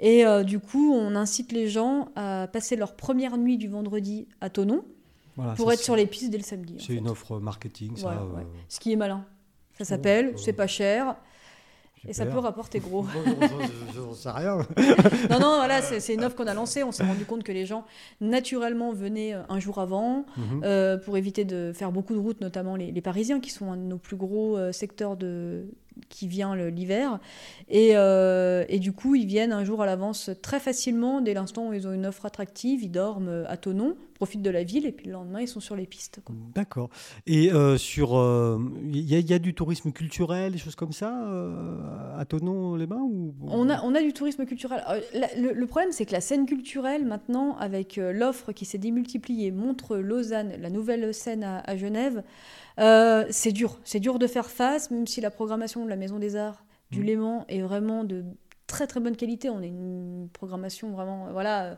Et 0.00 0.26
euh, 0.26 0.42
du 0.42 0.58
coup, 0.58 0.92
on 0.92 1.14
incite 1.14 1.52
les 1.52 1.68
gens 1.68 2.08
à 2.16 2.48
passer 2.52 2.74
leur 2.76 2.96
première 2.96 3.36
nuit 3.38 3.58
du 3.58 3.68
vendredi 3.68 4.26
à 4.40 4.50
Tonon 4.50 4.84
pour 5.56 5.72
être 5.72 5.80
sur 5.80 5.96
les 5.96 6.06
pistes 6.06 6.30
dès 6.30 6.38
le 6.38 6.44
samedi. 6.44 6.76
C'est 6.78 6.94
une 6.94 7.08
offre 7.08 7.38
marketing, 7.38 7.96
ça. 7.96 8.10
Euh. 8.10 8.42
Ce 8.68 8.80
qui 8.80 8.92
est 8.92 8.96
malin. 8.96 9.24
Ça 9.78 9.84
s'appelle, 9.84 10.34
c'est 10.36 10.52
pas 10.52 10.66
cher. 10.66 11.16
Et 12.08 12.14
ça 12.14 12.24
peut 12.24 12.38
rapporter 12.38 12.78
gros. 12.78 13.04
je 13.94 14.00
n'en 14.00 14.14
sais 14.14 14.30
rien. 14.30 14.56
non, 15.30 15.38
non, 15.38 15.56
voilà, 15.56 15.82
c'est 15.82 16.14
une 16.14 16.24
offre 16.24 16.34
qu'on 16.34 16.46
a 16.46 16.54
lancée. 16.54 16.82
On 16.82 16.92
s'est 16.92 17.04
rendu 17.04 17.26
compte 17.26 17.42
que 17.44 17.52
les 17.52 17.66
gens, 17.66 17.84
naturellement, 18.20 18.92
venaient 18.92 19.34
euh, 19.34 19.42
un 19.50 19.60
jour 19.60 19.78
avant 19.78 20.24
mhm. 20.36 20.62
euh, 20.64 20.96
pour 20.96 21.18
éviter 21.18 21.44
de 21.44 21.72
faire 21.74 21.92
beaucoup 21.92 22.14
de 22.14 22.18
routes, 22.18 22.40
notamment 22.40 22.76
les, 22.76 23.00
Parisiens, 23.02 23.40
qui 23.40 23.50
sont 23.50 23.70
un 23.70 23.76
de 23.76 23.82
nos 23.82 23.98
plus 23.98 24.16
gros 24.16 24.58
secteurs 24.72 25.16
de, 25.16 25.66
qui 26.08 26.26
vient 26.26 26.56
l'hiver. 26.56 27.18
Et, 27.68 27.90
euh, 27.94 28.64
et, 28.68 28.78
du 28.78 28.92
coup, 28.92 29.14
ils 29.14 29.26
viennent 29.26 29.52
un 29.52 29.64
jour 29.64 29.82
à 29.82 29.86
l'avance 29.86 30.30
très 30.42 30.60
facilement. 30.60 31.20
Dès 31.20 31.34
l'instant 31.34 31.68
où 31.68 31.72
ils 31.74 31.86
ont 31.86 31.92
une 31.92 32.06
offre 32.06 32.24
attractive, 32.26 32.82
ils 32.82 32.90
dorment 32.90 33.44
à 33.46 33.56
Tonon, 33.56 33.96
profitent 34.20 34.42
de 34.42 34.50
la 34.50 34.64
ville, 34.64 34.84
et 34.84 34.92
puis 34.92 35.06
le 35.06 35.12
lendemain, 35.12 35.40
ils 35.40 35.48
sont 35.48 35.60
sur 35.60 35.74
les 35.74 35.86
pistes. 35.86 36.20
D'accord. 36.54 36.90
Et 37.26 37.50
euh, 37.52 37.78
sur, 37.78 38.10
il 38.10 38.16
euh, 38.16 39.20
y, 39.20 39.32
a 39.32 39.38
du 39.38 39.54
tourisme 39.54 39.92
culturel, 39.92 40.52
des 40.52 40.58
choses 40.58 40.76
comme 40.76 40.92
ça, 40.92 41.12
à 42.18 42.24
Tonon-les-Bains 42.26 43.00
ou... 43.00 43.34
on, 43.46 43.68
a, 43.70 43.82
on 43.82 43.94
a 43.94 44.02
du 44.02 44.12
tourisme 44.12 44.44
culturel. 44.44 44.82
le, 45.14 45.64
problème, 45.64 45.92
c'est 45.92 46.04
que 46.04 46.12
la 46.12 46.20
scène 46.20 46.44
culturelle, 46.46 47.06
maintenant, 47.06 47.56
avec 47.56 47.96
l'offre 47.96 48.52
qui 48.52 48.66
s'est 48.66 48.78
démultipliée, 48.78 49.50
montre 49.50 49.96
Lausanne, 49.96 50.52
la 50.60 50.68
nouvelle 50.68 51.14
scène 51.14 51.42
à, 51.42 51.60
à 51.60 51.76
Genève, 51.76 52.22
euh, 52.78 53.26
c'est 53.30 53.52
dur, 53.52 53.78
c'est 53.84 54.00
dur 54.00 54.18
de 54.18 54.26
faire 54.26 54.50
face, 54.50 54.90
même 54.90 55.06
si 55.06 55.20
la 55.20 55.30
programmation 55.30 55.84
de 55.84 55.90
la 55.90 55.96
Maison 55.96 56.18
des 56.18 56.36
Arts 56.36 56.64
du 56.90 57.00
mmh. 57.00 57.04
Léman 57.04 57.44
est 57.48 57.60
vraiment 57.60 58.04
de 58.04 58.24
très 58.66 58.86
très 58.86 59.00
bonne 59.00 59.16
qualité. 59.16 59.50
On 59.50 59.58
a 59.58 59.66
une 59.66 60.28
programmation 60.32 60.90
vraiment, 60.90 61.26
euh, 61.26 61.32
voilà, 61.32 61.76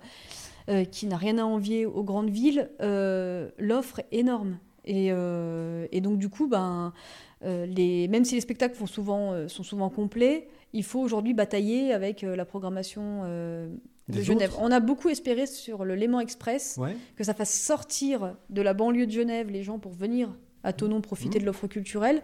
euh, 0.68 0.85
qui 0.85 1.07
n'a 1.07 1.16
rien 1.16 1.38
à 1.38 1.44
envier 1.44 1.87
aux 1.87 2.05
grandes 2.05 2.31
villes. 2.31 2.70
L'offre 2.81 4.01
est 4.01 4.18
énorme. 4.18 4.59
Et, 4.85 5.11
donc 6.01 6.18
du 6.18 6.29
coup, 6.29 6.48
ben, 6.48 6.92
les, 7.42 8.09
même 8.09 8.25
si 8.25 8.35
les 8.35 8.40
spectacles 8.40 8.75
font 8.75 8.87
souvent, 8.87 9.48
sont 9.48 9.62
souvent 9.62 9.90
complets, 9.90 10.48
il 10.72 10.85
faut 10.85 11.01
aujourd'hui 11.01 11.35
batailler 11.35 11.92
avec 11.92 12.22
la 12.22 12.44
programmation 12.44 13.22
de 14.09 14.22
Genève. 14.22 14.53
On 14.61 14.70
a 14.70 14.81
beaucoup 14.81 15.09
espéré 15.09 15.46
sur 15.46 15.85
le 15.85 15.94
Léman 15.94 16.20
Express 16.20 16.79
que 17.16 17.25
ça 17.25 17.35
fasse 17.35 17.53
sortir 17.53 18.37
de 18.51 18.62
la 18.62 18.75
banlieue 18.75 19.07
de 19.07 19.12
Genève 19.12 19.51
les 19.51 19.62
gens 19.62 19.79
pour 19.79 19.92
venir 19.92 20.35
à 20.64 20.72
Tonon 20.72 21.01
profiter 21.01 21.38
de 21.38 21.44
l'offre 21.44 21.66
culturelle. 21.66 22.22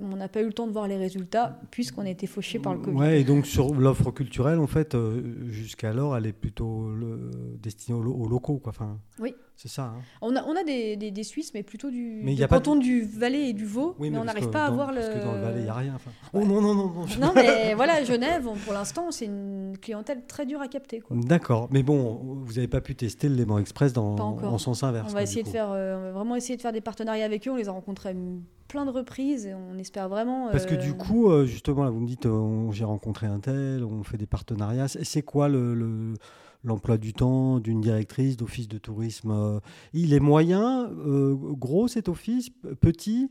On 0.00 0.16
n'a 0.16 0.28
pas 0.28 0.40
eu 0.40 0.46
le 0.46 0.52
temps 0.52 0.66
de 0.66 0.72
voir 0.72 0.88
les 0.88 0.96
résultats 0.96 1.60
puisqu'on 1.70 2.02
a 2.02 2.10
été 2.10 2.26
fauché 2.26 2.58
par 2.58 2.74
le 2.74 2.80
Covid. 2.80 2.96
Ouais, 2.96 3.20
et 3.20 3.24
donc 3.24 3.46
sur 3.46 3.72
l'offre 3.74 4.10
culturelle, 4.10 4.58
en 4.58 4.66
fait, 4.66 4.94
euh, 4.94 5.48
jusqu'alors, 5.48 6.16
elle 6.16 6.26
est 6.26 6.32
plutôt 6.32 6.88
le, 6.90 7.30
destinée 7.62 7.96
aux, 7.96 8.28
locaux. 8.28 8.58
Quoi. 8.58 8.70
Enfin, 8.70 8.98
oui. 9.20 9.34
C'est 9.56 9.68
ça. 9.68 9.84
Hein. 9.84 10.02
On 10.20 10.34
a, 10.34 10.42
on 10.44 10.56
a 10.56 10.64
des, 10.64 10.96
des, 10.96 11.22
Suisses, 11.22 11.54
mais 11.54 11.62
plutôt 11.62 11.90
du, 11.90 12.20
mais 12.24 12.36
canton 12.48 12.76
du 12.76 13.02
Valais 13.02 13.50
et 13.50 13.52
du 13.52 13.64
Vaud, 13.64 13.94
mais, 14.00 14.16
on 14.18 14.24
n'arrive 14.24 14.50
pas 14.50 14.66
à 14.66 14.70
voir 14.70 14.90
le. 14.90 15.00
Parce 15.00 15.14
que 15.14 15.24
dans 15.24 15.32
le 15.32 15.40
Valais, 15.40 15.60
il 15.60 15.64
n'y 15.64 15.70
a 15.70 15.74
rien. 15.74 15.96
Oh 16.32 16.44
non, 16.44 16.60
non, 16.60 16.74
non. 16.74 16.88
Non, 16.88 17.06
non 17.20 17.32
mais 17.34 17.74
voilà, 17.76 18.02
Genève, 18.02 18.48
pour 18.64 18.72
l'instant, 18.72 19.10
c'est 19.10 19.26
une 19.26 19.76
clientèle 19.80 20.26
très 20.26 20.44
dure 20.44 20.60
à 20.60 20.68
capter. 20.68 21.02
D'accord, 21.10 21.68
mais 21.70 21.82
bon, 21.82 22.42
vous 22.44 22.54
n'avez 22.54 22.68
pas 22.68 22.80
pu 22.80 22.96
tester 22.96 23.28
le 23.28 23.36
Léman 23.36 23.58
Express 23.58 23.92
dans, 23.92 24.16
en 24.16 24.58
sens 24.58 24.82
inverse. 24.82 25.10
On 25.10 25.14
va, 25.14 25.22
essayer 25.22 25.44
de 25.44 25.48
faire, 25.48 25.70
euh, 25.70 25.96
on 25.96 26.02
va 26.02 26.10
vraiment 26.12 26.36
essayer 26.36 26.56
de 26.56 26.62
faire 26.62 26.72
des 26.72 26.80
partenariats 26.80 27.24
avec 27.24 27.46
eux. 27.46 27.52
On 27.52 27.56
les 27.56 27.68
a 27.68 27.72
rencontrés 27.72 28.14
plein 28.66 28.84
de 28.84 28.90
reprises 28.90 29.46
et 29.46 29.54
on 29.54 29.78
espère 29.78 30.08
vraiment. 30.08 30.50
Parce 30.50 30.66
que 30.66 30.74
du 30.74 30.90
euh, 30.90 30.94
coup, 30.94 31.30
euh, 31.30 31.46
justement, 31.46 31.84
là, 31.84 31.90
vous 31.90 32.00
me 32.00 32.08
dites, 32.08 32.26
j'ai 32.72 32.84
rencontré 32.84 33.28
un 33.28 33.38
tel, 33.38 33.84
on 33.84 34.02
fait 34.02 34.18
des 34.18 34.26
partenariats. 34.26 34.88
C'est 34.88 35.22
quoi 35.22 35.48
le 35.48 36.14
l'emploi 36.64 36.96
du 36.98 37.12
temps 37.12 37.60
d'une 37.60 37.80
directrice 37.80 38.36
d'office 38.36 38.68
de 38.68 38.78
tourisme 38.78 39.60
Il 39.92 40.12
est 40.14 40.20
moyen, 40.20 40.90
gros 40.92 41.88
cet 41.88 42.08
office, 42.08 42.50
petit, 42.80 43.30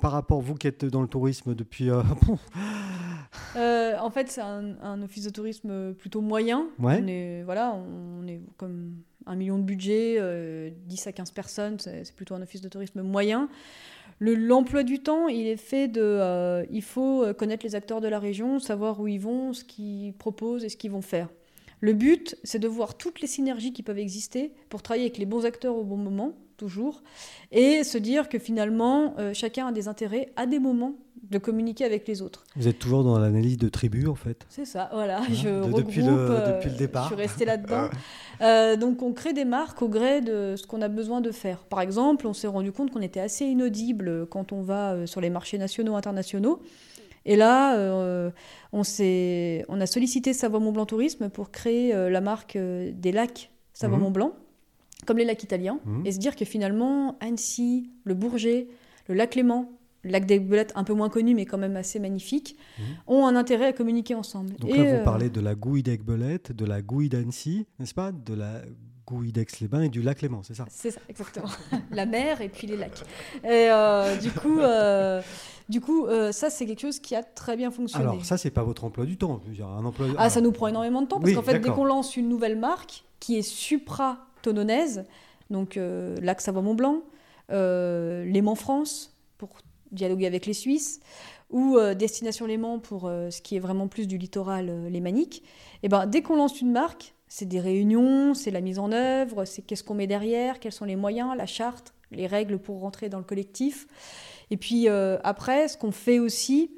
par 0.00 0.12
rapport, 0.12 0.40
vous 0.40 0.54
qui 0.54 0.66
êtes 0.66 0.84
dans 0.84 1.02
le 1.02 1.08
tourisme 1.08 1.54
depuis... 1.54 1.90
en 3.56 4.10
fait, 4.10 4.30
c'est 4.30 4.40
un, 4.40 5.02
office 5.02 5.24
de 5.24 5.30
tourisme 5.30 5.94
plutôt 5.94 6.20
moyen. 6.20 6.68
On 6.78 7.06
est, 7.06 7.42
voilà, 7.44 7.74
on 7.74 8.26
est 8.26 8.40
comme 8.56 8.96
un 9.26 9.36
million 9.36 9.58
de 9.58 9.64
budget, 9.64 10.72
10 10.86 11.06
à 11.06 11.12
15 11.12 11.32
personnes, 11.32 11.78
c'est 11.78 12.14
plutôt 12.14 12.34
un 12.34 12.42
office 12.42 12.60
de 12.60 12.68
tourisme 12.68 13.02
moyen. 13.02 13.48
L'emploi 14.20 14.82
du 14.82 15.00
temps, 15.00 15.28
il 15.28 15.46
est 15.46 15.56
fait 15.56 15.86
de. 15.86 16.02
Euh, 16.02 16.64
il 16.70 16.82
faut 16.82 17.22
euh, 17.22 17.32
connaître 17.32 17.64
les 17.64 17.76
acteurs 17.76 18.00
de 18.00 18.08
la 18.08 18.18
région, 18.18 18.58
savoir 18.58 18.98
où 19.00 19.06
ils 19.06 19.20
vont, 19.20 19.52
ce 19.52 19.62
qu'ils 19.62 20.12
proposent 20.12 20.64
et 20.64 20.68
ce 20.68 20.76
qu'ils 20.76 20.90
vont 20.90 21.02
faire. 21.02 21.28
Le 21.80 21.92
but, 21.92 22.36
c'est 22.44 22.58
de 22.58 22.68
voir 22.68 22.96
toutes 22.96 23.20
les 23.20 23.26
synergies 23.26 23.72
qui 23.72 23.82
peuvent 23.82 23.98
exister 23.98 24.52
pour 24.68 24.82
travailler 24.82 25.04
avec 25.04 25.18
les 25.18 25.26
bons 25.26 25.44
acteurs 25.44 25.76
au 25.76 25.84
bon 25.84 25.96
moment, 25.96 26.32
toujours, 26.56 27.02
et 27.52 27.84
se 27.84 27.98
dire 27.98 28.28
que 28.28 28.38
finalement, 28.38 29.14
euh, 29.18 29.32
chacun 29.32 29.68
a 29.68 29.72
des 29.72 29.88
intérêts 29.88 30.32
à 30.36 30.46
des 30.46 30.58
moments 30.58 30.94
de 31.30 31.38
communiquer 31.38 31.84
avec 31.84 32.06
les 32.08 32.22
autres. 32.22 32.44
Vous 32.56 32.68
êtes 32.68 32.78
toujours 32.78 33.04
dans 33.04 33.18
l'analyse 33.18 33.58
de 33.58 33.68
tribu, 33.68 34.06
en 34.06 34.14
fait 34.14 34.46
C'est 34.48 34.64
ça, 34.64 34.90
voilà. 34.92 35.20
je 35.30 35.48
regroupe, 35.48 35.86
depuis, 35.86 36.02
le, 36.02 36.54
depuis 36.54 36.70
le 36.70 36.76
départ. 36.76 37.04
je 37.04 37.14
suis 37.14 37.22
restée 37.22 37.44
là-dedans. 37.44 37.88
Euh, 38.40 38.76
donc, 38.76 39.02
on 39.02 39.12
crée 39.12 39.32
des 39.32 39.44
marques 39.44 39.82
au 39.82 39.88
gré 39.88 40.20
de 40.20 40.54
ce 40.56 40.64
qu'on 40.64 40.80
a 40.80 40.86
besoin 40.86 41.20
de 41.20 41.32
faire. 41.32 41.64
Par 41.64 41.80
exemple, 41.80 42.24
on 42.24 42.32
s'est 42.32 42.46
rendu 42.46 42.70
compte 42.70 42.92
qu'on 42.92 43.00
était 43.00 43.18
assez 43.18 43.44
inaudible 43.44 44.28
quand 44.30 44.52
on 44.52 44.62
va 44.62 44.92
euh, 44.92 45.06
sur 45.06 45.20
les 45.20 45.28
marchés 45.28 45.58
nationaux, 45.58 45.96
internationaux. 45.96 46.62
Et 47.28 47.36
là, 47.36 47.76
euh, 47.76 48.30
on, 48.72 48.82
on 48.82 49.80
a 49.80 49.86
sollicité 49.86 50.32
Savoie 50.32 50.60
Mont 50.60 50.72
Blanc 50.72 50.86
Tourisme 50.86 51.28
pour 51.28 51.50
créer 51.50 51.92
la 51.92 52.20
marque 52.20 52.56
des 52.56 53.12
lacs 53.12 53.50
Savoie 53.72 53.98
Mont 53.98 54.10
Blanc, 54.10 54.32
comme 55.06 55.18
les 55.18 55.24
lacs 55.24 55.42
italiens, 55.42 55.78
mmh. 55.84 56.06
et 56.06 56.12
se 56.12 56.18
dire 56.18 56.34
que 56.34 56.44
finalement, 56.44 57.16
Annecy, 57.20 57.90
le 58.04 58.14
Bourget, 58.14 58.68
le 59.08 59.14
lac 59.14 59.34
Léman, 59.34 59.70
lac 60.04 60.26
d'Aigbelette, 60.26 60.72
un 60.76 60.84
peu 60.84 60.94
moins 60.94 61.08
connu, 61.08 61.34
mais 61.34 61.46
quand 61.46 61.58
même 61.58 61.76
assez 61.76 61.98
magnifique, 61.98 62.56
mhm. 62.78 62.84
ont 63.06 63.26
un 63.26 63.36
intérêt 63.36 63.66
à 63.66 63.72
communiquer 63.72 64.14
ensemble. 64.14 64.54
Donc 64.56 64.70
là, 64.70 64.76
vous 64.76 64.82
euh, 64.82 65.04
parlez 65.04 65.30
de 65.30 65.40
la 65.40 65.54
gouille 65.54 65.82
d'Aigbelette, 65.82 66.52
de 66.52 66.64
la 66.64 66.82
gouille 66.82 67.08
d'Annecy, 67.08 67.66
n'est-ce 67.78 67.94
pas? 67.94 68.12
De 68.12 68.34
la 68.34 68.62
gouille 69.08 69.32
d'Aix-les-Bains 69.32 69.82
et 69.82 69.88
du 69.88 70.02
lac 70.02 70.22
Léman, 70.22 70.42
c'est 70.42 70.54
ça? 70.54 70.66
C'est 70.70 70.90
ça, 70.90 71.00
exactement. 71.08 71.48
la 71.90 72.06
mer 72.06 72.40
et 72.40 72.48
puis 72.48 72.66
les 72.66 72.76
lacs. 72.76 73.02
Et 73.44 73.70
euh, 73.70 74.16
du 74.16 74.30
coup, 74.30 74.60
euh, 74.60 75.22
du 75.68 75.80
coup 75.80 76.06
ça, 76.32 76.50
c'est 76.50 76.66
quelque 76.66 76.80
chose 76.80 76.98
qui 76.98 77.14
a 77.14 77.22
très 77.22 77.56
bien 77.56 77.70
fonctionné. 77.70 78.04
Alors, 78.04 78.24
ça, 78.24 78.36
c'est 78.36 78.50
pas 78.50 78.62
votre 78.62 78.84
emploi 78.84 79.04
du 79.04 79.16
temps 79.16 79.40
un 79.60 79.84
emploi... 79.84 80.08
Ah, 80.18 80.30
ça 80.30 80.40
nous 80.40 80.52
prend 80.52 80.68
énormément 80.68 81.02
de 81.02 81.06
temps, 81.06 81.20
parce 81.20 81.32
qu'en 81.32 81.42
fait, 81.42 81.58
dès 81.58 81.70
qu'on 81.70 81.84
lance 81.84 82.16
une 82.16 82.28
nouvelle 82.28 82.58
marque 82.58 83.04
qui 83.20 83.36
est 83.36 83.42
supra-tononaise, 83.42 85.04
donc 85.50 85.78
lac 86.20 86.40
Savoie-Mont-Blanc, 86.40 87.02
Léman 87.50 88.54
France, 88.54 89.14
pour 89.38 89.50
dialoguer 89.90 90.26
avec 90.26 90.46
les 90.46 90.52
Suisses, 90.52 91.00
ou 91.50 91.76
euh, 91.76 91.94
Destination 91.94 92.46
Léman 92.46 92.78
pour 92.78 93.06
euh, 93.06 93.30
ce 93.30 93.40
qui 93.40 93.56
est 93.56 93.60
vraiment 93.60 93.88
plus 93.88 94.06
du 94.06 94.18
littoral 94.18 94.68
euh, 94.68 94.90
lémanique, 94.90 95.42
et 95.82 95.86
eh 95.86 95.88
ben, 95.88 96.06
dès 96.06 96.22
qu'on 96.22 96.36
lance 96.36 96.60
une 96.60 96.72
marque, 96.72 97.14
c'est 97.28 97.46
des 97.46 97.60
réunions, 97.60 98.34
c'est 98.34 98.50
la 98.50 98.60
mise 98.60 98.78
en 98.78 98.92
œuvre, 98.92 99.44
c'est 99.44 99.62
qu'est-ce 99.62 99.84
qu'on 99.84 99.94
met 99.94 100.06
derrière, 100.06 100.60
quels 100.60 100.72
sont 100.72 100.84
les 100.84 100.96
moyens, 100.96 101.36
la 101.36 101.46
charte, 101.46 101.94
les 102.10 102.26
règles 102.26 102.58
pour 102.58 102.80
rentrer 102.80 103.08
dans 103.08 103.18
le 103.18 103.24
collectif. 103.24 103.86
Et 104.50 104.56
puis 104.56 104.88
après, 104.88 105.68
ce 105.68 105.76
qu'on 105.76 105.92
fait 105.92 106.18
aussi, 106.18 106.70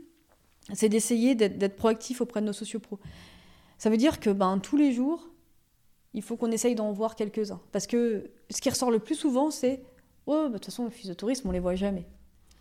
c'est 0.73 0.89
d'essayer 0.89 1.35
d'être 1.35 1.77
proactif 1.77 2.21
auprès 2.21 2.41
de 2.41 2.47
nos 2.47 2.53
sociopros. 2.53 2.99
Ça 3.79 3.91
veut 3.91 3.97
dire 3.97 4.19
que 4.19 4.31
ben, 4.31 4.59
tous 4.59 4.77
les 4.77 4.93
jours, 4.93 5.31
il 6.15 6.23
faut 6.23 6.37
qu'on 6.37 6.51
essaye 6.51 6.75
d'en 6.75 6.93
voir 6.93 7.15
quelques-uns. 7.15 7.61
Parce 7.71 7.87
que 7.87 8.31
ce 8.51 8.61
qui 8.61 8.69
ressort 8.71 8.91
le 8.91 8.99
plus 8.99 9.15
souvent, 9.15 9.51
c'est 9.51 9.85
Oh, 10.27 10.47
de 10.49 10.53
toute 10.53 10.67
façon, 10.67 10.85
les 10.85 10.91
fils 10.91 11.09
de 11.09 11.15
tourisme, 11.15 11.49
on 11.49 11.51
les 11.51 11.61
voit 11.61 11.75
jamais. 11.75 12.07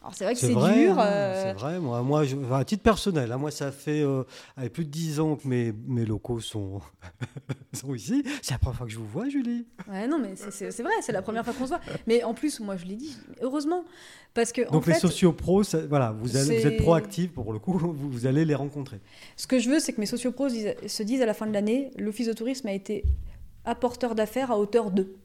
Alors 0.02 0.16
c'est 0.16 0.24
vrai 0.24 0.34
que 0.34 0.40
c'est 0.40 0.48
dur. 0.48 0.98
Hein, 0.98 1.08
euh. 1.08 1.44
C'est 1.44 1.60
vrai, 1.60 1.80
moi, 1.80 2.02
moi 2.02 2.24
je, 2.24 2.38
à 2.54 2.64
titre 2.64 2.84
personnel, 2.84 3.32
hein, 3.32 3.38
moi 3.38 3.52
ça 3.52 3.72
fait 3.72 4.02
euh, 4.02 4.24
plus 4.72 4.86
de 4.86 4.90
10 4.90 5.20
ans 5.20 5.36
que 5.36 5.46
mes, 5.46 5.74
mes 5.88 6.06
locaux 6.06 6.40
sont, 6.40 6.80
sont 7.74 7.94
ici. 7.94 8.24
C'est 8.42 8.54
la 8.54 8.60
première 8.60 8.78
fois 8.78 8.88
que 8.88 8.94
je 8.94 8.98
vous 8.98 9.08
vois, 9.08 9.28
Julie. 9.28 9.68
Ouais, 9.90 10.08
non, 10.08 10.18
mais 10.18 10.36
c'est 10.36 10.82
vrai, 10.82 10.94
c'est 11.02 11.12
la 11.12 11.22
première 11.22 11.44
fois 11.44 11.54
qu'on 11.54 11.66
se 11.66 11.70
voit. 11.70 11.82
Mais 12.08 12.24
en 12.24 12.34
plus, 12.34 12.62
moi 12.62 12.78
je 12.78 12.86
l'ai 12.86 12.96
dit, 12.96 13.18
heureusement. 13.42 13.84
Parce 14.34 14.54
que, 14.54 14.70
Donc 14.72 14.88
les 14.88 14.94
sociopros, 14.94 15.64
voilà, 15.90 16.12
vous, 16.12 16.38
allez, 16.38 16.60
vous 16.60 16.68
êtes 16.68 16.82
proactifs 16.82 17.34
pour 17.34 17.52
le 17.52 17.60
coup, 17.60 17.74
vous, 17.78 17.94
vous, 17.94 18.26
allez 18.26 18.46
les 18.46 18.56
rencontrer. 18.56 19.02
Ce 19.36 19.48
que 19.48 19.60
je 19.60 19.70
veux, 19.70 19.80
c'est 19.80 19.92
que 19.92 20.00
mes 20.00 20.06
sociopros 20.06 20.50
se 20.50 21.04
disent 21.04 21.22
à 21.22 21.26
la 21.26 21.34
fin 21.34 21.46
de 21.46 21.54
l'année, 21.54 21.92
l'office 21.98 22.28
de 22.28 22.34
tourisme 22.34 22.68
a 22.68 22.74
été 22.74 23.04
apporteur 23.66 24.16
d'affaires 24.16 24.52
à 24.52 24.58
hauteur 24.58 24.92
de. 24.92 25.16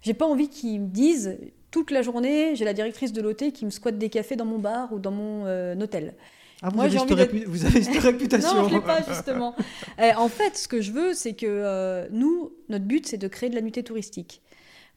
J'ai 0.00 0.14
pas 0.14 0.26
envie 0.26 0.48
qu'ils 0.48 0.80
me 0.80 0.88
disent 0.88 1.38
toute 1.72 1.90
la 1.90 2.02
journée, 2.02 2.54
j'ai 2.54 2.64
la 2.64 2.74
directrice 2.74 3.12
de 3.12 3.20
l'hôtel 3.20 3.50
qui 3.50 3.64
me 3.64 3.70
squatte 3.70 3.98
des 3.98 4.10
cafés 4.10 4.36
dans 4.36 4.44
mon 4.44 4.58
bar 4.58 4.92
ou 4.92 5.00
dans 5.00 5.10
mon 5.10 5.46
euh, 5.46 5.74
hôtel. 5.80 6.14
Ah, 6.62 6.68
vous, 6.68 6.80
avez 6.80 7.44
vous, 7.44 7.64
avez 7.64 7.82
cette 7.82 7.96
réputation 8.02 8.54
Non, 8.54 8.68
je 8.68 8.74
ne 8.74 8.78
l'ai 8.78 8.84
pas, 8.84 9.02
justement. 9.02 9.56
Euh, 9.98 10.12
en 10.16 10.28
fait, 10.28 10.56
ce 10.56 10.68
que 10.68 10.80
je 10.80 10.92
veux, 10.92 11.12
c'est 11.12 11.32
que 11.32 11.46
euh, 11.46 12.06
nous, 12.12 12.52
notre 12.68 12.84
but, 12.84 13.06
c'est 13.06 13.18
de 13.18 13.26
créer 13.26 13.50
de 13.50 13.54
la 13.54 13.60
nuitée 13.60 13.82
touristique. 13.82 14.42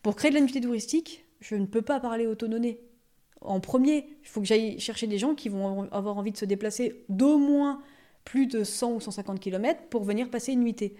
Pour 0.03 0.15
créer 0.15 0.29
de 0.29 0.35
la 0.35 0.41
nuitée 0.41 0.61
touristique, 0.61 1.25
je 1.41 1.55
ne 1.55 1.65
peux 1.65 1.81
pas 1.81 1.99
parler 1.99 2.27
autononné. 2.27 2.79
En 3.41 3.59
premier, 3.59 4.07
il 4.21 4.27
faut 4.27 4.41
que 4.41 4.47
j'aille 4.47 4.79
chercher 4.79 5.07
des 5.07 5.17
gens 5.17 5.33
qui 5.33 5.49
vont 5.49 5.89
avoir 5.91 6.17
envie 6.17 6.31
de 6.31 6.37
se 6.37 6.45
déplacer 6.45 7.03
d'au 7.09 7.37
moins 7.37 7.81
plus 8.25 8.47
de 8.47 8.63
100 8.63 8.93
ou 8.93 8.99
150 8.99 9.39
km 9.39 9.81
pour 9.89 10.03
venir 10.03 10.29
passer 10.29 10.53
une 10.53 10.61
nuitée. 10.61 10.95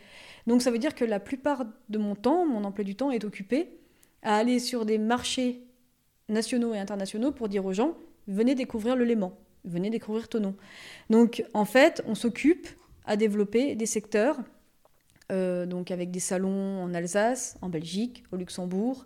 Donc 0.48 0.62
ça 0.62 0.72
veut 0.72 0.80
dire 0.80 0.96
que 0.96 1.06
la 1.06 1.20
plupart 1.20 1.66
de 1.90 1.98
mon 1.98 2.16
temps, 2.16 2.46
mon 2.46 2.64
emploi 2.64 2.84
du 2.84 2.96
temps 2.96 3.12
est 3.12 3.24
occupé 3.24 3.70
à 4.26 4.36
aller 4.36 4.60
sur 4.60 4.86
des 4.86 4.98
marchés 4.98 5.62
nationaux 6.28 6.74
et 6.74 6.80
internationaux 6.80 7.32
pour 7.32 7.48
dire 7.48 7.66
aux 7.66 7.74
gens 7.74 7.96
venez 8.28 8.56
découvrir 8.56 8.96
le 8.96 9.06
Léman, 9.06 9.38
venez 9.64 9.90
découvrir 9.90 10.28
Tonon. 10.28 10.56
Donc 11.10 11.46
en 11.54 11.66
fait, 11.66 12.04
on 12.08 12.16
s'occupe 12.16 12.68
à 13.06 13.16
développer 13.16 13.76
des 13.76 13.86
secteurs, 13.86 14.38
euh, 15.32 15.66
donc 15.66 15.92
avec 15.92 16.12
des 16.12 16.20
salons 16.20 16.84
en 16.84 16.94
Alsace, 16.94 17.58
en 17.62 17.70
Belgique, 17.70 18.24
au 18.32 18.36
Luxembourg. 18.36 19.06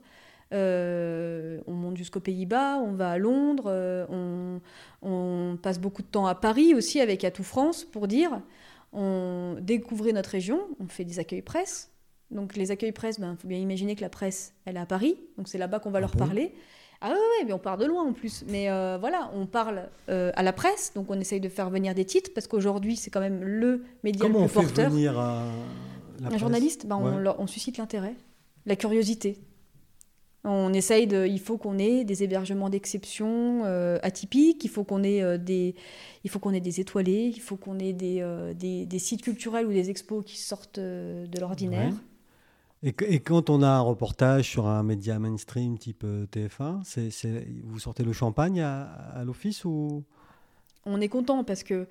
Euh, 0.52 1.60
on 1.68 1.74
monte 1.74 1.98
jusqu'aux 1.98 2.22
Pays-Bas, 2.22 2.80
on 2.80 2.94
va 2.94 3.12
à 3.12 3.18
Londres, 3.20 3.66
euh, 3.68 4.58
on, 5.04 5.58
passe 5.62 5.80
beaucoup 5.80 6.02
de 6.02 6.08
temps 6.08 6.26
à 6.26 6.34
Paris 6.34 6.74
aussi 6.74 7.02
avec 7.02 7.24
Atout 7.24 7.44
France 7.44 7.84
pour 7.84 8.08
dire 8.08 8.42
on 8.92 9.58
découvrait 9.62 10.14
notre 10.14 10.32
région, 10.32 10.62
on 10.80 10.88
fait 10.88 11.06
des 11.06 11.20
accueils 11.20 11.44
presse, 11.44 11.92
donc 12.32 12.56
les 12.56 12.72
accueils 12.72 12.92
presse, 12.92 13.18
il 13.18 13.22
ben, 13.22 13.36
faut 13.40 13.48
bien 13.48 13.58
imaginer 13.58 13.96
que 13.96 14.02
la 14.02 14.10
presse, 14.10 14.54
elle 14.66 14.78
est 14.78 14.80
à 14.80 14.86
Paris, 14.86 15.18
donc 15.38 15.48
c'est 15.48 15.58
là-bas 15.58 15.80
qu'on 15.80 15.92
va 15.92 15.98
ah 15.98 16.02
leur 16.02 16.16
parler. 16.16 16.54
Ah 17.02 17.12
ouais, 17.12 17.46
mais 17.46 17.54
on 17.54 17.60
part 17.60 17.78
de 17.78 17.86
loin 17.86 18.04
en 18.04 18.14
plus. 18.14 18.44
Mais 18.48 18.70
euh, 18.70 18.98
voilà, 19.00 19.32
on 19.34 19.46
parle 19.46 19.90
euh, 20.10 20.32
à 20.36 20.44
la 20.44 20.52
presse, 20.52 20.92
donc 20.94 21.10
on 21.10 21.20
essaye 21.20 21.40
de 21.40 21.50
faire 21.50 21.70
venir 21.70 21.96
des 21.96 22.06
titres, 22.06 22.32
parce 22.34 22.48
qu'aujourd'hui, 22.48 22.98
c'est 22.98 23.10
quand 23.10 23.22
même 23.22 23.42
le 23.44 23.84
média 24.04 24.28
le 24.28 24.34
plus 24.34 24.44
on 24.44 24.48
fait 24.48 24.86
venir 24.90 25.18
euh, 25.18 25.42
Un 26.26 26.38
journaliste, 26.38 26.86
ben, 26.86 26.98
on, 27.38 27.48
suscite 27.48 27.78
l'intérêt, 27.78 28.16
la 28.66 28.76
curiosité. 28.76 29.40
On 30.46 30.72
essaye 30.74 31.06
de, 31.06 31.26
il 31.26 31.40
faut 31.40 31.58
qu'on 31.58 31.78
ait 31.78 32.06
des 32.06 32.24
hébergements 32.24 32.70
d'exception 32.70 33.64
atypiques, 34.02 34.64
il 34.64 34.70
faut 34.70 34.84
qu'on 34.84 35.04
ait 35.04 35.38
des, 35.38 35.76
il 36.24 36.30
faut 36.30 36.40
qu'on 36.40 36.54
ait 36.54 36.62
des 36.62 36.80
étoilés, 36.80 37.32
il 37.34 37.42
faut 37.42 37.58
qu'on 37.58 37.78
ait 37.80 37.94
des, 37.94 38.24
des, 38.56 39.00
sites 39.00 39.22
culturels 39.22 39.66
ou 39.66 39.74
des 39.74 39.90
expos 39.90 40.24
qui 40.26 40.38
sortent 40.38 40.80
de 40.80 41.40
l'ordinaire. 41.40 41.94
Et, 42.82 43.20
quand 43.20 43.50
on 43.50 43.62
a 43.62 43.68
un 43.68 43.82
reportage 43.82 44.50
sur 44.50 44.68
un 44.68 44.84
média 44.84 45.20
mainstream 45.20 45.78
type 45.78 46.04
euh, 46.06 46.26
TF1, 46.28 46.82
c'est, 46.86 47.46
vous 47.66 47.80
sortez 47.80 48.04
le 48.04 48.14
champagne 48.14 48.62
à, 48.62 49.22
l'office 49.26 49.66
ou? 49.66 50.04
On 50.86 51.02
est 51.02 51.10
content 51.10 51.44
parce 51.44 51.64
que 51.64 51.88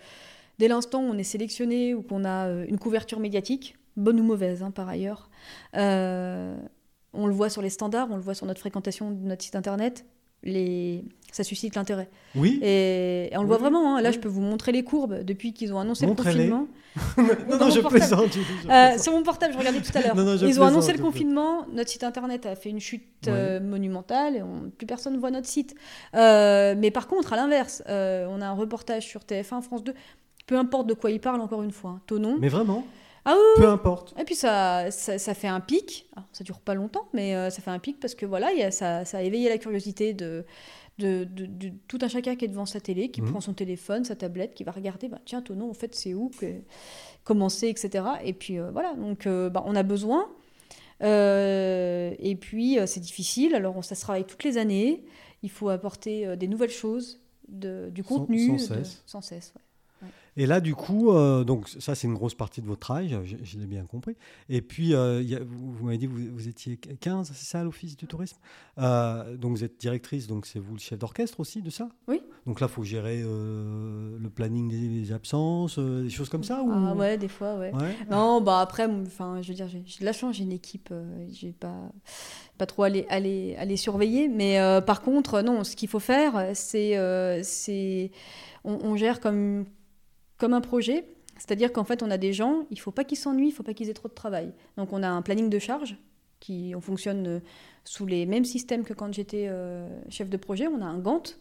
dès 0.59 0.67
l'instant 0.67 1.03
où 1.03 1.05
on 1.05 1.19
est 1.19 1.25
sélectionné 1.25 1.93
ou 1.93 2.01
qu'on 2.03 2.25
a 2.25 2.49
euh, 2.49 2.65
une 2.69 2.79
couverture 2.79 3.21
médiatique, 3.21 3.77
bonne 3.99 4.19
ou 4.19 4.23
mauvaise 4.23 4.63
hein, 4.63 4.71
par 4.71 4.89
ailleurs, 4.89 5.29
euh, 5.77 6.57
on 7.13 7.27
le 7.27 7.35
voit 7.35 7.51
sur 7.51 7.61
les 7.61 7.71
standards, 7.71 8.09
on 8.11 8.17
le 8.17 8.23
voit 8.23 8.35
sur 8.35 8.47
notre 8.47 8.61
fréquentation 8.61 9.11
de 9.11 9.27
notre 9.27 9.45
site 9.45 9.57
internet, 9.57 10.07
les... 10.43 11.05
ça 11.33 11.45
suscite 11.45 11.75
l'intérêt. 11.75 12.09
Oui. 12.35 12.61
Et, 12.63 13.31
on 13.35 13.43
le 13.43 13.49
voit 13.49 13.59
vraiment. 13.59 13.97
Hein. 13.97 14.01
Là, 14.01 14.11
je 14.11 14.19
peux 14.19 14.29
vous 14.29 14.41
montrer 14.41 14.73
les 14.73 14.85
courbes 14.85 15.23
depuis 15.23 15.53
qu'ils 15.53 15.73
ont 15.73 15.79
annoncé 15.79 16.07
le 16.07 16.15
confinement. 16.15 16.67
non, 17.17 17.59
non, 17.59 17.71
je 17.71 17.81
plaisante. 17.81 18.37
Euh, 18.69 18.99
sur 18.99 19.13
mon 19.13 19.23
portable, 19.23 19.53
je 19.53 19.59
regardais 19.59 19.81
tout 19.81 19.97
à 19.97 20.01
l'heure. 20.01 20.43
Ils 20.43 20.61
ont 20.61 20.65
annoncé 20.65 20.93
le 20.93 20.99
confinement. 20.99 21.67
Notre 21.73 21.91
site 21.91 22.05
internet 22.05 22.47
a 22.47 22.57
fait 22.57 22.71
une 22.71 22.81
chute 22.81 23.05
euh, 23.29 23.61
monumentale 23.61 24.37
et 24.37 24.43
plus 24.77 24.87
personne 24.87 25.15
ne 25.15 25.19
voit 25.19 25.31
notre 25.31 25.47
site. 25.47 25.75
Euh, 26.15 26.75
mais 26.77 26.91
par 26.91 27.07
contre, 27.07 27.33
à 27.33 27.37
l'inverse, 27.37 27.83
on 27.87 28.41
a 28.41 28.47
un 28.47 28.55
reportage 28.55 29.07
sur 29.07 29.21
TF1, 29.21 29.63
France 29.63 29.85
2. 29.85 29.95
Peu 30.47 30.57
importe 30.57 30.87
de 30.87 30.95
quoi 30.95 31.11
il 31.11 31.21
parle, 31.21 31.41
encore 31.41 31.63
une 31.63 31.73
fois. 31.73 31.91
Hein. 31.91 32.01
Tonon. 32.07 32.39
Mais 32.41 32.49
vraiment 32.49 32.87
ah 33.31 33.37
Peu 33.57 33.69
importe. 33.69 34.15
Et 34.19 34.25
puis 34.25 34.35
ça, 34.35 34.91
ça, 34.91 35.35
fait 35.35 35.49
un 35.49 35.61
pic. 35.61 36.09
Alors, 36.17 36.27
ça 36.33 36.45
dure 36.45 36.61
pas 36.61 36.73
longtemps, 36.73 37.09
mais 37.13 37.37
euh, 37.37 37.51
ça 37.51 37.61
fait 37.61 37.71
un 37.71 37.79
pic 37.79 38.01
parce 38.01 38.15
que 38.15 38.25
voilà, 38.25 38.55
y 38.55 38.63
a, 38.63 38.71
ça, 38.71 39.05
ça, 39.05 39.19
a 39.19 39.23
éveillé 39.23 39.51
la 39.51 39.59
curiosité 39.59 40.15
de, 40.15 40.47
de, 40.99 41.25
de, 41.25 41.71
tout 41.89 41.99
un 42.01 42.09
chacun 42.09 42.37
qui 42.37 42.47
est 42.47 42.49
devant 42.49 42.65
sa 42.65 42.81
télé, 42.81 43.11
qui 43.11 43.21
mhm. 43.21 43.31
prend 43.31 43.41
son 43.43 43.53
téléphone, 43.53 44.07
sa 44.07 44.17
tablette, 44.17 44.55
qui 44.55 44.65
va 44.65 44.73
regarder, 44.73 45.09
bah, 45.09 45.21
tiens, 45.27 45.43
ton 45.43 45.57
nom, 45.57 45.69
en 45.69 45.75
fait, 45.75 45.95
c'est 45.95 46.15
où, 46.15 46.31
que, 46.41 46.47
comment 47.23 47.51
c'est, 47.51 47.69
etc. 47.69 48.03
Et 48.25 48.33
puis 48.33 48.59
euh, 48.59 48.71
voilà, 48.71 48.95
donc 48.95 49.27
euh, 49.27 49.51
bah, 49.51 49.63
on 49.67 49.77
a 49.77 49.83
besoin 49.83 50.27
et 51.01 52.37
puis, 52.41 52.79
c'est 52.87 53.01
difficile. 53.01 53.55
Alors, 53.55 53.85
ça 53.85 53.95
se 53.95 54.01
travaille 54.01 54.25
toutes 54.25 54.43
les 54.43 54.57
années. 54.59 55.05
Il 55.45 55.51
faut 55.51 55.69
apporter 55.69 56.37
des 56.37 56.49
nouvelles 56.49 56.71
choses, 56.71 57.21
de, 57.47 57.89
du 57.91 58.03
contenu. 58.03 58.59
Sans, 58.59 58.75
cesse. 58.75 59.03
sans 59.07 59.21
cesse 59.21 59.55
et 60.39 60.47
là, 60.47 60.61
du 60.61 60.77
coup, 60.77 61.11
euh, 61.11 61.43
donc 61.43 61.69
ça, 61.69 61.97
c'est 61.97 62.07
une 62.07 62.15
grosse 62.15 62.37
partie 62.37 62.63
de 62.63 62.67
votre 62.69 62.79
travail, 62.79 63.19
je, 63.25 63.59
l'ai 63.59 63.67
bien 63.67 63.85
compris. 63.87 64.17
Et 64.49 64.63
puis, 64.63 64.95
euh, 64.95 65.21
vous, 65.45 65.85
m'avez 65.85 65.99
dit 65.99 66.07
que 66.07 66.13
vous, 66.13 66.47
étiez 66.47 66.77
15, 66.77 67.33
c'est 67.35 67.45
ça, 67.45 67.59
à 67.59 67.65
l'Office 67.65 67.97
du 67.97 68.07
tourisme? 68.07 68.39
Euh, 68.79 69.37
Donc, 69.37 69.57
vous 69.57 69.65
êtes 69.65 69.81
directrice, 69.81 70.29
donc 70.29 70.47
c'est 70.47 70.61
vous 70.61 70.75
le 70.75 70.79
chef 70.79 70.97
d'orchestre 70.97 71.41
aussi 71.41 71.61
de 71.61 71.71
ça? 71.71 71.89
Oui. 72.07 72.23
Donc 72.47 72.61
là, 72.61 72.69
il 72.71 72.73
faut 72.73 72.85
gérer 72.85 73.21
le 73.21 74.29
planning 74.33 74.69
des, 74.69 75.11
absences, 75.13 75.81
des 75.81 76.09
choses 76.09 76.29
comme 76.29 76.45
ça 76.45 76.63
ou... 76.63 76.71
Ah 76.73 76.95
ouais, 76.95 77.19
des 77.19 77.27
fois, 77.27 77.57
ouais. 77.57 77.73
Non, 78.09 78.41
bah 78.41 78.61
après, 78.61 78.87
enfin, 78.87 79.43
je 79.43 79.49
veux 79.49 79.55
dire, 79.55 79.67
j'ai 79.67 79.81
de 79.81 80.05
la 80.05 80.13
chance, 80.13 80.37
j'ai 80.37 80.45
une 80.45 80.53
équipe, 80.53 80.95
j'ai 81.33 81.51
pas 81.51 81.91
pas 82.59 82.67
trop 82.67 82.83
aller, 82.83 83.07
aller, 83.09 83.57
aller 83.57 83.77
surveiller. 83.77 84.29
Mais 84.29 84.57
par 84.87 85.03
contre, 85.03 85.43
non, 85.43 85.65
ce 85.65 85.75
qu'il 85.75 85.89
faut 85.89 85.99
faire, 85.99 86.51
c'est, 86.55 87.43
c'est 87.43 88.13
on, 88.65 88.79
on, 88.85 88.97
gère 88.97 89.21
comme, 89.21 89.67
comme 90.39 90.55
un 90.55 90.61
projet. 90.61 91.05
C'est-à-dire 91.37 91.73
qu'en 91.73 91.85
fait, 91.85 92.03
on 92.03 92.11
a 92.11 92.19
des 92.19 92.33
gens, 92.33 92.67
il 92.71 92.75
ne 92.75 92.81
faut 92.81 92.91
pas 92.91 93.05
qu'ils 93.05 93.19
s'ennuient, 93.19 93.49
il 93.49 93.51
ne 93.51 93.55
faut 93.55 93.63
pas 93.63 93.75
qu'ils 93.75 93.91
aient 93.91 93.95
trop 93.95 94.09
de 94.09 94.15
travail. 94.15 94.53
Donc 94.77 94.93
on 94.93 95.03
a 95.03 95.09
un 95.09 95.23
planning 95.23 95.51
de 95.51 95.59
charge, 95.59 95.97
qui, 96.41 96.73
on 96.77 96.81
fonctionne 96.81 97.27
euh, 97.27 97.41
sous 97.85 98.07
les 98.07 98.27
mêmes 98.27 98.45
systèmes 98.45 98.85
que 98.85 98.95
quand 98.95 99.13
j'étais 99.13 99.47
euh, 99.49 99.89
chef 100.09 100.29
de 100.29 100.37
projet. 100.37 100.67
On 100.67 100.81
a 100.81 100.85
un 100.85 100.99
Gantt 100.99 101.39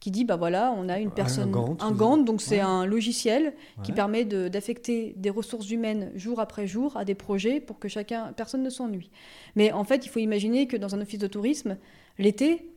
qui 0.00 0.10
dit, 0.10 0.24
bah 0.24 0.36
voilà, 0.36 0.74
on 0.76 0.88
a 0.88 0.98
une 0.98 1.10
personne, 1.10 1.54
un 1.80 1.92
Gantt, 1.92 2.24
donc 2.24 2.42
c'est 2.42 2.60
un 2.60 2.84
logiciel 2.84 3.54
qui 3.82 3.92
permet 3.92 4.24
d'affecter 4.24 5.14
des 5.16 5.30
ressources 5.30 5.70
humaines 5.70 6.10
jour 6.14 6.40
après 6.40 6.66
jour 6.66 6.96
à 6.96 7.04
des 7.04 7.14
projets 7.14 7.60
pour 7.60 7.78
que 7.78 7.88
chacun, 7.88 8.32
personne 8.34 8.62
ne 8.62 8.68
s'ennuie. 8.68 9.10
Mais 9.56 9.72
en 9.72 9.84
fait, 9.84 10.04
il 10.04 10.08
faut 10.08 10.18
imaginer 10.18 10.66
que 10.66 10.76
dans 10.76 10.94
un 10.94 11.00
office 11.00 11.20
de 11.20 11.26
tourisme, 11.26 11.78
l'été, 12.18 12.70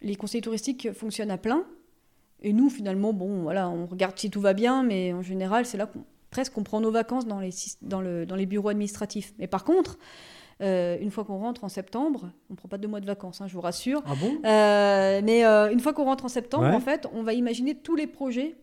les 0.00 0.16
conseils 0.16 0.40
touristiques 0.40 0.90
fonctionnent 0.92 1.30
à 1.30 1.38
plein, 1.38 1.64
et 2.44 2.52
nous, 2.52 2.70
finalement, 2.70 3.12
bon, 3.12 3.42
voilà, 3.42 3.68
on 3.68 3.86
regarde 3.86 4.18
si 4.18 4.30
tout 4.30 4.40
va 4.40 4.52
bien, 4.52 4.82
mais 4.82 5.12
en 5.12 5.22
général, 5.22 5.66
c'est 5.66 5.78
là 5.78 5.86
qu'on 5.86 6.04
presque 6.34 6.58
on 6.58 6.64
prend 6.64 6.80
nos 6.80 6.90
vacances 6.90 7.26
dans 7.26 7.38
les, 7.38 7.50
dans, 7.80 8.00
le, 8.00 8.26
dans 8.26 8.34
les 8.34 8.44
bureaux 8.44 8.68
administratifs. 8.68 9.32
Mais 9.38 9.46
par 9.46 9.64
contre, 9.64 9.98
euh, 10.62 10.98
une 11.00 11.10
fois 11.10 11.24
qu'on 11.24 11.38
rentre 11.38 11.62
en 11.62 11.68
septembre, 11.68 12.30
on 12.50 12.54
ne 12.54 12.56
prend 12.56 12.68
pas 12.68 12.76
deux 12.76 12.88
mois 12.88 13.00
de 13.00 13.06
vacances, 13.06 13.40
hein, 13.40 13.46
je 13.46 13.54
vous 13.54 13.60
rassure. 13.60 14.02
Ah 14.04 14.14
bon? 14.20 14.32
Euh, 14.44 15.20
Mais 15.24 15.44
euh, 15.44 15.72
une 15.72 15.80
fois 15.80 15.92
qu'on 15.92 16.04
rentre 16.04 16.24
en 16.24 16.28
septembre, 16.28 16.66
en 16.66 16.80
fait, 16.80 17.06
on 17.14 17.22
va 17.22 17.32
imaginer 17.32 17.76
tous 17.76 17.94
les 17.94 18.08
projets 18.08 18.56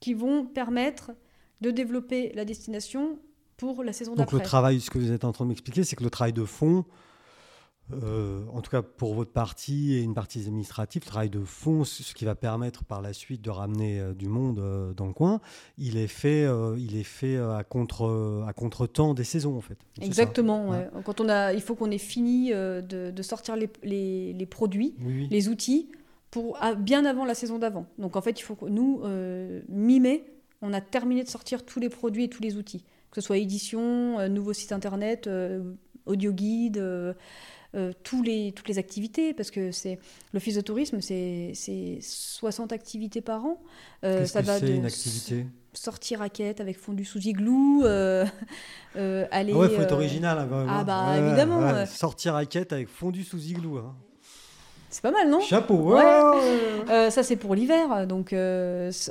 qui 0.00 0.14
vont 0.14 0.46
permettre 0.46 1.10
de 1.60 1.72
développer 1.72 2.32
la 2.34 2.44
destination 2.44 3.18
pour 3.56 3.82
la 3.82 3.92
saison 3.92 4.14
d'après. 4.14 4.36
Donc 4.36 4.40
le 4.40 4.46
travail, 4.46 4.80
ce 4.80 4.88
que 4.88 4.98
vous 4.98 5.10
êtes 5.10 5.24
en 5.24 5.32
train 5.32 5.44
de 5.44 5.48
m'expliquer, 5.48 5.82
c'est 5.82 5.96
que 5.96 6.04
le 6.04 6.10
travail 6.10 6.32
de 6.32 6.44
fond, 6.44 6.84
euh, 7.90 8.44
en 8.52 8.60
tout 8.60 8.70
cas 8.70 8.82
pour 8.82 9.14
votre 9.14 9.30
partie 9.30 9.94
et 9.94 10.02
une 10.02 10.12
partie 10.12 10.40
administrative, 10.40 11.02
le 11.04 11.08
travail 11.08 11.30
de 11.30 11.40
fond, 11.40 11.84
ce 11.84 12.14
qui 12.14 12.26
va 12.26 12.34
permettre 12.34 12.84
par 12.84 13.00
la 13.00 13.14
suite 13.14 13.40
de 13.40 13.50
ramener 13.50 13.98
euh, 13.98 14.12
du 14.12 14.28
monde 14.28 14.58
euh, 14.58 14.92
dans 14.92 15.06
le 15.06 15.14
coin, 15.14 15.40
il 15.78 15.96
est 15.96 16.06
fait, 16.06 16.46
il 16.76 16.96
est 16.96 17.04
fait 17.04 17.36
à 17.38 17.64
contre 17.64 18.44
à 18.46 18.52
contre-temps 18.52 19.14
des 19.14 19.24
saisons 19.24 19.56
en 19.56 19.60
fait. 19.60 19.78
Exactement. 20.00 20.74
Quand 21.04 21.20
on 21.20 21.28
a, 21.28 21.52
il 21.52 21.62
faut 21.62 21.74
qu'on 21.74 21.90
ait 21.90 21.98
fini 21.98 22.50
de, 22.50 23.22
sortir 23.22 23.56
les, 23.56 23.70
les, 24.34 24.46
produits, 24.46 24.94
les 25.30 25.48
outils 25.48 25.88
pour 26.30 26.58
bien 26.78 27.04
avant 27.04 27.24
la 27.24 27.34
saison 27.34 27.58
d'avant. 27.58 27.86
Donc 27.98 28.16
en 28.16 28.20
fait, 28.20 28.38
il 28.38 28.42
faut 28.42 28.54
que 28.54 28.66
nous 28.66 29.02
mi-mai, 29.68 30.24
on 30.60 30.72
a 30.72 30.80
terminé 30.80 31.22
de 31.24 31.28
sortir 31.28 31.64
tous 31.64 31.80
les 31.80 31.88
produits 31.88 32.24
et 32.24 32.28
tous 32.28 32.42
les 32.42 32.56
outils, 32.56 32.84
que 33.10 33.20
ce 33.20 33.26
soit 33.26 33.38
édition, 33.38 34.28
nouveau 34.28 34.52
site 34.52 34.72
internet, 34.72 35.28
audio 36.06 36.32
guide. 36.32 36.82
Euh, 37.74 37.92
tous 38.02 38.22
les, 38.22 38.52
toutes 38.52 38.66
les 38.68 38.78
activités, 38.78 39.34
parce 39.34 39.50
que 39.50 39.72
c'est 39.72 39.98
l'office 40.32 40.54
de 40.54 40.62
tourisme, 40.62 41.02
c'est 41.02 41.52
60 42.00 42.72
activités 42.72 43.20
par 43.20 43.44
an. 43.44 43.60
Euh, 44.04 44.24
ça 44.24 44.40
va 44.40 44.58
de 44.58 44.68
une 44.68 44.86
activité? 44.86 45.44
sortir 45.74 46.22
à 46.22 46.30
quête 46.30 46.62
avec 46.62 46.78
fondu 46.78 47.04
sous 47.04 47.20
igloo, 47.20 47.84
euh, 47.84 48.24
euh 48.96 49.26
aller. 49.30 49.52
Ah 49.54 49.58
ouais, 49.58 49.68
faut 49.68 49.82
être 49.82 49.92
original. 49.92 50.38
Hein, 50.38 50.66
ah 50.66 50.82
bah 50.82 51.18
évidemment. 51.18 51.84
sortir 51.84 52.36
à 52.36 52.46
quête 52.46 52.72
avec 52.72 52.88
fondu 52.88 53.22
sous 53.22 53.38
igloo. 53.38 53.76
Hein. 53.76 53.94
C'est 54.88 55.02
pas 55.02 55.10
mal, 55.10 55.28
non? 55.28 55.40
Chapeau. 55.40 55.94
Ouais. 55.94 57.10
ça 57.10 57.22
c'est 57.22 57.36
pour 57.36 57.54
l'hiver. 57.54 58.06
Donc 58.06 58.34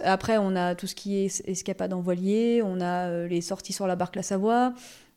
après 0.03 0.39
on 0.39 0.55
a 0.55 0.74
tout 0.74 0.88
ce 0.88 0.95
qui 0.95 1.24
est 1.24 1.47
escapade 1.47 1.93
en 1.93 2.01
voilier, 2.01 2.64
on 2.66 2.82
a 2.82 3.28
les 3.28 3.41
sorties 3.41 3.74
sur 3.74 3.86
la 3.86 3.95
barque 3.95 4.16
La 4.16 4.24
Savoie. 4.24 4.74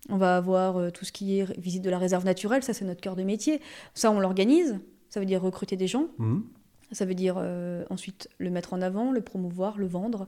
On 0.08 0.16
va 0.16 0.36
avoir 0.36 0.76
euh, 0.76 0.90
tout 0.90 1.04
ce 1.04 1.12
qui 1.12 1.38
est 1.38 1.58
visite 1.58 1.82
de 1.82 1.90
la 1.90 1.98
réserve 1.98 2.24
naturelle, 2.24 2.62
ça 2.62 2.72
c'est 2.72 2.84
notre 2.84 3.00
cœur 3.00 3.16
de 3.16 3.22
métier. 3.22 3.60
Ça, 3.94 4.10
on 4.10 4.18
l'organise, 4.18 4.78
ça 5.08 5.20
veut 5.20 5.26
dire 5.26 5.42
recruter 5.42 5.76
des 5.76 5.86
gens. 5.86 6.06
Mhm. 6.18 6.44
Ça 6.92 7.04
veut 7.04 7.14
dire 7.14 7.36
euh, 7.38 7.84
ensuite 7.88 8.28
le 8.38 8.50
mettre 8.50 8.72
en 8.72 8.82
avant, 8.82 9.12
le 9.12 9.20
promouvoir, 9.20 9.78
le 9.78 9.86
vendre 9.86 10.26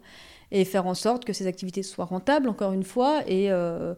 et 0.52 0.64
faire 0.64 0.86
en 0.86 0.94
sorte 0.94 1.24
que 1.24 1.32
ces 1.32 1.48
activités 1.48 1.82
soient 1.82 2.04
rentables, 2.04 2.48
encore 2.48 2.72
une 2.72 2.84
fois. 2.84 3.22
Et, 3.26 3.50
euh, 3.50 3.94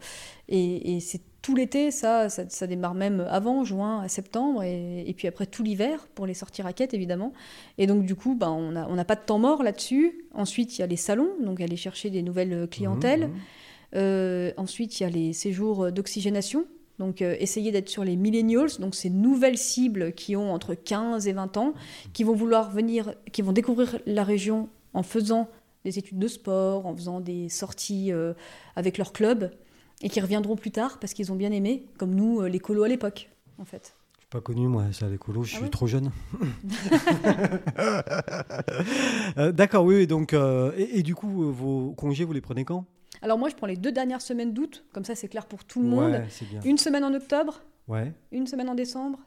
et, 0.48 0.98
c'est 1.00 1.20
tout 1.42 1.54
l'été, 1.54 1.90
ça, 1.90 2.30
ça, 2.30 2.66
démarre 2.66 2.94
même 2.94 3.20
avant, 3.28 3.64
juin 3.64 4.00
à 4.00 4.08
septembre, 4.08 4.62
et, 4.62 5.12
puis 5.14 5.28
après 5.28 5.44
tout 5.44 5.62
l'hiver 5.62 6.08
pour 6.14 6.24
les 6.24 6.32
sortir 6.32 6.64
à 6.66 6.72
quête, 6.72 6.94
évidemment. 6.94 7.34
Et 7.76 7.86
donc, 7.86 8.06
du 8.06 8.14
coup, 8.14 8.34
ben, 8.34 8.48
on 8.48 8.94
n'a 8.94 9.04
pas 9.04 9.16
de 9.16 9.24
temps 9.26 9.38
mort 9.38 9.62
là-dessus. 9.62 10.24
Ensuite, 10.32 10.78
il 10.78 10.80
y 10.80 10.84
a 10.84 10.86
les 10.86 10.96
salons, 10.96 11.32
donc 11.42 11.60
aller 11.60 11.76
chercher 11.76 12.08
des 12.08 12.22
nouvelles 12.22 12.66
clientèles. 12.70 13.26
Mhm, 13.26 13.34
mhm. 13.34 13.40
Euh, 13.94 14.52
ensuite, 14.56 14.98
il 15.00 15.02
y 15.02 15.06
a 15.06 15.10
les 15.10 15.32
séjours 15.32 15.92
d'oxygénation. 15.92 16.66
Donc, 16.98 17.22
euh, 17.22 17.36
essayer 17.40 17.72
d'être 17.72 17.88
sur 17.88 18.04
les 18.04 18.16
millennials, 18.16 18.70
donc 18.78 18.94
ces 18.94 19.10
nouvelles 19.10 19.58
cibles 19.58 20.12
qui 20.12 20.36
ont 20.36 20.52
entre 20.52 20.74
15 20.74 21.26
et 21.26 21.32
20 21.32 21.56
ans, 21.56 21.74
qui 22.12 22.22
vont 22.22 22.34
vouloir 22.34 22.70
venir, 22.70 23.14
qui 23.32 23.42
vont 23.42 23.52
découvrir 23.52 23.98
la 24.06 24.22
région 24.22 24.68
en 24.92 25.02
faisant 25.02 25.48
des 25.84 25.98
études 25.98 26.18
de 26.18 26.28
sport, 26.28 26.86
en 26.86 26.94
faisant 26.94 27.20
des 27.20 27.48
sorties 27.48 28.12
euh, 28.12 28.32
avec 28.76 28.96
leur 28.96 29.12
club, 29.12 29.50
et 30.02 30.08
qui 30.08 30.20
reviendront 30.20 30.54
plus 30.56 30.70
tard 30.70 30.98
parce 31.00 31.14
qu'ils 31.14 31.32
ont 31.32 31.36
bien 31.36 31.50
aimé, 31.50 31.84
comme 31.98 32.14
nous, 32.14 32.42
les 32.42 32.60
colos 32.60 32.84
à 32.84 32.88
l'époque, 32.88 33.30
en 33.58 33.64
fait 33.64 33.94
pas 34.30 34.40
connu, 34.40 34.66
moi, 34.66 34.86
ça, 34.90 35.08
les 35.08 35.16
colos, 35.16 35.44
je 35.44 35.54
ah 35.54 35.58
suis 35.60 35.70
trop 35.70 35.86
jeune. 35.86 36.10
D'accord, 39.52 39.84
oui, 39.84 40.08
donc, 40.08 40.32
et, 40.32 40.98
et, 40.98 41.02
du 41.04 41.14
coup, 41.14 41.52
vos 41.52 41.92
congés, 41.92 42.24
vous 42.24 42.32
les 42.32 42.40
prenez 42.40 42.64
quand? 42.64 42.84
Alors 43.24 43.38
moi, 43.38 43.48
je 43.48 43.54
prends 43.54 43.66
les 43.66 43.78
deux 43.78 43.90
dernières 43.90 44.20
semaines 44.20 44.52
d'août, 44.52 44.84
comme 44.92 45.02
ça 45.04 45.14
c'est 45.14 45.28
clair 45.28 45.46
pour 45.46 45.64
tout 45.64 45.80
le 45.80 45.88
monde. 45.88 46.20
Une 46.62 46.76
semaine 46.76 47.04
en 47.04 47.14
octobre, 47.14 47.62
ouais. 47.88 48.12
une 48.32 48.46
semaine 48.46 48.68
en 48.68 48.74
décembre, 48.74 49.18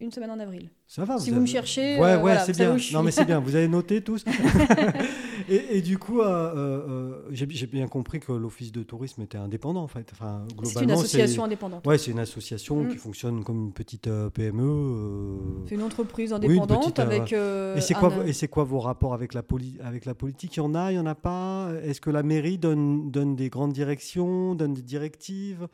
une 0.00 0.12
semaine 0.12 0.30
en 0.30 0.38
avril. 0.38 0.70
Ça 0.86 1.04
va. 1.04 1.18
Si 1.18 1.30
vous, 1.30 1.40
me 1.40 1.46
cherchez, 1.46 1.98
ouais, 1.98 2.12
euh, 2.12 2.20
ouais, 2.20 2.38
c'est 2.44 2.56
bien. 2.56 2.76
Non, 2.92 3.02
mais 3.02 3.10
c'est 3.10 3.24
bien. 3.24 3.40
Vous 3.40 3.54
avez 3.54 3.68
noté 3.68 4.00
tous. 4.00 4.24
et, 5.48 5.82
du 5.82 5.98
coup, 5.98 6.20
euh, 6.20 6.26
euh, 6.26 7.28
j'ai 7.30 7.66
bien 7.66 7.86
compris 7.88 8.20
que 8.20 8.32
l'office 8.32 8.72
de 8.72 8.82
tourisme 8.82 9.22
était 9.22 9.38
indépendant 9.38 9.82
en 9.82 9.88
fait. 9.88 10.08
Enfin, 10.12 10.44
globalement, 10.56 10.70
c'est 10.70 10.84
une 10.84 10.90
association 10.90 11.44
indépendante. 11.44 11.86
Ouais, 11.86 11.98
c'est 11.98 12.10
une 12.10 12.18
association 12.18 12.86
qui 12.86 12.96
mm. 12.96 12.98
fonctionne 12.98 13.44
comme 13.44 13.66
une 13.66 13.72
petite 13.72 14.08
PME. 14.34 15.64
C'est 15.68 15.74
une 15.74 15.82
entreprise 15.82 16.32
indépendante 16.32 16.98
avec. 16.98 17.32
et 17.32 17.80
c'est 17.80 17.94
quoi, 17.94 18.12
et 18.26 18.32
c'est 18.32 18.48
quoi 18.48 18.64
vos 18.64 18.80
rapports 18.80 19.14
avec 19.14 19.34
la, 19.34 19.42
avec 19.84 20.04
la 20.04 20.14
politique? 20.14 20.56
Il 20.56 20.60
y 20.60 20.62
en 20.62 20.74
a, 20.74 20.92
il 20.92 20.96
y 20.96 20.98
en 20.98 21.06
a 21.06 21.14
pas? 21.14 21.70
Est-ce 21.82 22.00
que 22.00 22.10
la 22.10 22.22
mairie 22.22 22.58
donne, 22.58 23.10
donne 23.10 23.36
des 23.36 23.48
grandes 23.48 23.72
directions, 23.72 24.54
donne 24.54 24.74
des 24.74 24.82
directives? 24.82 25.68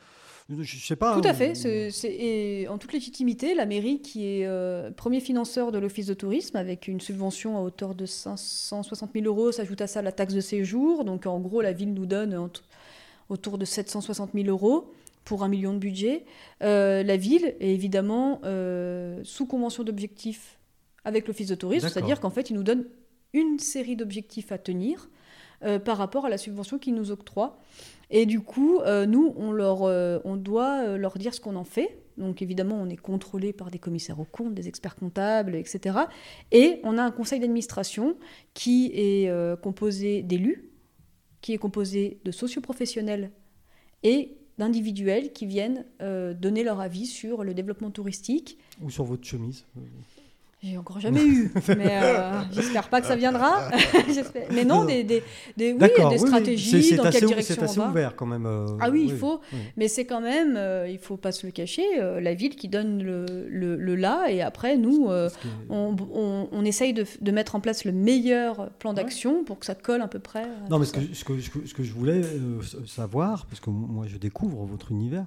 Je 0.50 0.78
sais 0.78 0.96
pas. 0.96 1.20
Tout 1.20 1.26
à 1.26 1.32
fait. 1.32 1.54
C'est, 1.54 2.68
en 2.68 2.78
toute 2.78 2.92
légitimité, 2.92 3.54
la 3.54 3.66
mairie 3.66 4.00
qui 4.00 4.26
est 4.26 4.46
euh, 4.46 4.90
premier 4.90 5.20
financeur 5.20 5.72
de 5.72 5.78
l'office 5.78 6.06
de 6.06 6.14
tourisme 6.14 6.56
avec 6.56 6.86
une 6.88 7.00
subvention 7.00 7.56
à 7.56 7.60
hauteur 7.60 7.94
de 7.94 8.04
560 8.04 9.10
000 9.14 9.26
euros, 9.26 9.52
s'ajoute 9.52 9.80
à 9.80 9.86
ça 9.86 10.02
la 10.02 10.12
taxe 10.12 10.34
de 10.34 10.40
séjour. 10.40 11.04
Donc 11.04 11.26
en 11.26 11.40
gros, 11.40 11.62
la 11.62 11.72
ville 11.72 11.94
nous 11.94 12.06
donne 12.06 12.50
autour 13.28 13.58
de 13.58 13.64
760 13.64 14.30
000 14.34 14.46
euros 14.48 14.92
pour 15.24 15.42
un 15.42 15.48
million 15.48 15.72
de 15.72 15.78
budget. 15.78 16.24
Euh, 16.62 17.02
la 17.02 17.16
ville 17.16 17.54
est 17.60 17.70
évidemment 17.72 18.40
euh, 18.44 19.20
sous 19.24 19.46
convention 19.46 19.82
d'objectifs 19.82 20.58
avec 21.04 21.26
l'office 21.26 21.48
de 21.48 21.54
tourisme, 21.54 21.88
c'est-à-dire 21.88 22.20
qu'en 22.20 22.30
fait, 22.30 22.50
il 22.50 22.56
nous 22.56 22.62
donne 22.62 22.86
une 23.32 23.58
série 23.58 23.96
d'objectifs 23.96 24.52
à 24.52 24.58
tenir 24.58 25.08
par 25.84 25.96
rapport 25.96 26.26
à 26.26 26.28
la 26.28 26.38
subvention 26.38 26.78
qu'il 26.78 26.94
nous 26.94 27.10
octroie. 27.10 27.58
Et 28.10 28.26
du 28.26 28.40
coup, 28.40 28.78
euh, 28.80 29.06
nous, 29.06 29.34
on, 29.36 29.52
leur, 29.52 29.82
euh, 29.82 30.20
on 30.24 30.36
doit 30.36 30.84
euh, 30.84 30.96
leur 30.96 31.18
dire 31.18 31.34
ce 31.34 31.40
qu'on 31.40 31.56
en 31.56 31.64
fait. 31.64 31.98
Donc 32.16 32.42
évidemment, 32.42 32.76
on 32.76 32.88
est 32.88 32.96
contrôlé 32.96 33.52
par 33.52 33.70
des 33.72 33.78
commissaires 33.78 34.20
aux 34.20 34.24
comptes, 34.24 34.54
des 34.54 34.68
experts 34.68 34.94
comptables, 34.94 35.56
etc. 35.56 35.98
Et 36.52 36.80
on 36.84 36.96
a 36.96 37.02
un 37.02 37.10
conseil 37.10 37.40
d'administration 37.40 38.16
qui 38.54 38.92
est 38.94 39.28
composé 39.60 40.22
d'élus, 40.22 40.70
qui 41.40 41.54
est 41.54 41.58
composé 41.58 42.20
de 42.24 42.30
socioprofessionnels 42.30 43.32
et 44.04 44.36
d'individuels 44.58 45.32
qui 45.32 45.44
viennent 45.46 45.84
donner 45.98 46.62
leur 46.62 46.78
avis 46.78 47.06
sur 47.06 47.42
le 47.42 47.52
développement 47.52 47.90
touristique. 47.90 48.58
Ou 48.80 48.90
sur 48.90 49.02
votre 49.02 49.26
chemise 49.26 49.66
J'ai 50.64 50.78
encore 50.78 50.98
jamais 50.98 51.22
eu, 51.22 51.52
mais 51.68 51.98
euh, 52.02 52.40
j'espère 52.52 52.88
pas 52.88 53.02
que 53.02 53.06
ça 53.06 53.16
viendra. 53.16 53.68
mais 54.50 54.64
non, 54.64 54.86
des, 54.86 55.04
des, 55.04 55.22
des, 55.58 55.72
oui, 55.74 55.88
des 56.08 56.18
stratégies, 56.18 56.96
dans 56.96 57.10
quelle 57.10 57.26
direction 57.26 57.54
C'est 57.58 57.62
assez 57.64 57.80
ouvert 57.80 58.16
quand 58.16 58.24
même. 58.24 58.46
Euh, 58.46 58.68
ah 58.80 58.88
oui, 58.90 59.04
il 59.10 59.14
faut, 59.14 59.42
mais 59.76 59.88
c'est 59.88 60.06
quand 60.06 60.22
même, 60.22 60.54
euh, 60.56 60.88
il 60.88 60.98
faut 60.98 61.18
pas 61.18 61.32
se 61.32 61.44
le 61.44 61.52
cacher, 61.52 61.82
la 61.98 62.32
ville 62.32 62.56
qui 62.56 62.68
donne 62.68 63.02
le, 63.02 63.26
le, 63.50 63.94
là, 63.94 64.30
et 64.30 64.40
après, 64.40 64.78
nous, 64.78 65.08
on, 65.68 65.96
on, 66.14 66.48
on, 66.50 66.64
essaye 66.64 66.94
de, 66.94 67.04
de, 67.20 67.30
mettre 67.30 67.56
en 67.56 67.60
place 67.60 67.84
le 67.84 67.92
meilleur 67.92 68.70
plan 68.78 68.94
d'action 68.94 69.44
pour 69.44 69.58
que 69.58 69.66
ça 69.66 69.74
colle 69.74 70.00
à 70.00 70.08
peu 70.08 70.18
près. 70.18 70.46
Non, 70.70 70.78
mais 70.78 70.86
ce 70.86 70.92
que, 70.94 71.00
ce 71.12 71.24
que, 71.24 71.40
ce, 71.40 71.74
que, 71.74 71.82
je 71.82 71.92
voulais 71.92 72.22
savoir, 72.86 73.44
parce 73.46 73.60
que 73.60 73.68
moi 73.68 74.06
je 74.06 74.16
découvre 74.16 74.64
votre 74.64 74.92
univers, 74.92 75.26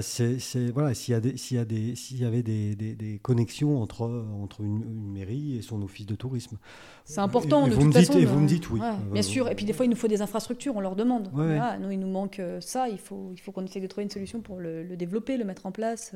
c'est 0.00 0.38
voilà, 0.72 0.94
s'il 0.94 1.12
y, 1.12 1.16
a 1.16 1.20
des, 1.20 1.36
s'il 1.36 1.58
y, 1.58 1.60
a 1.60 1.64
des, 1.66 1.94
s'il 1.96 2.18
y 2.18 2.24
avait 2.24 2.42
des, 2.42 2.74
des, 2.74 3.18
connexions 3.22 3.82
entre, 3.82 4.24
entre 4.42 4.62
une, 4.62 4.69
mairie 4.70 5.56
et 5.56 5.62
son 5.62 5.82
office 5.82 6.06
de 6.06 6.14
tourisme. 6.14 6.58
C'est 7.04 7.20
important, 7.20 7.66
et, 7.66 7.70
de 7.70 7.74
vous 7.74 7.82
toute 7.82 7.88
me 7.88 7.92
façon. 7.92 8.18
et 8.18 8.24
vous 8.24 8.40
me 8.40 8.48
dites 8.48 8.70
oui. 8.70 8.80
bien 9.12 9.22
sûr, 9.22 9.48
et 9.48 9.54
puis 9.54 9.64
des 9.64 9.72
fois, 9.72 9.84
il 9.86 9.88
nous 9.88 9.96
faut 9.96 10.08
des 10.08 10.22
infrastructures, 10.22 10.76
on 10.76 10.80
leur 10.80 10.96
demande. 10.96 11.30
nous, 11.32 11.90
il 11.90 11.98
nous 11.98 12.10
manque 12.10 12.38
euh, 12.38 12.60
ça, 12.60 12.88
il 12.88 12.98
faut, 12.98 13.30
il 13.32 13.40
faut 13.40 13.52
qu'on 13.52 13.64
essaye 13.64 13.82
de 13.82 13.86
trouver 13.86 14.04
une 14.04 14.10
solution 14.10 14.40
pour 14.40 14.58
le, 14.58 14.96
développer, 14.96 15.36
le 15.36 15.44
mettre 15.44 15.66
en 15.66 15.72
place. 15.72 16.14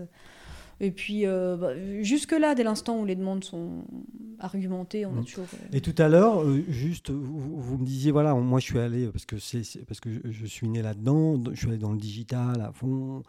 Et 0.81 0.91
puis, 0.91 1.25
euh, 1.25 1.57
bah, 1.57 1.71
jusque-là, 2.03 2.55
dès 2.57 2.65
l'instant 2.65 2.99
où 2.99 3.05
les 3.05 3.15
demandes 3.15 3.45
sont 3.45 3.85
argumentées, 4.41 5.07
on 5.07 5.17
a 5.17 5.21
mm. 5.21 5.25
toujours. 5.25 5.47
Euh, 5.55 5.77
et 5.77 5.81
tout 5.81 5.95
à 5.99 6.09
l'heure, 6.09 6.45
juste, 6.69 7.11
vous, 7.11 7.79
me 7.79 7.85
disiez, 7.85 8.11
voilà, 8.11 8.35
moi 8.35 8.59
je 8.59 8.65
suis 8.65 8.79
allé, 8.79 9.07
parce 9.07 9.25
que, 9.25 9.39
c'est, 9.39 9.63
parce 9.87 10.01
que 10.01 10.11
je, 10.25 10.47
suis 10.47 10.69
né 10.69 10.83
là-dedans, 10.83 11.41
je 11.53 11.59
suis 11.59 11.69
allé 11.69 11.79
dans 11.79 11.93
le 11.93 11.99
digital 11.99 12.61
à 12.61 12.73
fond. 12.73 13.23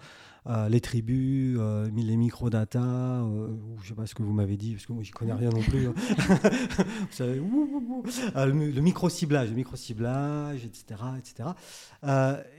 Euh, 0.48 0.70
les 0.70 0.80
tribus, 0.80 1.58
euh, 1.60 1.90
les 1.96 2.18
microdata, 2.18 2.80
euh, 2.80 3.56
je 3.78 3.84
ne 3.84 3.88
sais 3.88 3.96
pas 3.96 4.06
ce 4.06 4.14
que 4.14 4.22
vous 4.22 4.32
m'avez 4.32 4.58
dit, 4.58 4.74
parce 4.74 4.86
que 4.86 4.94
moi, 4.94 5.02
je 5.02 5.12
connais 5.12 5.34
rien 5.34 5.50
non 5.50 5.62
plus. 5.62 5.88
Hein. 5.88 5.94
vous 5.98 7.08
savez, 7.10 7.42
le, 7.42 8.82
micro-ciblage, 8.82 9.50
le 9.50 9.56
micro-ciblage, 9.56 10.64
etc. 10.64 11.02
etc. 11.18 11.50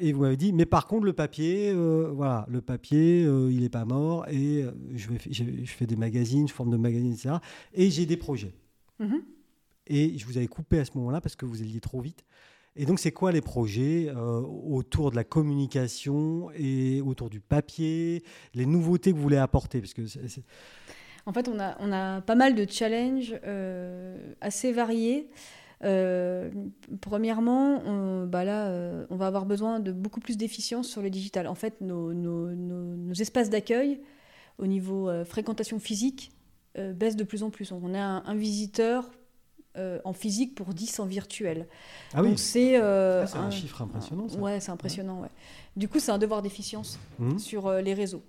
et 0.01 0.13
vous 0.13 0.23
m'avez 0.23 0.37
dit, 0.37 0.53
mais 0.53 0.67
par 0.67 0.89
contre, 0.89 1.05
le 1.05 1.13
papier, 1.13 1.73
voilà, 2.13 2.45
le 2.51 2.61
papier, 2.61 3.23
il 3.23 3.61
n'est 3.61 3.69
pas 3.69 3.85
mort, 3.85 4.27
et 4.29 4.65
je, 4.95 5.09
vais, 5.09 5.19
je, 5.31 5.45
fais 5.71 5.87
des 5.87 5.97
magazines, 5.97 6.49
je 6.49 6.53
forme 6.53 6.71
de 6.71 6.77
magazines, 6.77 7.13
etc. 7.13 7.37
Et 7.73 7.91
j'ai 7.91 8.07
des 8.07 8.17
projets. 8.17 8.55
Mm-hmm. 9.01 9.21
Et 9.89 10.19
je 10.19 10.27
vous 10.27 10.37
avais 10.37 10.49
coupé 10.49 10.81
à 10.81 10.85
ce 10.85 10.91
moment-là 10.97 11.21
parce 11.21 11.37
que 11.37 11.47
vous 11.47 11.63
alliez 11.63 11.81
trop 11.81 12.01
vite. 12.01 12.25
Et 12.77 12.85
donc, 12.85 13.01
c'est 13.01 13.13
quoi 13.13 13.33
les 13.33 13.41
projets 13.41 14.09
euh, 14.09 14.41
autour 14.41 15.11
de 15.11 15.17
la 15.17 15.25
communication 15.25 16.51
et 16.55 17.01
autour 17.01 17.31
du 17.31 17.41
papier, 17.41 18.23
les 18.55 18.67
nouveautés 18.67 19.13
que 19.13 19.17
vous 19.17 19.23
voulez 19.23 19.39
apporter? 19.39 19.81
Parce 19.81 19.95
que 19.95 20.03
En 21.25 21.33
fait, 21.33 21.49
on 21.49 21.59
a, 21.59 22.21
pas 22.21 22.35
mal 22.35 22.55
de 22.55 22.67
challenges 22.71 23.35
euh, 23.45 24.19
assez 24.43 24.73
variés. 24.73 25.31
Euh, 25.85 26.51
premièrement, 27.01 27.83
on, 27.87 28.27
bah 28.27 28.45
là, 28.45 28.71
on 29.09 29.17
va 29.17 29.27
avoir 29.27 29.47
besoin 29.47 29.81
de 29.81 29.93
beaucoup 29.93 30.21
plus 30.21 30.37
d'efficience 30.37 30.87
sur 30.87 31.01
le 31.01 31.09
digital. 31.09 31.47
En 31.47 31.55
fait, 31.55 31.81
nos, 31.81 32.13
espaces 33.19 33.49
d'accueil 33.49 34.01
au 34.59 34.67
niveau 34.67 35.11
fréquentation 35.25 35.79
physique 35.79 36.31
baissent 36.77 37.17
de 37.17 37.25
plus 37.25 37.43
en 37.43 37.49
plus. 37.49 37.73
On 37.73 37.95
a 37.95 38.01
un 38.01 38.35
visiteur 38.35 39.11
euh, 39.77 39.99
en 40.05 40.13
physique 40.13 40.55
pour 40.55 40.73
10 40.73 41.01
en 41.01 41.07
virtuel. 41.07 41.67
Ah 42.15 42.23
oui 42.23 42.37
c'est 42.37 42.81
euh, 42.81 43.27
un, 43.35 43.51
chiffre 43.51 43.83
impressionnant. 43.83 44.29
Ça. 44.29 44.39
Ouais, 44.39 44.61
c'est 44.61 44.71
impressionnant. 44.71 45.21
Ouais. 45.21 45.31
Du 45.77 45.89
coup, 45.89 45.99
c'est 45.99 46.13
un 46.13 46.19
devoir 46.19 46.43
d'efficience 46.43 46.99
mmh. 47.19 47.39
sur 47.39 47.67
euh, 47.67 47.81
les 47.81 47.95
réseaux. 47.95 48.23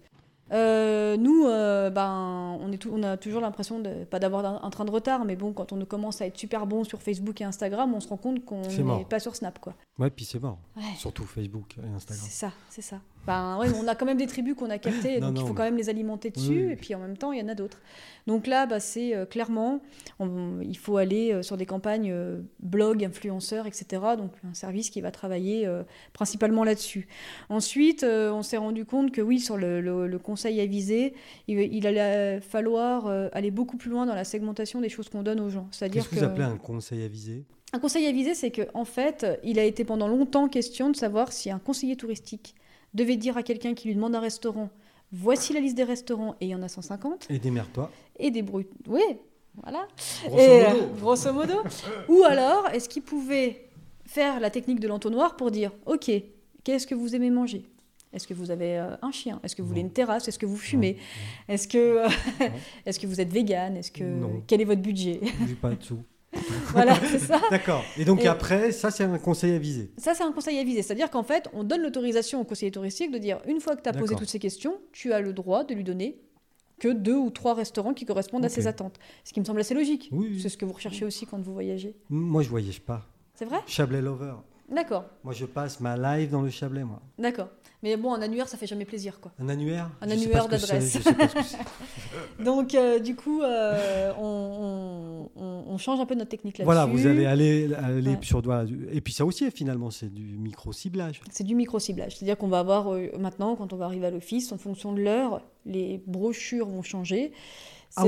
Nous, 0.52 1.44
ben, 1.46 2.58
on, 2.62 2.72
est 2.72 2.86
on 2.86 3.04
a 3.04 3.18
toujours 3.18 3.42
l'impression 3.42 3.80
de 3.80 4.06
pas 4.06 4.20
d'avoir 4.20 4.64
un, 4.64 4.70
train 4.70 4.86
de 4.86 4.92
retard, 4.92 5.26
mais 5.26 5.36
bon, 5.36 5.52
quand 5.52 5.74
on 5.74 5.86
commence 5.86 6.22
à 6.22 6.26
être 6.26 6.38
super 6.38 6.66
bon 6.66 6.84
sur 6.86 7.02
Facebook 7.02 7.42
et 7.42 7.44
Instagram, 7.44 7.94
on 7.94 8.00
se 8.00 8.08
rend 8.08 8.18
compte 8.18 8.46
qu'on 8.46 8.62
n'est 8.62 9.06
pas 9.06 9.20
sur 9.20 9.36
Snap, 9.36 9.60
quoi. 9.60 9.74
Ouais, 10.00 10.10
puis 10.10 10.24
c'est 10.26 10.40
mort. 10.40 10.60
Surtout 10.98 11.26
Facebook 11.26 11.78
et 11.78 11.88
Instagram. 11.96 12.26
C'est 12.30 12.34
ça, 12.34 12.52
c'est 12.70 12.82
ça. 12.82 13.02
Ben, 13.28 13.58
ouais, 13.60 13.68
on 13.80 13.88
a 13.88 13.94
quand 13.94 14.06
même 14.06 14.18
des 14.18 14.26
tribus 14.26 14.56
qu'on 14.56 14.70
a 14.70 14.80
captées, 14.80 15.20
donc 15.22 15.38
il 15.40 15.46
faut 15.46 15.54
quand 15.54 15.64
même 15.64 15.78
les 15.78 15.90
alimenter 15.90 16.32
dessus, 16.32 16.72
et 16.72 16.76
puis 16.76 16.96
en 16.96 17.00
même 17.00 17.18
temps, 17.18 17.32
il 17.32 17.40
y 17.40 17.44
en 17.44 17.48
a 17.48 17.56
d'autres. 17.56 17.80
Donc 18.26 18.48
là, 18.48 18.66
bah, 18.66 18.80
c'est 18.80 19.16
euh, 19.16 19.26
clairement, 19.26 19.82
il 20.20 20.78
faut 20.78 20.98
aller 20.98 21.44
sur 21.44 21.58
des 21.58 21.66
campagnes 21.66 22.14
blog, 22.60 23.04
influenceurs, 23.04 23.68
etc. 23.68 24.02
Donc 24.18 24.32
un 24.50 24.54
service 24.54 24.90
qui 24.90 25.02
va 25.02 25.12
travailler 25.12 25.70
principalement 26.14 26.64
là-dessus. 26.64 27.08
Ensuite, 27.50 28.04
on 28.04 28.42
s'est 28.42 28.58
rendu 28.58 28.86
compte 28.86 29.12
que 29.12 29.22
oui, 29.22 29.40
sur 29.40 29.58
le, 29.58 29.82
le, 29.82 30.08
le 30.08 30.20
conseil 30.20 30.60
avisé, 30.60 31.14
il, 31.48 31.60
il 31.60 31.86
allait 31.86 32.40
falloir 32.42 33.08
euh, 33.08 33.30
aller 33.34 33.52
beaucoup 33.52 33.78
plus 33.78 33.90
loin 33.90 34.06
dans 34.06 34.16
la 34.16 34.24
segmentation 34.24 34.82
des 34.82 34.90
choses 34.90 35.10
qu'on 35.10 35.24
donne 35.24 35.40
aux 35.40 35.50
gens. 35.50 35.68
C'est-à-dire 35.72 36.04
Qu'est-ce 36.04 36.16
que, 36.16 36.20
vous 36.20 36.32
appelez 36.32 36.46
un 36.46 36.58
conseil 36.58 37.04
avisé? 37.04 37.46
Un 37.74 37.80
conseil 37.80 38.08
avisé, 38.08 38.34
c'est 38.34 38.52
qu'en 38.52 38.82
en 38.82 38.86
fait, 38.86 39.26
il 39.44 39.60
a 39.60 39.64
été 39.64 39.84
pendant 39.84 40.08
longtemps 40.08 40.48
question 40.48 40.90
de 40.90 40.96
savoir 40.96 41.32
si 41.32 41.52
un 41.52 41.60
conseiller 41.60 41.96
touristique 41.96 42.56
devait 42.98 43.16
dire 43.16 43.38
à 43.38 43.44
quelqu'un 43.44 43.74
qui 43.74 43.88
lui 43.88 43.96
demande 43.96 44.16
un 44.16 44.20
restaurant, 44.20 44.70
voici 45.12 45.54
la 45.54 45.62
liste 45.62 45.78
des 45.78 45.86
restaurants, 45.86 46.36
et 46.42 46.48
il 46.48 46.50
y 46.50 46.56
en 46.56 46.64
a 46.64 46.68
150. 46.68 47.28
Et 47.30 47.40
des 47.40 47.52
toi 47.74 47.90
Et 48.20 48.32
des 48.32 48.42
brutes. 48.42 48.72
Oui, 48.88 49.04
voilà. 49.62 49.88
Grosso 50.26 50.42
et, 50.42 50.64
modo. 50.64 50.80
Euh, 50.80 51.00
grosso 51.00 51.34
modo. 51.34 51.54
Ou 52.10 52.24
alors, 52.24 52.68
est-ce 52.74 52.90
qu'il 52.90 53.04
pouvait 53.04 53.70
faire 54.06 54.40
la 54.40 54.50
technique 54.50 54.80
de 54.80 54.88
l'entonnoir 54.88 55.36
pour 55.36 55.52
dire, 55.52 55.72
OK, 55.86 56.12
qu'est-ce 56.64 56.88
que 56.88 56.96
vous 56.96 57.16
aimez 57.16 57.30
manger? 57.30 57.64
Est-ce 58.14 58.28
que 58.28 58.34
vous 58.34 58.52
avez 58.52 58.80
euh, 58.80 58.96
un 59.02 59.12
chien? 59.12 59.40
Est-ce 59.44 59.56
que 59.56 59.62
vous 59.62 59.68
voulez 59.68 59.82
une 59.82 59.92
terrasse? 59.92 60.28
Est-ce 60.28 60.40
que 60.40 60.46
vous 60.46 60.58
fumez? 60.58 60.98
Est-ce 61.48 61.68
que, 61.68 62.04
est 62.86 63.00
que 63.00 63.08
vous 63.08 63.22
êtes 63.22 63.32
vegan 63.32 63.76
Est-ce 63.78 63.92
que 63.92 64.04
quel 64.48 64.62
est 64.62 64.66
votre 64.66 64.82
budget? 64.82 65.20
Je 65.48 65.54
pas 65.56 65.72
de 65.72 65.84
sous. 65.84 66.00
voilà, 66.72 66.96
c'est 67.10 67.20
ça. 67.20 67.42
D'accord. 67.50 67.84
Et 67.98 68.06
donc 68.06 68.26
après, 68.26 68.72
ça, 68.72 68.92
c'est 68.92 69.04
un 69.04 69.18
conseil 69.18 69.54
avisé. 69.54 69.92
Ça, 69.98 70.14
c'est 70.14 70.24
un 70.24 70.32
conseil 70.32 70.58
avisé. 70.60 70.82
C'est-à-dire 70.82 71.10
qu'en 71.10 71.24
fait, 71.24 71.50
on 71.54 71.64
donne 71.64 71.82
l'autorisation 71.82 72.42
au 72.42 72.44
conseiller 72.44 72.72
touristique 72.72 73.12
de 73.12 73.18
dire, 73.18 73.40
une 73.48 73.60
fois 73.60 73.76
que 73.76 73.82
tu 73.82 73.90
as 73.90 73.94
posé 73.94 74.16
toutes 74.16 74.30
ces 74.30 74.40
questions, 74.40 74.80
tu 74.92 75.14
as 75.14 75.22
le 75.22 75.34
droit 75.34 75.64
de 75.64 75.74
lui 75.74 75.84
donner 75.84 76.20
que 76.80 76.90
deux 76.90 77.16
ou 77.16 77.30
trois 77.30 77.54
restaurants 77.54 77.94
qui 77.94 78.06
correspondent 78.06 78.46
à 78.46 78.50
ses 78.50 78.68
attentes. 78.68 79.00
Ce 79.24 79.34
qui 79.34 79.40
me 79.40 79.46
semble 79.46 79.60
assez 79.60 79.74
logique. 79.74 80.12
C'est 80.40 80.50
ce 80.50 80.58
que 80.58 80.66
vous 80.66 80.74
recherchez 80.74 81.06
aussi 81.06 81.26
quand 81.26 81.40
vous 81.40 81.54
voyagez. 81.54 81.96
Moi, 82.10 82.44
je 82.44 82.50
voyage 82.50 82.82
pas. 82.82 83.06
C'est 83.34 83.46
vrai? 83.46 83.60
Chablais 83.68 84.02
Lover. 84.02 84.34
D'accord. 84.70 85.06
Moi, 85.24 85.34
je 85.34 85.46
passe 85.46 85.80
ma 85.80 85.96
live 85.96 86.30
dans 86.30 86.42
le 86.42 86.50
Chablais, 86.50 86.84
moi. 86.84 87.02
D'accord. 87.18 87.48
Mais 87.84 87.96
bon, 87.96 88.14
un 88.14 88.22
annuaire, 88.22 88.50
ça 88.50 88.58
fait 88.58 88.68
jamais 88.68 88.86
plaisir, 88.86 89.20
quoi. 89.22 89.32
Un 89.40 89.50
annuaire? 89.50 89.90
Un 90.02 90.10
annuaire 90.10 90.48
d'adresse. 90.48 90.98
Donc, 92.44 92.74
euh, 92.74 93.00
du 93.00 93.16
coup, 93.16 93.44
euh, 93.44 94.12
on, 94.20 95.30
on, 95.36 95.78
change 95.78 96.00
un 96.00 96.08
peu 96.08 96.16
notre 96.16 96.32
technique 96.32 96.58
là-dessus. 96.58 96.66
Voilà, 96.66 96.88
vous 96.88 97.06
allez 97.06 97.28
aller, 97.28 97.72
aller 97.76 98.18
sur... 98.24 98.42
et 98.92 99.00
puis 99.00 99.14
ça 99.14 99.26
aussi, 99.26 99.50
finalement, 99.52 99.92
c'est 99.92 100.12
du 100.12 100.38
micro-ciblage. 100.38 101.22
C'est 101.30 101.44
du 101.44 101.54
micro-ciblage. 101.54 102.18
C'est-à-dire 102.18 102.36
qu'on 102.36 102.48
va 102.48 102.60
avoir, 102.60 102.94
euh, 102.94 103.10
maintenant, 103.20 103.56
quand 103.56 103.72
on 103.74 103.78
va 103.78 103.86
arriver 103.86 104.08
à 104.08 104.12
l'office, 104.12 104.52
en 104.52 104.58
fonction 104.58 104.92
de 104.92 105.02
l'heure, 105.02 105.44
les 105.66 106.02
brochures 106.08 106.68
vont 106.68 106.82
changer. 106.82 107.32
Ah, 107.96 108.06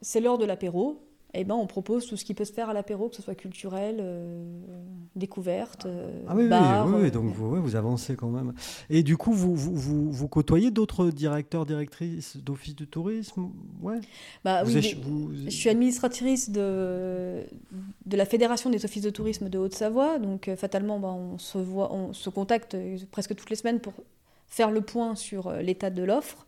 c'est 0.00 0.20
l'heure 0.20 0.38
de 0.38 0.44
l'apéro 0.44 1.09
eh 1.32 1.44
ben, 1.44 1.54
on 1.54 1.66
propose 1.66 2.06
tout 2.06 2.16
ce 2.16 2.24
qui 2.24 2.34
peut 2.34 2.44
se 2.44 2.52
faire 2.52 2.68
à 2.70 2.74
l'apéro, 2.74 3.08
que 3.08 3.14
ce 3.14 3.22
soit 3.22 3.36
culturel, 3.36 3.98
euh, 4.00 4.42
découverte. 5.14 5.86
Euh, 5.86 6.24
ah 6.26 6.34
oui, 6.34 6.48
bar, 6.48 6.88
oui, 6.88 6.94
oui, 7.02 7.10
donc 7.12 7.32
vous, 7.32 7.62
vous, 7.62 7.76
avancez 7.76 8.16
quand 8.16 8.30
même. 8.30 8.52
Et 8.88 9.04
du 9.04 9.16
coup, 9.16 9.32
vous, 9.32 9.54
vous, 9.54 10.10
vous, 10.10 10.28
côtoyez 10.28 10.72
d'autres 10.72 11.10
directeurs, 11.10 11.66
directrices 11.66 12.36
d'office 12.36 12.74
de 12.74 12.84
tourisme? 12.84 13.50
Ouais. 13.80 14.00
bah, 14.44 14.62
oui, 14.66 14.72
Je 15.44 15.50
suis 15.50 15.68
administratrice 15.68 16.50
de, 16.50 17.44
de 18.06 18.16
la 18.16 18.24
Fédération 18.24 18.68
des 18.68 18.84
offices 18.84 19.04
de 19.04 19.10
tourisme 19.10 19.48
de 19.48 19.58
Haute-Savoie, 19.58 20.18
donc 20.18 20.48
euh, 20.48 20.56
fatalement, 20.56 20.98
bah, 20.98 21.14
on, 21.16 21.38
se 21.38 21.58
voit, 21.58 21.92
on 21.92 22.12
se 22.12 22.28
contacte 22.28 22.76
presque 23.12 23.36
toutes 23.36 23.50
les 23.50 23.56
semaines 23.56 23.78
pour 23.78 23.92
faire 24.48 24.72
le 24.72 24.80
point 24.80 25.14
sur 25.14 25.52
l'état 25.52 25.90
de 25.90 26.02
l'offre. 26.02 26.44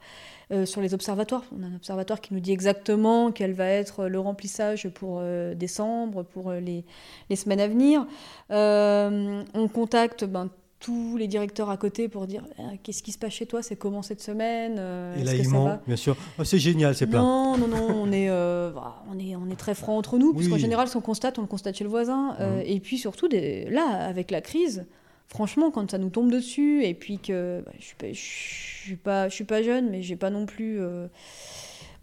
Euh, 0.53 0.67
sur 0.67 0.83
les 0.83 0.93
observatoires. 0.93 1.45
On 1.59 1.63
a 1.63 1.67
un 1.67 1.75
observatoire 1.75 2.21
qui 2.21 2.35
nous 2.35 2.41
dit 2.41 2.53
exactement 2.53 3.33
quel 3.33 3.55
va 3.55 3.67
être 3.69 4.07
le 4.07 4.21
remplissage 4.21 4.87
pour 4.91 5.19
euh, 5.21 5.55
décembre, 5.55 6.25
pour 6.25 6.51
euh, 6.51 6.61
les, 6.61 6.85
les, 7.31 7.37
semaines 7.37 7.61
à 7.61 7.69
venir. 7.69 8.07
on 8.51 9.69
contacte 9.73 10.25
ben, 10.25 10.51
tous 10.79 11.17
les 11.17 11.27
directeurs 11.27 11.71
à 11.71 11.79
côté 11.79 12.09
pour 12.09 12.27
dire 12.27 12.45
qu'est-ce 12.83 13.03
qui 13.03 13.13
se 13.13 13.19
passe 13.19 13.33
chez 13.33 13.47
toi, 13.47 13.63
c'est 13.63 13.77
comment 13.77 14.03
cette 14.03 14.21
semaine? 14.21 14.73
Et 15.17 15.25
là, 15.25 15.35
ils 15.35 15.49
bien 15.87 15.97
sûr. 15.97 16.17
Oh, 16.39 16.45
c'est 16.45 16.59
génial, 16.59 16.95
c'est 16.95 17.07
plein. 17.07 17.23
Non, 17.23 17.57
non, 17.57 17.69
non, 17.69 17.87
on 17.89 18.13
est, 18.13 18.31
on 18.31 19.19
est, 19.19 19.37
on 19.37 19.49
est 19.49 19.59
très 19.59 19.75
franc 19.75 19.97
entre 19.97 20.19
nous, 20.19 20.35
parce 20.35 20.49
qu'en 20.49 20.59
général, 20.59 20.89
si 20.89 20.97
on 20.97 21.01
constate, 21.01 21.39
on 21.39 21.43
le 21.43 21.49
constate 21.49 21.77
chez 21.77 21.85
le 21.85 21.91
voisin. 21.91 22.37
Mmh. 22.39 22.63
Et 22.67 22.81
puis 22.81 22.99
surtout, 22.99 23.29
des, 23.29 23.71
là, 23.71 23.87
avec 24.05 24.31
la 24.31 24.43
crise, 24.43 24.85
franchement, 25.33 25.71
quand 25.71 25.91
ça 25.91 25.99
nous 25.99 26.11
tombe 26.11 26.31
dessus, 26.31 26.85
et 26.85 26.93
puis 26.95 27.19
que 27.19 27.63
bah, 27.65 27.73
je 27.79 27.85
suis 27.85 27.97
pas, 27.97 28.07
suis 28.13 28.97
pas, 28.97 29.29
je 29.29 29.35
suis 29.35 29.45
pas 29.45 29.63
jeune, 29.63 29.91
mais 29.91 30.03
j'ai 30.03 30.17
pas 30.17 30.31
non 30.31 30.45
plus 30.45 30.79
euh, 30.79 31.07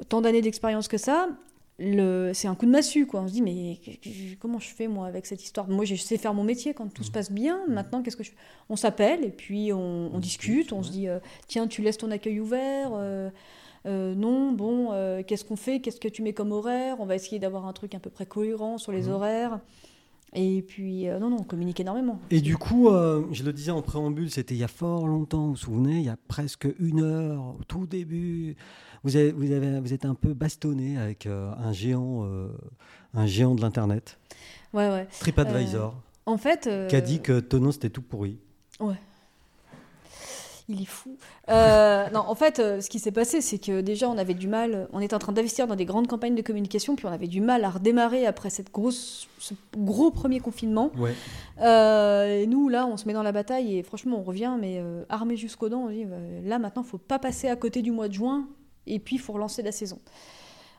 tant 0.09 0.21
d'années 0.21 0.41
d'expérience 0.41 0.87
que 0.87 0.97
ça. 0.97 1.29
C'est 1.77 2.47
un 2.47 2.55
coup 2.55 2.65
de 2.65 2.71
massue, 2.71 3.05
quoi. 3.05 3.21
On 3.21 3.27
se 3.27 3.33
dit, 3.33 3.41
mais 3.41 3.79
comment 4.39 4.59
je 4.59 4.67
fais, 4.67 4.89
moi, 4.89 5.07
avec 5.07 5.25
cette 5.25 5.41
histoire? 5.43 5.69
Moi, 5.69 5.85
je 5.85 5.95
sais 5.95 6.17
faire 6.17 6.33
mon 6.33 6.43
métier 6.43 6.73
quand 6.73 6.91
tout 6.93 7.03
se 7.03 7.11
passe 7.11 7.31
bien. 7.31 7.61
Maintenant, 7.69 8.01
qu'est-ce 8.01 8.17
que 8.17 8.23
je 8.23 8.31
fais? 8.31 8.37
On 8.67 8.75
s'appelle, 8.75 9.23
et 9.23 9.29
puis 9.29 9.71
on, 9.71 10.19
discute, 10.19 10.73
on 10.73 10.83
se 10.83 10.91
dit, 10.91 11.07
euh, 11.07 11.19
tiens, 11.47 11.67
tu 11.67 11.81
laisses 11.81 11.97
ton 11.97 12.11
accueil 12.11 12.41
ouvert. 12.41 12.91
Euh, 12.93 13.29
non, 13.85 14.51
bon, 14.51 14.89
qu'est-ce 15.25 15.45
qu'on 15.45 15.55
fait? 15.55 15.79
Qu'est-ce 15.79 16.01
que 16.01 16.09
tu 16.09 16.21
mets 16.21 16.33
comme 16.33 16.51
horaire? 16.51 16.97
On 16.99 17.05
va 17.05 17.15
essayer 17.15 17.39
d'avoir 17.39 17.65
un 17.65 17.73
truc 17.73 17.95
à 17.95 17.99
peu 17.99 18.09
près 18.09 18.25
cohérent 18.25 18.77
sur 18.77 18.91
les 18.91 19.03
mmh. 19.03 19.11
horaires. 19.11 19.59
Et 20.33 20.61
puis, 20.61 21.07
non, 21.07 21.29
non, 21.29 21.37
on 21.39 21.43
communique 21.43 21.79
énormément. 21.79 22.19
Et 22.29 22.41
du 22.41 22.57
coup, 22.57 22.89
je 23.31 23.43
le 23.43 23.53
disais 23.53 23.71
en 23.71 23.81
préambule, 23.81 24.29
c'était 24.29 24.55
il 24.55 24.59
y 24.59 24.63
a 24.63 24.67
fort 24.67 25.07
longtemps, 25.07 25.45
vous 25.45 25.51
vous 25.51 25.57
souvenez, 25.57 25.97
il 25.97 26.05
y 26.05 26.09
a 26.09 26.17
presque 26.27 26.67
une 26.79 27.01
heure, 27.01 27.55
au 27.59 27.63
tout 27.63 27.87
début. 27.87 28.55
Vous, 29.03 29.15
avez, 29.15 29.31
vous, 29.31 29.51
avez, 29.51 29.79
vous 29.79 29.93
êtes 29.93 30.05
un 30.05 30.15
peu 30.15 30.33
bastonné 30.33 30.97
avec 30.97 31.25
un, 31.25 31.71
géant, 31.71 32.29
un 33.13 33.25
géant 33.25 33.55
de 33.55 33.61
l'Internet. 33.61 34.19
Ouais, 34.73 34.89
ouais. 34.89 35.07
TripAdvisor. 35.19 35.95
en 36.25 36.37
fait. 36.37 36.69
Qui 36.89 36.95
a 36.95 37.01
dit 37.01 37.21
que 37.21 37.39
Tono, 37.39 37.71
c'était 37.71 37.89
tout 37.89 38.03
pourri. 38.03 38.39
Ouais 38.79 38.95
il 40.69 40.83
est 40.83 40.85
fou. 40.85 41.17
Euh, 41.49 42.09
non, 42.11 42.19
en 42.19 42.35
fait, 42.35 42.59
euh, 42.59 42.79
ce 42.79 42.89
qui 42.89 42.99
s'est 42.99 43.11
passé, 43.11 43.41
c'est 43.41 43.57
que 43.57 43.81
déjà, 43.81 44.07
on 44.07 44.17
avait 44.17 44.35
du 44.35 44.47
mal. 44.47 44.87
On 44.93 44.99
était 44.99 45.15
en 45.15 45.19
train 45.19 45.33
d'investir 45.33 45.65
dans 45.65 45.75
des 45.75 45.85
grandes 45.85 46.07
campagnes 46.07 46.35
de 46.35 46.43
communication, 46.43 46.95
puis 46.95 47.07
on 47.07 47.11
avait 47.11 47.27
du 47.27 47.41
mal 47.41 47.65
à 47.65 47.71
redémarrer 47.71 48.27
après 48.27 48.51
cette 48.51 48.71
grosse, 48.71 49.27
ce 49.39 49.55
gros 49.75 50.11
premier 50.11 50.39
confinement. 50.39 50.91
Ouais. 50.95 51.15
Euh, 51.61 52.43
et 52.43 52.47
nous, 52.47 52.69
là, 52.69 52.85
on 52.85 52.97
se 52.97 53.07
met 53.07 53.13
dans 53.13 53.23
la 53.23 53.31
bataille 53.31 53.77
et 53.77 53.83
franchement, 53.83 54.19
on 54.19 54.23
revient, 54.23 54.55
mais 54.59 54.81
armé 55.09 55.35
jusqu'aux 55.35 55.69
dents. 55.69 55.85
On 55.87 55.89
dit, 55.89 56.05
là, 56.45 56.59
maintenant, 56.59 56.83
il 56.83 56.87
faut 56.87 56.99
pas 56.99 57.17
passer 57.17 57.49
à 57.49 57.55
côté 57.55 57.81
du 57.81 57.91
mois 57.91 58.07
de 58.07 58.13
juin, 58.13 58.47
et 58.85 58.99
puis 58.99 59.15
il 59.15 59.19
faut 59.19 59.33
relancer 59.33 59.63
la 59.63 59.71
saison. 59.71 59.99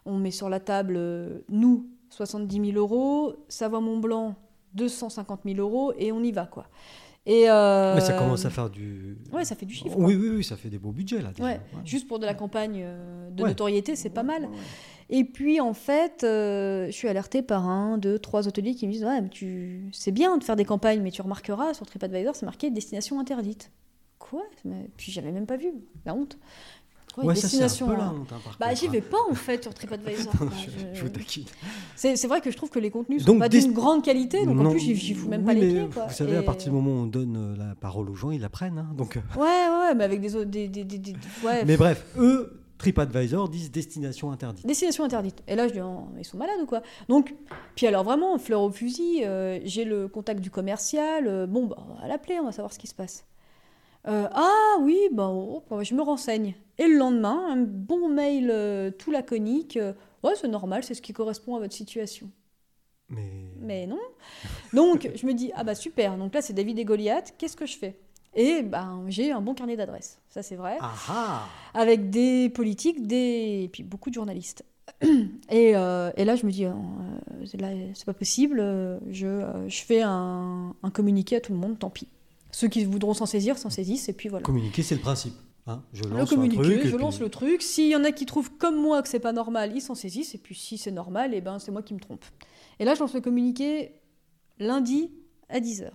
On 0.06 0.16
met 0.16 0.30
sur 0.30 0.48
la 0.48 0.60
table, 0.60 0.98
nous, 1.48 1.86
70 2.10 2.72
000 2.72 2.78
euros, 2.78 3.34
Savoie 3.48 3.80
Mont 3.80 3.98
Blanc, 3.98 4.36
250 4.74 5.40
000 5.44 5.58
euros, 5.58 5.92
et 5.98 6.12
on 6.12 6.22
y 6.22 6.30
va, 6.30 6.46
quoi. 6.46 6.66
Et 7.26 7.50
euh... 7.50 8.00
ça 8.00 8.14
commence 8.14 8.44
à 8.44 8.50
faire 8.50 8.70
du. 8.70 9.18
Ouais, 9.32 9.44
ça 9.44 9.54
fait 9.54 9.66
du 9.66 9.74
chiffre. 9.74 9.96
Oui, 9.98 10.16
oui, 10.16 10.30
oui, 10.36 10.44
ça 10.44 10.56
fait 10.56 10.70
des 10.70 10.78
beaux 10.78 10.92
budgets 10.92 11.20
là. 11.20 11.32
Ouais. 11.38 11.60
Juste 11.84 12.08
pour 12.08 12.18
de 12.18 12.26
la 12.26 12.34
campagne 12.34 12.80
euh, 12.82 13.30
de 13.30 13.44
notoriété, 13.44 13.94
c'est 13.94 14.10
pas 14.10 14.22
mal. 14.22 14.48
Et 15.10 15.24
puis 15.24 15.60
en 15.60 15.74
fait, 15.74 16.24
euh, 16.24 16.86
je 16.86 16.92
suis 16.92 17.08
alertée 17.08 17.42
par 17.42 17.68
un, 17.68 17.98
deux, 17.98 18.18
trois 18.18 18.48
hôteliers 18.48 18.74
qui 18.74 18.86
me 18.86 18.92
disent 18.92 19.04
ouais, 19.04 19.20
mais 19.20 19.28
tu... 19.28 19.88
c'est 19.92 20.12
bien 20.12 20.38
de 20.38 20.44
faire 20.44 20.56
des 20.56 20.64
campagnes, 20.64 21.02
mais 21.02 21.10
tu 21.10 21.20
remarqueras 21.20 21.74
sur 21.74 21.84
TripAdvisor, 21.84 22.34
c'est 22.34 22.46
marqué 22.46 22.70
destination 22.70 23.20
interdite. 23.20 23.70
Quoi? 24.18 24.44
Puis 24.96 25.12
j'avais 25.12 25.32
même 25.32 25.46
pas 25.46 25.56
vu, 25.56 25.72
la 26.06 26.14
honte 26.14 26.38
ouais, 27.18 27.34
destination. 27.34 27.86
Ça, 27.86 27.92
un 27.92 27.96
peu 27.96 28.02
hein. 28.02 28.38
bah, 28.58 28.74
j'y 28.74 28.88
vais 28.88 28.98
hein. 28.98 29.04
pas 29.10 29.18
en 29.30 29.34
fait 29.34 29.62
sur 29.62 29.74
TripAdvisor. 29.74 30.32
je, 30.94 31.02
vous 31.02 31.08
taquine. 31.08 31.44
C'est 31.96 32.26
vrai 32.26 32.40
que 32.40 32.50
je 32.50 32.56
trouve 32.56 32.70
que 32.70 32.78
les 32.78 32.90
contenus 32.90 33.24
sont 33.24 33.38
pas 33.38 33.48
d'une 33.48 33.72
grande 33.72 34.04
qualité, 34.04 34.44
donc 34.44 34.58
en 34.60 34.70
plus 34.70 34.80
j'y 34.80 35.14
fous 35.14 35.28
même 35.28 35.44
pas 35.44 35.54
les 35.54 35.68
pieds. 35.68 35.88
Quoi. 35.92 36.06
Vous 36.06 36.14
savez, 36.14 36.36
à 36.36 36.42
partir 36.42 36.70
du 36.70 36.76
moment 36.76 37.00
où 37.00 37.04
on 37.04 37.06
donne 37.06 37.36
euh, 37.36 37.56
la 37.56 37.74
parole 37.74 38.08
aux 38.10 38.14
gens, 38.14 38.30
ils 38.30 38.40
la 38.40 38.48
prennent. 38.48 38.78
Hein, 38.78 38.90
donc... 38.96 39.16
Euh. 39.16 39.20
Ouais, 39.36 39.42
ouais, 39.42 39.94
mais 39.94 40.04
avec 40.04 40.20
des, 40.20 40.44
des, 40.46 40.68
des, 40.68 40.84
des 40.84 41.12
ouais. 41.44 41.64
Mais 41.64 41.76
bref, 41.76 42.04
eux. 42.18 42.56
TripAdvisor 42.78 43.50
disent 43.50 43.70
destination 43.70 44.32
interdite. 44.32 44.66
Destination 44.66 45.04
interdite. 45.04 45.42
Et 45.46 45.54
là, 45.54 45.68
je 45.68 45.74
dis, 45.74 45.80
oh, 45.82 46.08
ils 46.18 46.24
sont 46.24 46.38
malades 46.38 46.62
ou 46.62 46.66
quoi? 46.66 46.80
Donc, 47.10 47.34
puis 47.74 47.86
alors 47.86 48.04
vraiment, 48.04 48.38
fleur 48.38 48.62
au 48.62 48.70
fusil, 48.70 49.22
euh, 49.22 49.60
j'ai 49.64 49.84
le 49.84 50.08
contact 50.08 50.40
du 50.40 50.50
commercial. 50.50 51.46
bon, 51.46 51.66
bah, 51.66 51.76
on 51.90 52.00
va 52.00 52.08
l'appeler, 52.08 52.38
on 52.40 52.46
va 52.46 52.52
savoir 52.52 52.72
ce 52.72 52.78
qui 52.78 52.86
se 52.86 52.94
passe. 52.94 53.26
Euh, 54.08 54.28
ah 54.32 54.76
oui, 54.80 54.98
bah, 55.12 55.28
oh, 55.28 55.62
bah, 55.68 55.82
je 55.82 55.94
me 55.94 56.02
renseigne. 56.02 56.54
Et 56.78 56.86
le 56.86 56.96
lendemain, 56.96 57.52
un 57.52 57.56
bon 57.56 58.08
mail 58.08 58.50
euh, 58.50 58.90
tout 58.90 59.10
laconique. 59.10 59.76
Euh, 59.76 59.92
ouais, 60.22 60.32
c'est 60.40 60.48
normal, 60.48 60.84
c'est 60.84 60.94
ce 60.94 61.02
qui 61.02 61.12
correspond 61.12 61.56
à 61.56 61.58
votre 61.60 61.74
situation. 61.74 62.30
Mais... 63.08 63.30
Mais 63.60 63.86
non. 63.86 64.00
Donc, 64.72 65.10
je 65.14 65.26
me 65.26 65.34
dis, 65.34 65.50
ah 65.54 65.64
bah 65.64 65.74
super, 65.74 66.16
donc 66.16 66.32
là 66.32 66.40
c'est 66.40 66.52
David 66.52 66.78
et 66.78 66.84
Goliath, 66.84 67.34
qu'est-ce 67.36 67.56
que 67.56 67.66
je 67.66 67.76
fais? 67.76 67.98
Et 68.34 68.62
ben, 68.62 69.04
j'ai 69.08 69.32
un 69.32 69.40
bon 69.40 69.54
carnet 69.54 69.76
d'adresses, 69.76 70.20
ça 70.30 70.42
c'est 70.42 70.54
vrai. 70.54 70.78
Avec 71.74 72.10
des 72.10 72.48
politiques, 72.48 73.06
des... 73.06 73.62
et 73.64 73.68
puis 73.70 73.82
beaucoup 73.82 74.08
de 74.08 74.14
journalistes. 74.14 74.64
Et, 75.50 75.70
et, 75.70 76.24
là, 76.24 76.36
je 76.36 76.46
me 76.46 76.50
dis, 76.50 76.66
c'est 77.44 78.04
pas 78.04 78.12
possible, 78.12 78.58
je, 79.08 79.64
je 79.68 79.82
fais 79.82 80.02
un, 80.02 80.74
un 80.82 80.90
communiqué 80.90 81.36
à 81.36 81.40
tout 81.40 81.52
le 81.52 81.58
monde, 81.58 81.78
tant 81.78 81.90
pis. 81.90 82.08
Ceux 82.52 82.68
qui 82.68 82.84
voudront 82.84 83.14
s'en 83.14 83.26
saisir 83.26 83.58
s'en 83.58 83.70
saisissent 83.70 84.08
et 84.08 84.12
puis 84.12 84.28
voilà. 84.28 84.44
Communiquer, 84.44 84.82
c'est 84.82 84.94
le 84.94 85.00
principe. 85.00 85.34
Hein 85.66 85.82
je 85.92 86.04
lance 86.04 86.30
le 86.30 86.36
communiquer, 86.36 86.62
truc, 86.62 86.86
je 86.86 86.96
lance 86.96 87.20
le 87.20 87.28
truc. 87.28 87.62
S'il 87.62 87.88
y 87.88 87.96
en 87.96 88.04
a 88.04 88.12
qui 88.12 88.26
trouvent 88.26 88.50
comme 88.58 88.80
moi 88.80 89.02
que 89.02 89.08
c'est 89.08 89.20
pas 89.20 89.32
normal, 89.32 89.72
ils 89.74 89.82
s'en 89.82 89.94
saisissent. 89.94 90.34
Et 90.34 90.38
puis 90.38 90.54
si 90.54 90.78
c'est 90.78 90.90
normal, 90.90 91.32
eh 91.34 91.40
ben 91.40 91.58
c'est 91.58 91.70
moi 91.70 91.82
qui 91.82 91.94
me 91.94 92.00
trompe. 92.00 92.24
Et 92.78 92.84
là, 92.84 92.94
je 92.94 93.00
lance 93.00 93.14
le 93.14 93.20
communiqué 93.20 93.92
lundi 94.58 95.10
à 95.48 95.60
10h. 95.60 95.90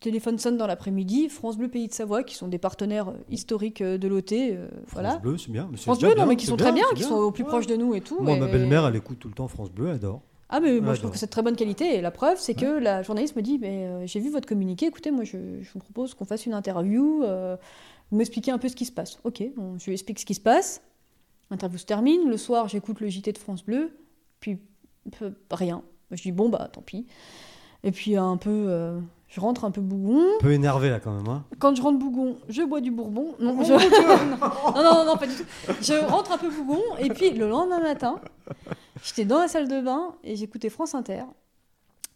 Téléphone 0.00 0.36
sonne 0.36 0.56
dans 0.56 0.66
l'après-midi, 0.66 1.28
France 1.28 1.56
Bleu 1.56 1.68
Pays 1.68 1.86
de 1.86 1.92
Savoie, 1.92 2.24
qui 2.24 2.34
sont 2.34 2.48
des 2.48 2.58
partenaires 2.58 3.10
euh, 3.10 3.24
historiques 3.30 3.80
euh, 3.80 3.98
de 3.98 4.08
l'OT. 4.08 4.32
Euh, 4.32 4.68
France 4.86 5.22
Bleu, 5.22 5.38
c'est 5.38 5.52
bien. 5.52 5.70
France 5.76 6.00
Bleu, 6.00 6.14
non, 6.16 6.26
mais 6.26 6.34
qui 6.34 6.46
sont 6.46 6.56
très 6.56 6.72
bien, 6.72 6.84
qui 6.96 7.04
sont 7.04 7.14
au 7.14 7.30
plus 7.30 7.44
proche 7.44 7.68
de 7.68 7.76
nous 7.76 7.94
et 7.94 8.00
tout. 8.00 8.20
Moi, 8.20 8.36
ma 8.36 8.48
belle-mère, 8.48 8.86
elle 8.86 8.96
écoute 8.96 9.20
tout 9.20 9.28
le 9.28 9.34
temps 9.34 9.46
France 9.46 9.70
Bleu, 9.70 9.88
elle 9.88 9.94
adore. 9.94 10.22
Ah, 10.54 10.60
mais 10.60 10.80
moi, 10.80 10.92
je 10.92 11.00
trouve 11.00 11.10
que 11.10 11.16
c'est 11.18 11.26
de 11.26 11.30
très 11.30 11.40
bonne 11.40 11.56
qualité. 11.56 11.96
Et 11.96 12.02
la 12.02 12.10
preuve, 12.10 12.38
c'est 12.38 12.52
que 12.52 12.66
la 12.66 13.02
journaliste 13.02 13.34
me 13.36 13.40
dit 13.40 13.58
mais, 13.58 13.86
euh, 13.86 14.06
J'ai 14.06 14.20
vu 14.20 14.30
votre 14.30 14.46
communiqué, 14.46 14.86
écoutez, 14.86 15.10
moi, 15.10 15.24
je, 15.24 15.38
vous 15.72 15.78
propose 15.78 16.12
qu'on 16.12 16.26
fasse 16.26 16.44
une 16.44 16.52
interview, 16.52 17.22
euh, 17.24 17.56
vous 18.10 18.18
m'expliquez 18.18 18.50
un 18.50 18.58
peu 18.58 18.68
ce 18.68 18.76
qui 18.76 18.84
se 18.84 18.92
passe. 18.92 19.18
Ok, 19.24 19.40
je 19.40 19.84
lui 19.86 19.94
explique 19.94 20.20
ce 20.20 20.26
qui 20.26 20.34
se 20.34 20.40
passe. 20.40 20.82
L'interview 21.50 21.78
se 21.78 21.86
termine. 21.86 22.28
Le 22.28 22.36
soir, 22.36 22.68
j'écoute 22.68 23.00
le 23.00 23.08
JT 23.08 23.32
de 23.32 23.38
France 23.38 23.64
Bleu, 23.64 23.96
puis 24.40 24.58
rien. 25.50 25.82
Je 26.10 26.20
dis 26.20 26.32
Bon, 26.32 26.50
bah, 26.50 26.68
tant 26.70 26.82
pis. 26.82 27.06
Et 27.82 27.90
puis, 27.90 28.16
un 28.16 28.36
peu. 28.36 28.66
Euh, 28.68 29.00
je 29.28 29.40
rentre 29.40 29.64
un 29.64 29.70
peu 29.70 29.80
bougon. 29.80 30.20
Un 30.36 30.42
peu 30.42 30.52
énervé 30.52 30.90
là 30.90 31.00
quand 31.00 31.12
même. 31.12 31.28
Hein. 31.28 31.44
Quand 31.58 31.74
je 31.74 31.80
rentre 31.80 31.98
bougon, 31.98 32.36
je 32.50 32.60
bois 32.62 32.82
du 32.82 32.90
bourbon. 32.90 33.34
Non, 33.40 33.56
oh, 33.58 33.64
je... 33.64 33.72
non, 34.74 34.82
non, 34.82 35.06
non, 35.06 35.16
pas 35.16 35.26
du 35.26 35.34
tout. 35.34 35.44
Je 35.80 35.94
rentre 36.04 36.32
un 36.32 36.38
peu 36.38 36.50
bougon 36.50 36.82
et 36.98 37.08
puis 37.08 37.30
le 37.30 37.48
lendemain 37.48 37.80
matin, 37.80 38.20
J'étais 39.02 39.24
dans 39.24 39.40
la 39.40 39.48
salle 39.48 39.68
de 39.68 39.80
bain 39.80 40.14
et 40.22 40.36
j'écoutais 40.36 40.70
France 40.70 40.94
Inter. 40.94 41.24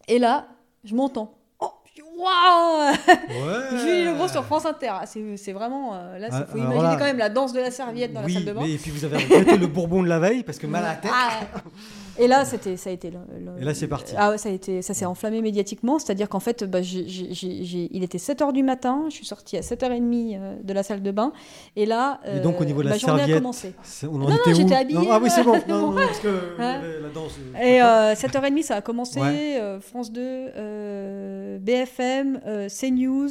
Et 0.08 0.18
là, 0.18 0.46
je 0.84 0.94
m'entends. 0.94 1.34
Oh, 1.58 1.72
waouh 2.16 2.92
ouais. 3.08 3.78
Julie 3.78 4.28
sur 4.28 4.44
France 4.44 4.66
Inter. 4.66 4.90
Ah, 4.92 5.04
c'est 5.06 5.52
vraiment. 5.52 5.94
Euh, 5.94 6.18
là, 6.18 6.28
il 6.30 6.34
ah, 6.34 6.46
faut 6.46 6.58
imaginer 6.58 6.96
quand 6.96 7.04
même 7.04 7.18
la 7.18 7.28
danse 7.28 7.52
de 7.52 7.60
la 7.60 7.70
serviette 7.70 8.12
dans 8.12 8.22
la 8.22 8.28
salle 8.28 8.44
de 8.44 8.52
bain. 8.52 8.62
et 8.64 8.78
puis 8.78 8.90
vous 8.90 9.04
avez 9.04 9.16
regretté 9.16 9.56
le 9.56 9.66
bourbon 9.66 10.02
de 10.02 10.08
la 10.08 10.18
veille 10.18 10.44
parce 10.44 10.58
que 10.58 10.66
mal 10.66 10.84
à 10.84 10.88
la 10.90 10.96
tête. 10.96 11.10
Ah, 11.12 11.40
et 12.18 12.26
là, 12.28 12.44
c'était, 12.44 12.76
ça 12.76 12.90
a 12.90 12.92
été. 12.92 13.08
et 13.08 13.64
là, 13.64 13.74
c'est 13.74 13.88
parti. 13.88 14.14
Ah 14.16 14.30
ouais, 14.30 14.38
ça 14.38 14.48
a 14.48 14.52
été, 14.52 14.82
ça 14.82 14.94
s'est 14.94 15.04
enflammé 15.04 15.42
médiatiquement. 15.42 15.98
C'est-à-dire 15.98 16.28
qu'en 16.28 16.40
fait, 16.40 16.64
bah, 16.64 16.80
il 16.80 18.02
était 18.02 18.18
7h 18.18 18.52
du 18.52 18.62
matin. 18.62 19.04
Je 19.08 19.14
suis 19.14 19.26
sortie 19.26 19.56
à 19.56 19.60
7h30 19.60 20.38
euh, 20.38 20.56
de 20.62 20.72
la 20.72 20.82
salle 20.82 21.02
de 21.02 21.10
bain. 21.10 21.32
Et 21.76 21.86
là, 21.86 22.20
et 22.24 22.40
donc, 22.40 22.60
au 22.60 22.64
niveau 22.64 22.82
de 22.82 22.88
la, 22.88 22.98
serviette, 22.98 23.30
a 23.30 23.38
commencé. 23.38 23.74
On 24.04 24.16
en 24.16 24.18
non, 24.18 24.28
était 24.36 24.50
non, 24.50 24.56
j'étais 24.56 24.74
habillée. 24.74 25.08
ah 25.10 25.18
oui, 25.22 25.30
c'est 25.30 25.42
bon. 25.42 25.60
non, 25.68 25.90
non, 25.90 25.94
parce 25.94 26.20
que 26.20 26.28
hein 26.58 26.80
la 27.02 27.08
danse. 27.08 27.38
Et 27.62 27.82
euh, 27.82 28.14
7h30, 28.14 28.62
ça 28.62 28.76
a 28.76 28.80
commencé. 28.80 29.20
Euh, 29.20 29.80
France 29.80 30.12
2, 30.12 30.20
euh, 30.22 31.58
BFM, 31.58 32.40
CNews, 32.68 33.28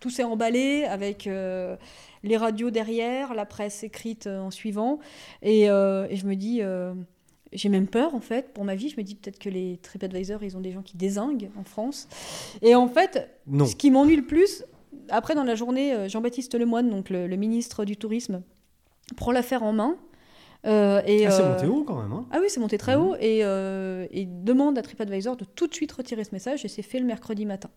tout 0.00 0.10
s'est 0.10 0.24
emballé 0.24 0.84
avec 0.84 1.28
les 2.24 2.36
radios 2.36 2.70
derrière, 2.70 3.34
la 3.34 3.44
presse 3.44 3.84
écrite 3.84 4.26
euh, 4.26 4.40
en 4.40 4.50
suivant. 4.50 4.98
Et, 5.42 5.70
euh, 5.70 6.06
et 6.08 6.16
je 6.16 6.26
me 6.26 6.34
dis, 6.34 6.62
euh, 6.62 6.94
j'ai 7.52 7.68
même 7.68 7.86
peur 7.86 8.14
en 8.14 8.20
fait 8.20 8.52
pour 8.52 8.64
ma 8.64 8.74
vie. 8.74 8.88
Je 8.88 8.96
me 8.96 9.02
dis 9.02 9.14
peut-être 9.14 9.38
que 9.38 9.50
les 9.50 9.78
TripAdvisor, 9.82 10.42
ils 10.42 10.56
ont 10.56 10.60
des 10.60 10.72
gens 10.72 10.82
qui 10.82 10.96
désinguent 10.96 11.50
en 11.58 11.64
France. 11.64 12.08
Et 12.62 12.74
en 12.74 12.88
fait, 12.88 13.30
ce 13.46 13.76
qui 13.76 13.90
m'ennuie 13.90 14.16
le 14.16 14.24
plus, 14.24 14.64
après 15.10 15.34
dans 15.34 15.44
la 15.44 15.54
journée, 15.54 16.08
Jean-Baptiste 16.08 16.54
Lemoyne, 16.54 16.90
donc 16.90 17.10
le, 17.10 17.28
ministre 17.36 17.84
du 17.84 17.96
Tourisme, 17.96 18.42
prend 19.16 19.30
l'affaire 19.30 19.62
en 19.62 19.74
main. 19.74 19.98
et, 20.64 21.26
ah, 21.26 21.30
c'est 21.30 21.42
monté 21.46 21.66
haut 21.66 21.84
quand 21.84 22.00
même. 22.00 22.12
Hein. 22.12 22.26
ah 22.32 22.38
oui, 22.40 22.46
c'est 22.48 22.60
monté 22.60 22.78
très 22.78 22.96
mmh. 22.96 23.00
haut 23.00 23.14
et, 23.20 23.40
et, 23.40 24.24
demande 24.24 24.78
à 24.78 24.82
TripAdvisor 24.82 25.36
de 25.36 25.44
tout 25.44 25.66
de 25.66 25.74
suite 25.74 25.92
retirer 25.92 26.24
ce 26.24 26.30
message 26.32 26.64
et 26.64 26.68
c'est 26.68 26.82
fait 26.82 26.98
le 26.98 27.04
mercredi 27.04 27.44
matin. 27.44 27.68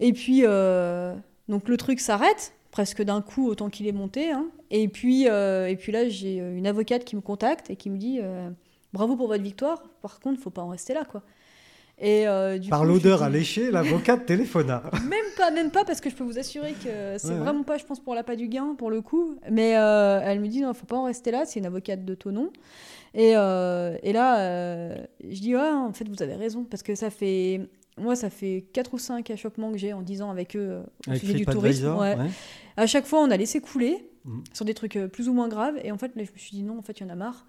Et 0.00 0.12
puis, 0.12 0.42
donc 0.42 1.68
le 1.68 1.76
truc 1.76 2.00
s'arrête 2.00 2.52
presque 2.76 3.00
d'un 3.00 3.22
coup 3.22 3.48
autant 3.48 3.70
qu'il 3.70 3.86
est 3.86 3.92
monté. 3.92 4.30
Hein. 4.30 4.48
Et, 4.70 4.88
puis, 4.88 5.30
euh, 5.30 5.66
et 5.66 5.76
puis 5.76 5.92
là, 5.92 6.10
j'ai 6.10 6.42
euh, 6.42 6.54
une 6.54 6.66
avocate 6.66 7.06
qui 7.06 7.16
me 7.16 7.22
contacte 7.22 7.70
et 7.70 7.76
qui 7.76 7.88
me 7.88 7.96
dit 7.96 8.18
euh, 8.22 8.50
Bravo 8.92 9.16
pour 9.16 9.28
votre 9.28 9.42
victoire, 9.42 9.82
par 10.02 10.20
contre, 10.20 10.38
il 10.38 10.42
faut 10.42 10.50
pas 10.50 10.60
en 10.60 10.68
rester 10.68 10.92
là. 10.92 11.06
quoi. 11.06 11.22
Et, 11.98 12.26
Par 12.68 12.84
l'odeur 12.84 13.22
alléchée, 13.22 13.70
l'avocate 13.70 14.26
téléphona. 14.26 14.82
même 15.08 15.24
pas, 15.38 15.50
même 15.50 15.70
pas, 15.70 15.86
parce 15.86 16.02
que 16.02 16.10
je 16.10 16.16
peux 16.16 16.24
vous 16.24 16.38
assurer 16.38 16.74
que 16.74 17.16
c'est 17.16 17.32
vraiment 17.32 17.62
pas, 17.62 17.78
je 17.78 17.86
pense, 17.86 17.98
pour 17.98 18.14
l'appât 18.14 18.36
du 18.36 18.48
gain, 18.48 18.74
pour 18.76 18.90
le 18.90 19.00
coup. 19.00 19.36
Mais 19.50 19.70
elle 19.70 20.40
me 20.40 20.48
dit 20.48 20.60
Non, 20.60 20.72
il 20.72 20.76
faut 20.76 20.84
pas 20.84 20.96
en 20.96 21.04
rester 21.04 21.30
là, 21.30 21.46
c'est 21.46 21.58
une 21.58 21.64
avocate 21.66 22.04
de 22.04 22.14
Tonon. 22.14 22.52
Et, 23.14 23.30
et 23.30 24.12
là, 24.12 24.94
je 25.24 25.40
dis 25.40 25.56
Ouais, 25.56 25.70
en 25.70 25.94
fait, 25.94 26.06
vous 26.06 26.22
avez 26.22 26.34
raison, 26.34 26.64
parce 26.64 26.82
que 26.82 26.94
ça 26.94 27.08
fait 27.08 27.62
moi, 27.98 28.16
ça 28.16 28.30
fait 28.30 28.66
4 28.72 28.94
ou 28.94 28.98
5 28.98 29.30
achoppements 29.30 29.72
que 29.72 29.78
j'ai 29.78 29.92
en 29.92 30.02
10 30.02 30.22
ans 30.22 30.30
avec 30.30 30.56
eux 30.56 30.82
euh, 31.08 31.12
au 31.12 31.14
sujet 31.16 31.34
du 31.34 31.46
tourisme. 31.46 31.96
Ouais. 31.96 32.16
À 32.76 32.86
chaque 32.86 33.06
fois, 33.06 33.20
on 33.20 33.30
a 33.30 33.36
laissé 33.36 33.60
couler 33.60 34.06
mm. 34.24 34.40
sur 34.52 34.64
des 34.64 34.74
trucs 34.74 34.96
euh, 34.96 35.08
plus 35.08 35.28
ou 35.28 35.32
moins 35.32 35.48
graves. 35.48 35.76
Et 35.82 35.92
en 35.92 35.98
fait, 35.98 36.12
je 36.14 36.20
me 36.20 36.26
suis 36.36 36.50
dit 36.50 36.62
non, 36.62 36.78
en 36.78 36.82
fait, 36.82 37.00
il 37.00 37.04
y 37.04 37.06
en 37.06 37.10
a 37.10 37.14
marre. 37.14 37.46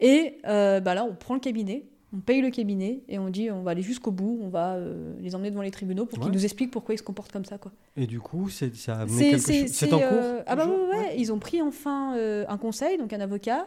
Et 0.00 0.38
euh, 0.46 0.80
bah 0.80 0.94
là, 0.94 1.04
on 1.04 1.14
prend 1.14 1.34
le 1.34 1.40
cabinet. 1.40 1.86
on 2.12 2.18
paye 2.18 2.40
le 2.40 2.50
cabinet 2.50 3.02
et 3.08 3.18
on 3.18 3.28
dit 3.28 3.50
on 3.50 3.62
va 3.62 3.72
aller 3.72 3.82
jusqu'au 3.82 4.10
bout, 4.10 4.38
on 4.42 4.48
va 4.48 4.74
euh, 4.74 5.14
les 5.20 5.34
emmener 5.34 5.50
devant 5.50 5.62
les 5.62 5.70
tribunaux 5.70 6.06
pour 6.06 6.20
qu'ils 6.20 6.32
nous 6.32 6.44
expliquent 6.44 6.70
pourquoi 6.70 6.94
ils 6.94 6.98
se 6.98 7.02
comportent 7.02 7.32
comme 7.32 7.44
ça. 7.44 7.58
Quoi. 7.58 7.72
Et 7.96 8.06
du 8.06 8.20
coup, 8.20 8.48
ça 8.48 8.66
a 8.88 9.00
amené 9.02 9.30
quelque 9.30 9.52
chose 9.52 9.72
C'est 9.72 9.92
en 9.92 9.98
cours 9.98 10.08
euh, 10.10 10.42
Ah 10.46 10.56
bah 10.56 10.66
ouais, 10.66 11.14
ils 11.16 11.32
ont 11.32 11.38
pris 11.38 11.62
enfin 11.62 12.14
un 12.48 12.58
conseil, 12.58 12.98
donc 12.98 13.12
un 13.12 13.20
avocat. 13.20 13.66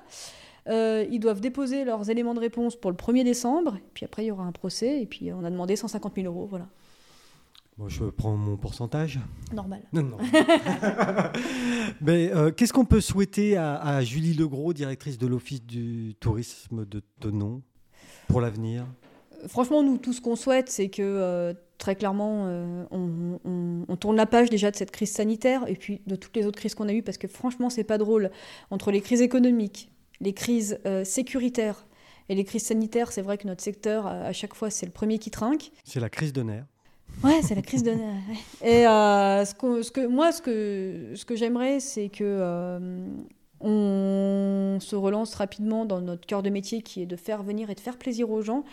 Ils 0.70 1.20
doivent 1.20 1.42
déposer 1.42 1.86
leurs 1.86 2.10
éléments 2.10 2.34
de 2.34 2.40
réponse 2.40 2.76
pour 2.76 2.92
le 2.92 2.98
1er 2.98 3.24
décembre, 3.24 3.78
puis 3.94 4.06
après 4.06 4.24
il 4.24 4.28
y 4.28 4.32
aura 4.32 4.44
un 4.44 4.52
procès, 4.52 5.02
et 5.02 5.06
puis 5.06 5.32
on 5.32 5.44
a 5.44 5.50
demandé 5.50 5.76
150 5.76 6.16
000 6.16 6.28
euros, 6.28 6.48
voilà. 6.50 6.68
Bon, 7.78 7.88
je 7.90 8.06
prends 8.06 8.36
mon 8.36 8.58
pourcentage. 8.58 9.20
Normal. 9.54 9.84
Non, 9.94 10.02
non. 10.02 10.18
Mais 12.02 12.32
qu'est-ce 12.56 12.74
qu'on 12.74 12.86
peut 12.86 13.02
souhaiter 13.02 13.56
à, 13.56 13.76
à, 13.76 14.04
Julie 14.04 14.34
Legros, 14.34 14.74
directrice 14.74 15.20
de 15.20 15.28
l'Office 15.28 15.64
du 15.64 16.16
tourisme 16.20 16.86
de 16.86 17.04
Tonon 17.20 17.62
pour 18.28 18.42
l'avenir? 18.42 18.86
Franchement, 19.48 19.84
nous, 19.84 19.98
tout 19.98 20.14
ce 20.14 20.22
qu'on 20.22 20.36
souhaite, 20.36 20.70
c'est 20.70 20.90
que 20.90 21.02
euh, 21.04 21.54
très 21.78 21.96
clairement, 21.96 22.46
euh, 22.48 22.86
on, 22.92 23.96
tourne 23.98 24.16
la 24.16 24.26
page 24.26 24.50
déjà 24.50 24.72
de 24.72 24.76
cette 24.76 24.92
crise 24.92 25.12
sanitaire 25.12 25.64
et 25.68 25.76
puis 25.76 26.02
de 26.08 26.16
toutes 26.16 26.36
les 26.36 26.46
autres 26.46 26.58
crises 26.58 26.76
qu'on 26.76 26.88
a 26.88 26.94
eues, 26.94 27.04
parce 27.04 27.18
que 27.18 27.28
franchement, 27.28 27.70
c'est 27.70 27.84
pas 27.84 27.98
drôle. 27.98 28.32
Entre 28.72 28.92
les 28.92 29.02
crises 29.02 29.22
économiques, 29.22 29.92
les 30.22 30.34
crises 30.34 30.80
euh, 30.86 31.04
sécuritaires 31.04 31.86
et 32.30 32.36
les 32.36 32.44
crises 32.44 32.66
sanitaires, 32.66 33.12
c'est 33.12 33.22
vrai 33.22 33.38
que 33.38 33.48
notre 33.48 33.64
secteur, 33.64 34.06
à, 34.06 34.34
chaque 34.34 34.54
fois, 34.54 34.70
c'est 34.70 34.86
le 34.86 34.92
premier 34.92 35.18
qui 35.18 35.32
trinque. 35.32 35.72
C'est 35.84 36.00
la 36.00 36.10
crise 36.10 36.34
de 36.34 36.44
nerfs. 36.44 36.66
Ouais, 37.24 37.42
c'est 37.42 37.56
la 37.56 37.62
crise 37.62 37.84
de 37.84 37.92
nerfs. 37.92 38.24
Et 38.62 38.84
ce 38.84 39.54
que, 39.54 39.82
ce 39.82 39.92
que, 39.92 40.06
moi, 40.06 40.34
ce 40.34 40.42
que, 40.42 41.14
ce 41.16 41.24
que 41.24 41.36
j'aimerais, 41.36 41.80
c'est 41.80 42.10
que 42.10 42.90
on 43.60 44.78
se 44.80 44.96
relance 44.96 45.34
rapidement 45.36 45.86
dans 45.86 46.02
notre 46.02 46.26
cœur 46.26 46.44
de 46.44 46.50
métier 46.50 46.82
qui 46.82 47.02
est 47.02 47.06
de 47.06 47.16
faire 47.16 47.44
venir 47.44 47.70
et 47.70 47.76
de 47.76 47.80
faire 47.80 47.98
plaisir 47.98 48.30
aux 48.30 48.42
gens, 48.42 48.64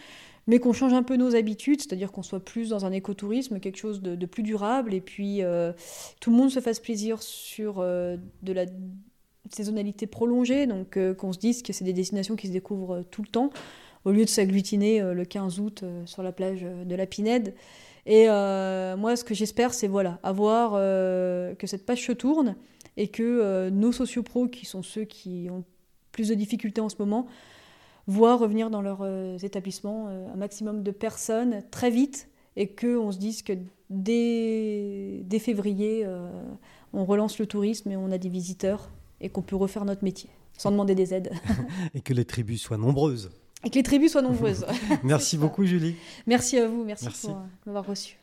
mais 0.47 0.59
qu'on 0.59 0.73
change 0.73 0.93
un 0.93 1.03
peu 1.03 1.17
nos 1.17 1.35
habitudes, 1.35 1.81
c'est-à-dire 1.81 2.13
qu'on 2.13 2.23
soit 2.23 2.45
plus 2.45 2.69
dans 2.69 2.85
un 2.85 2.93
écotourisme, 2.93 3.61
quelque 3.61 3.79
chose 3.79 4.03
de, 4.03 4.27
plus 4.27 4.43
durable, 4.43 4.93
et 4.93 5.01
puis 5.01 5.43
euh, 5.43 5.73
tout 6.21 6.31
le 6.31 6.37
monde 6.37 6.51
se 6.51 6.61
fasse 6.61 6.81
plaisir 6.81 7.23
sur 7.23 7.77
euh, 7.79 8.17
de 8.43 8.53
la 8.53 8.67
saisonnalité 9.51 10.07
prolongée, 10.07 10.67
donc 10.67 10.97
euh, 10.97 11.15
qu'on 11.15 11.33
se 11.33 11.39
dise 11.39 11.63
que 11.63 11.73
c'est 11.73 11.85
des 11.85 11.93
destinations 11.93 12.37
qui 12.37 12.49
se 12.49 12.53
découvrent 12.53 13.03
tout 13.11 13.23
le 13.23 13.29
temps, 13.29 13.51
au 14.05 14.13
lieu 14.13 14.25
de 14.25 14.31
s'agglutiner 14.31 15.01
le 15.01 15.25
15 15.25 15.61
août 15.61 15.83
sur 16.05 16.23
la 16.23 16.31
plage 16.31 16.61
de 16.61 16.95
la 16.95 17.07
Pinède. 17.07 17.55
Et 18.05 18.27
moi, 18.27 19.17
ce 19.17 19.25
que 19.25 19.33
j'espère, 19.33 19.73
c'est 19.73 19.89
voilà, 19.89 20.19
avoir 20.23 20.73
que 20.73 21.67
cette 21.67 21.87
page 21.87 22.05
se 22.05 22.13
tourne, 22.13 22.55
et 22.97 23.09
que 23.09 23.23
euh, 23.23 23.71
nos 23.71 23.93
sociopros, 23.93 24.49
qui 24.49 24.67
sont 24.67 24.83
ceux 24.83 25.05
qui 25.05 25.49
ont 25.51 25.65
plus 26.13 26.29
de 26.29 26.35
difficultés 26.35 26.81
en 26.81 26.89
ce 26.89 26.97
moment, 26.99 27.27
voient 28.07 28.37
revenir 28.37 28.71
dans 28.71 28.83
leurs 28.83 29.03
euh, 29.03 29.39
établissements 29.39 30.07
euh, 30.09 30.33
un 30.33 30.37
maximum 30.37 30.83
de 30.83 30.91
personnes 30.91 31.63
très 31.71 31.91
vite 31.91 32.29
et 32.57 32.69
qu'on 32.69 33.11
se 33.11 33.19
dise 33.19 33.43
que 33.43 33.53
dès 33.91 35.39
février, 35.41 36.07
on 36.93 37.05
relance 37.05 37.41
le 37.41 37.47
tourisme 37.47 37.91
et 37.91 37.97
on 37.97 38.13
a 38.13 38.19
des 38.19 38.29
visiteurs 38.29 38.91
et 39.25 39.31
qu'on 39.31 39.43
peut 39.43 39.57
refaire 39.57 39.85
notre 39.85 40.05
métier 40.05 40.31
sans 40.57 40.71
demander 40.71 40.95
des 40.95 41.15
aides. 41.15 41.33
et 41.95 42.01
que 42.01 42.13
les 42.13 42.25
tribus 42.25 42.61
soient 42.61 42.77
nombreuses. 42.77 43.31
Et 43.65 43.71
que 43.71 43.77
les 43.77 43.83
tribus 43.83 44.13
soient 44.13 44.23
nombreuses. 44.23 44.67
merci 45.03 45.37
beaucoup 45.37 45.65
Julie. 45.65 45.97
Merci 46.27 46.59
à 46.59 46.69
vous, 46.69 46.85
merci. 46.85 47.07
pour 47.29 47.47
m'avoir 47.67 47.87
reçu. 47.87 48.19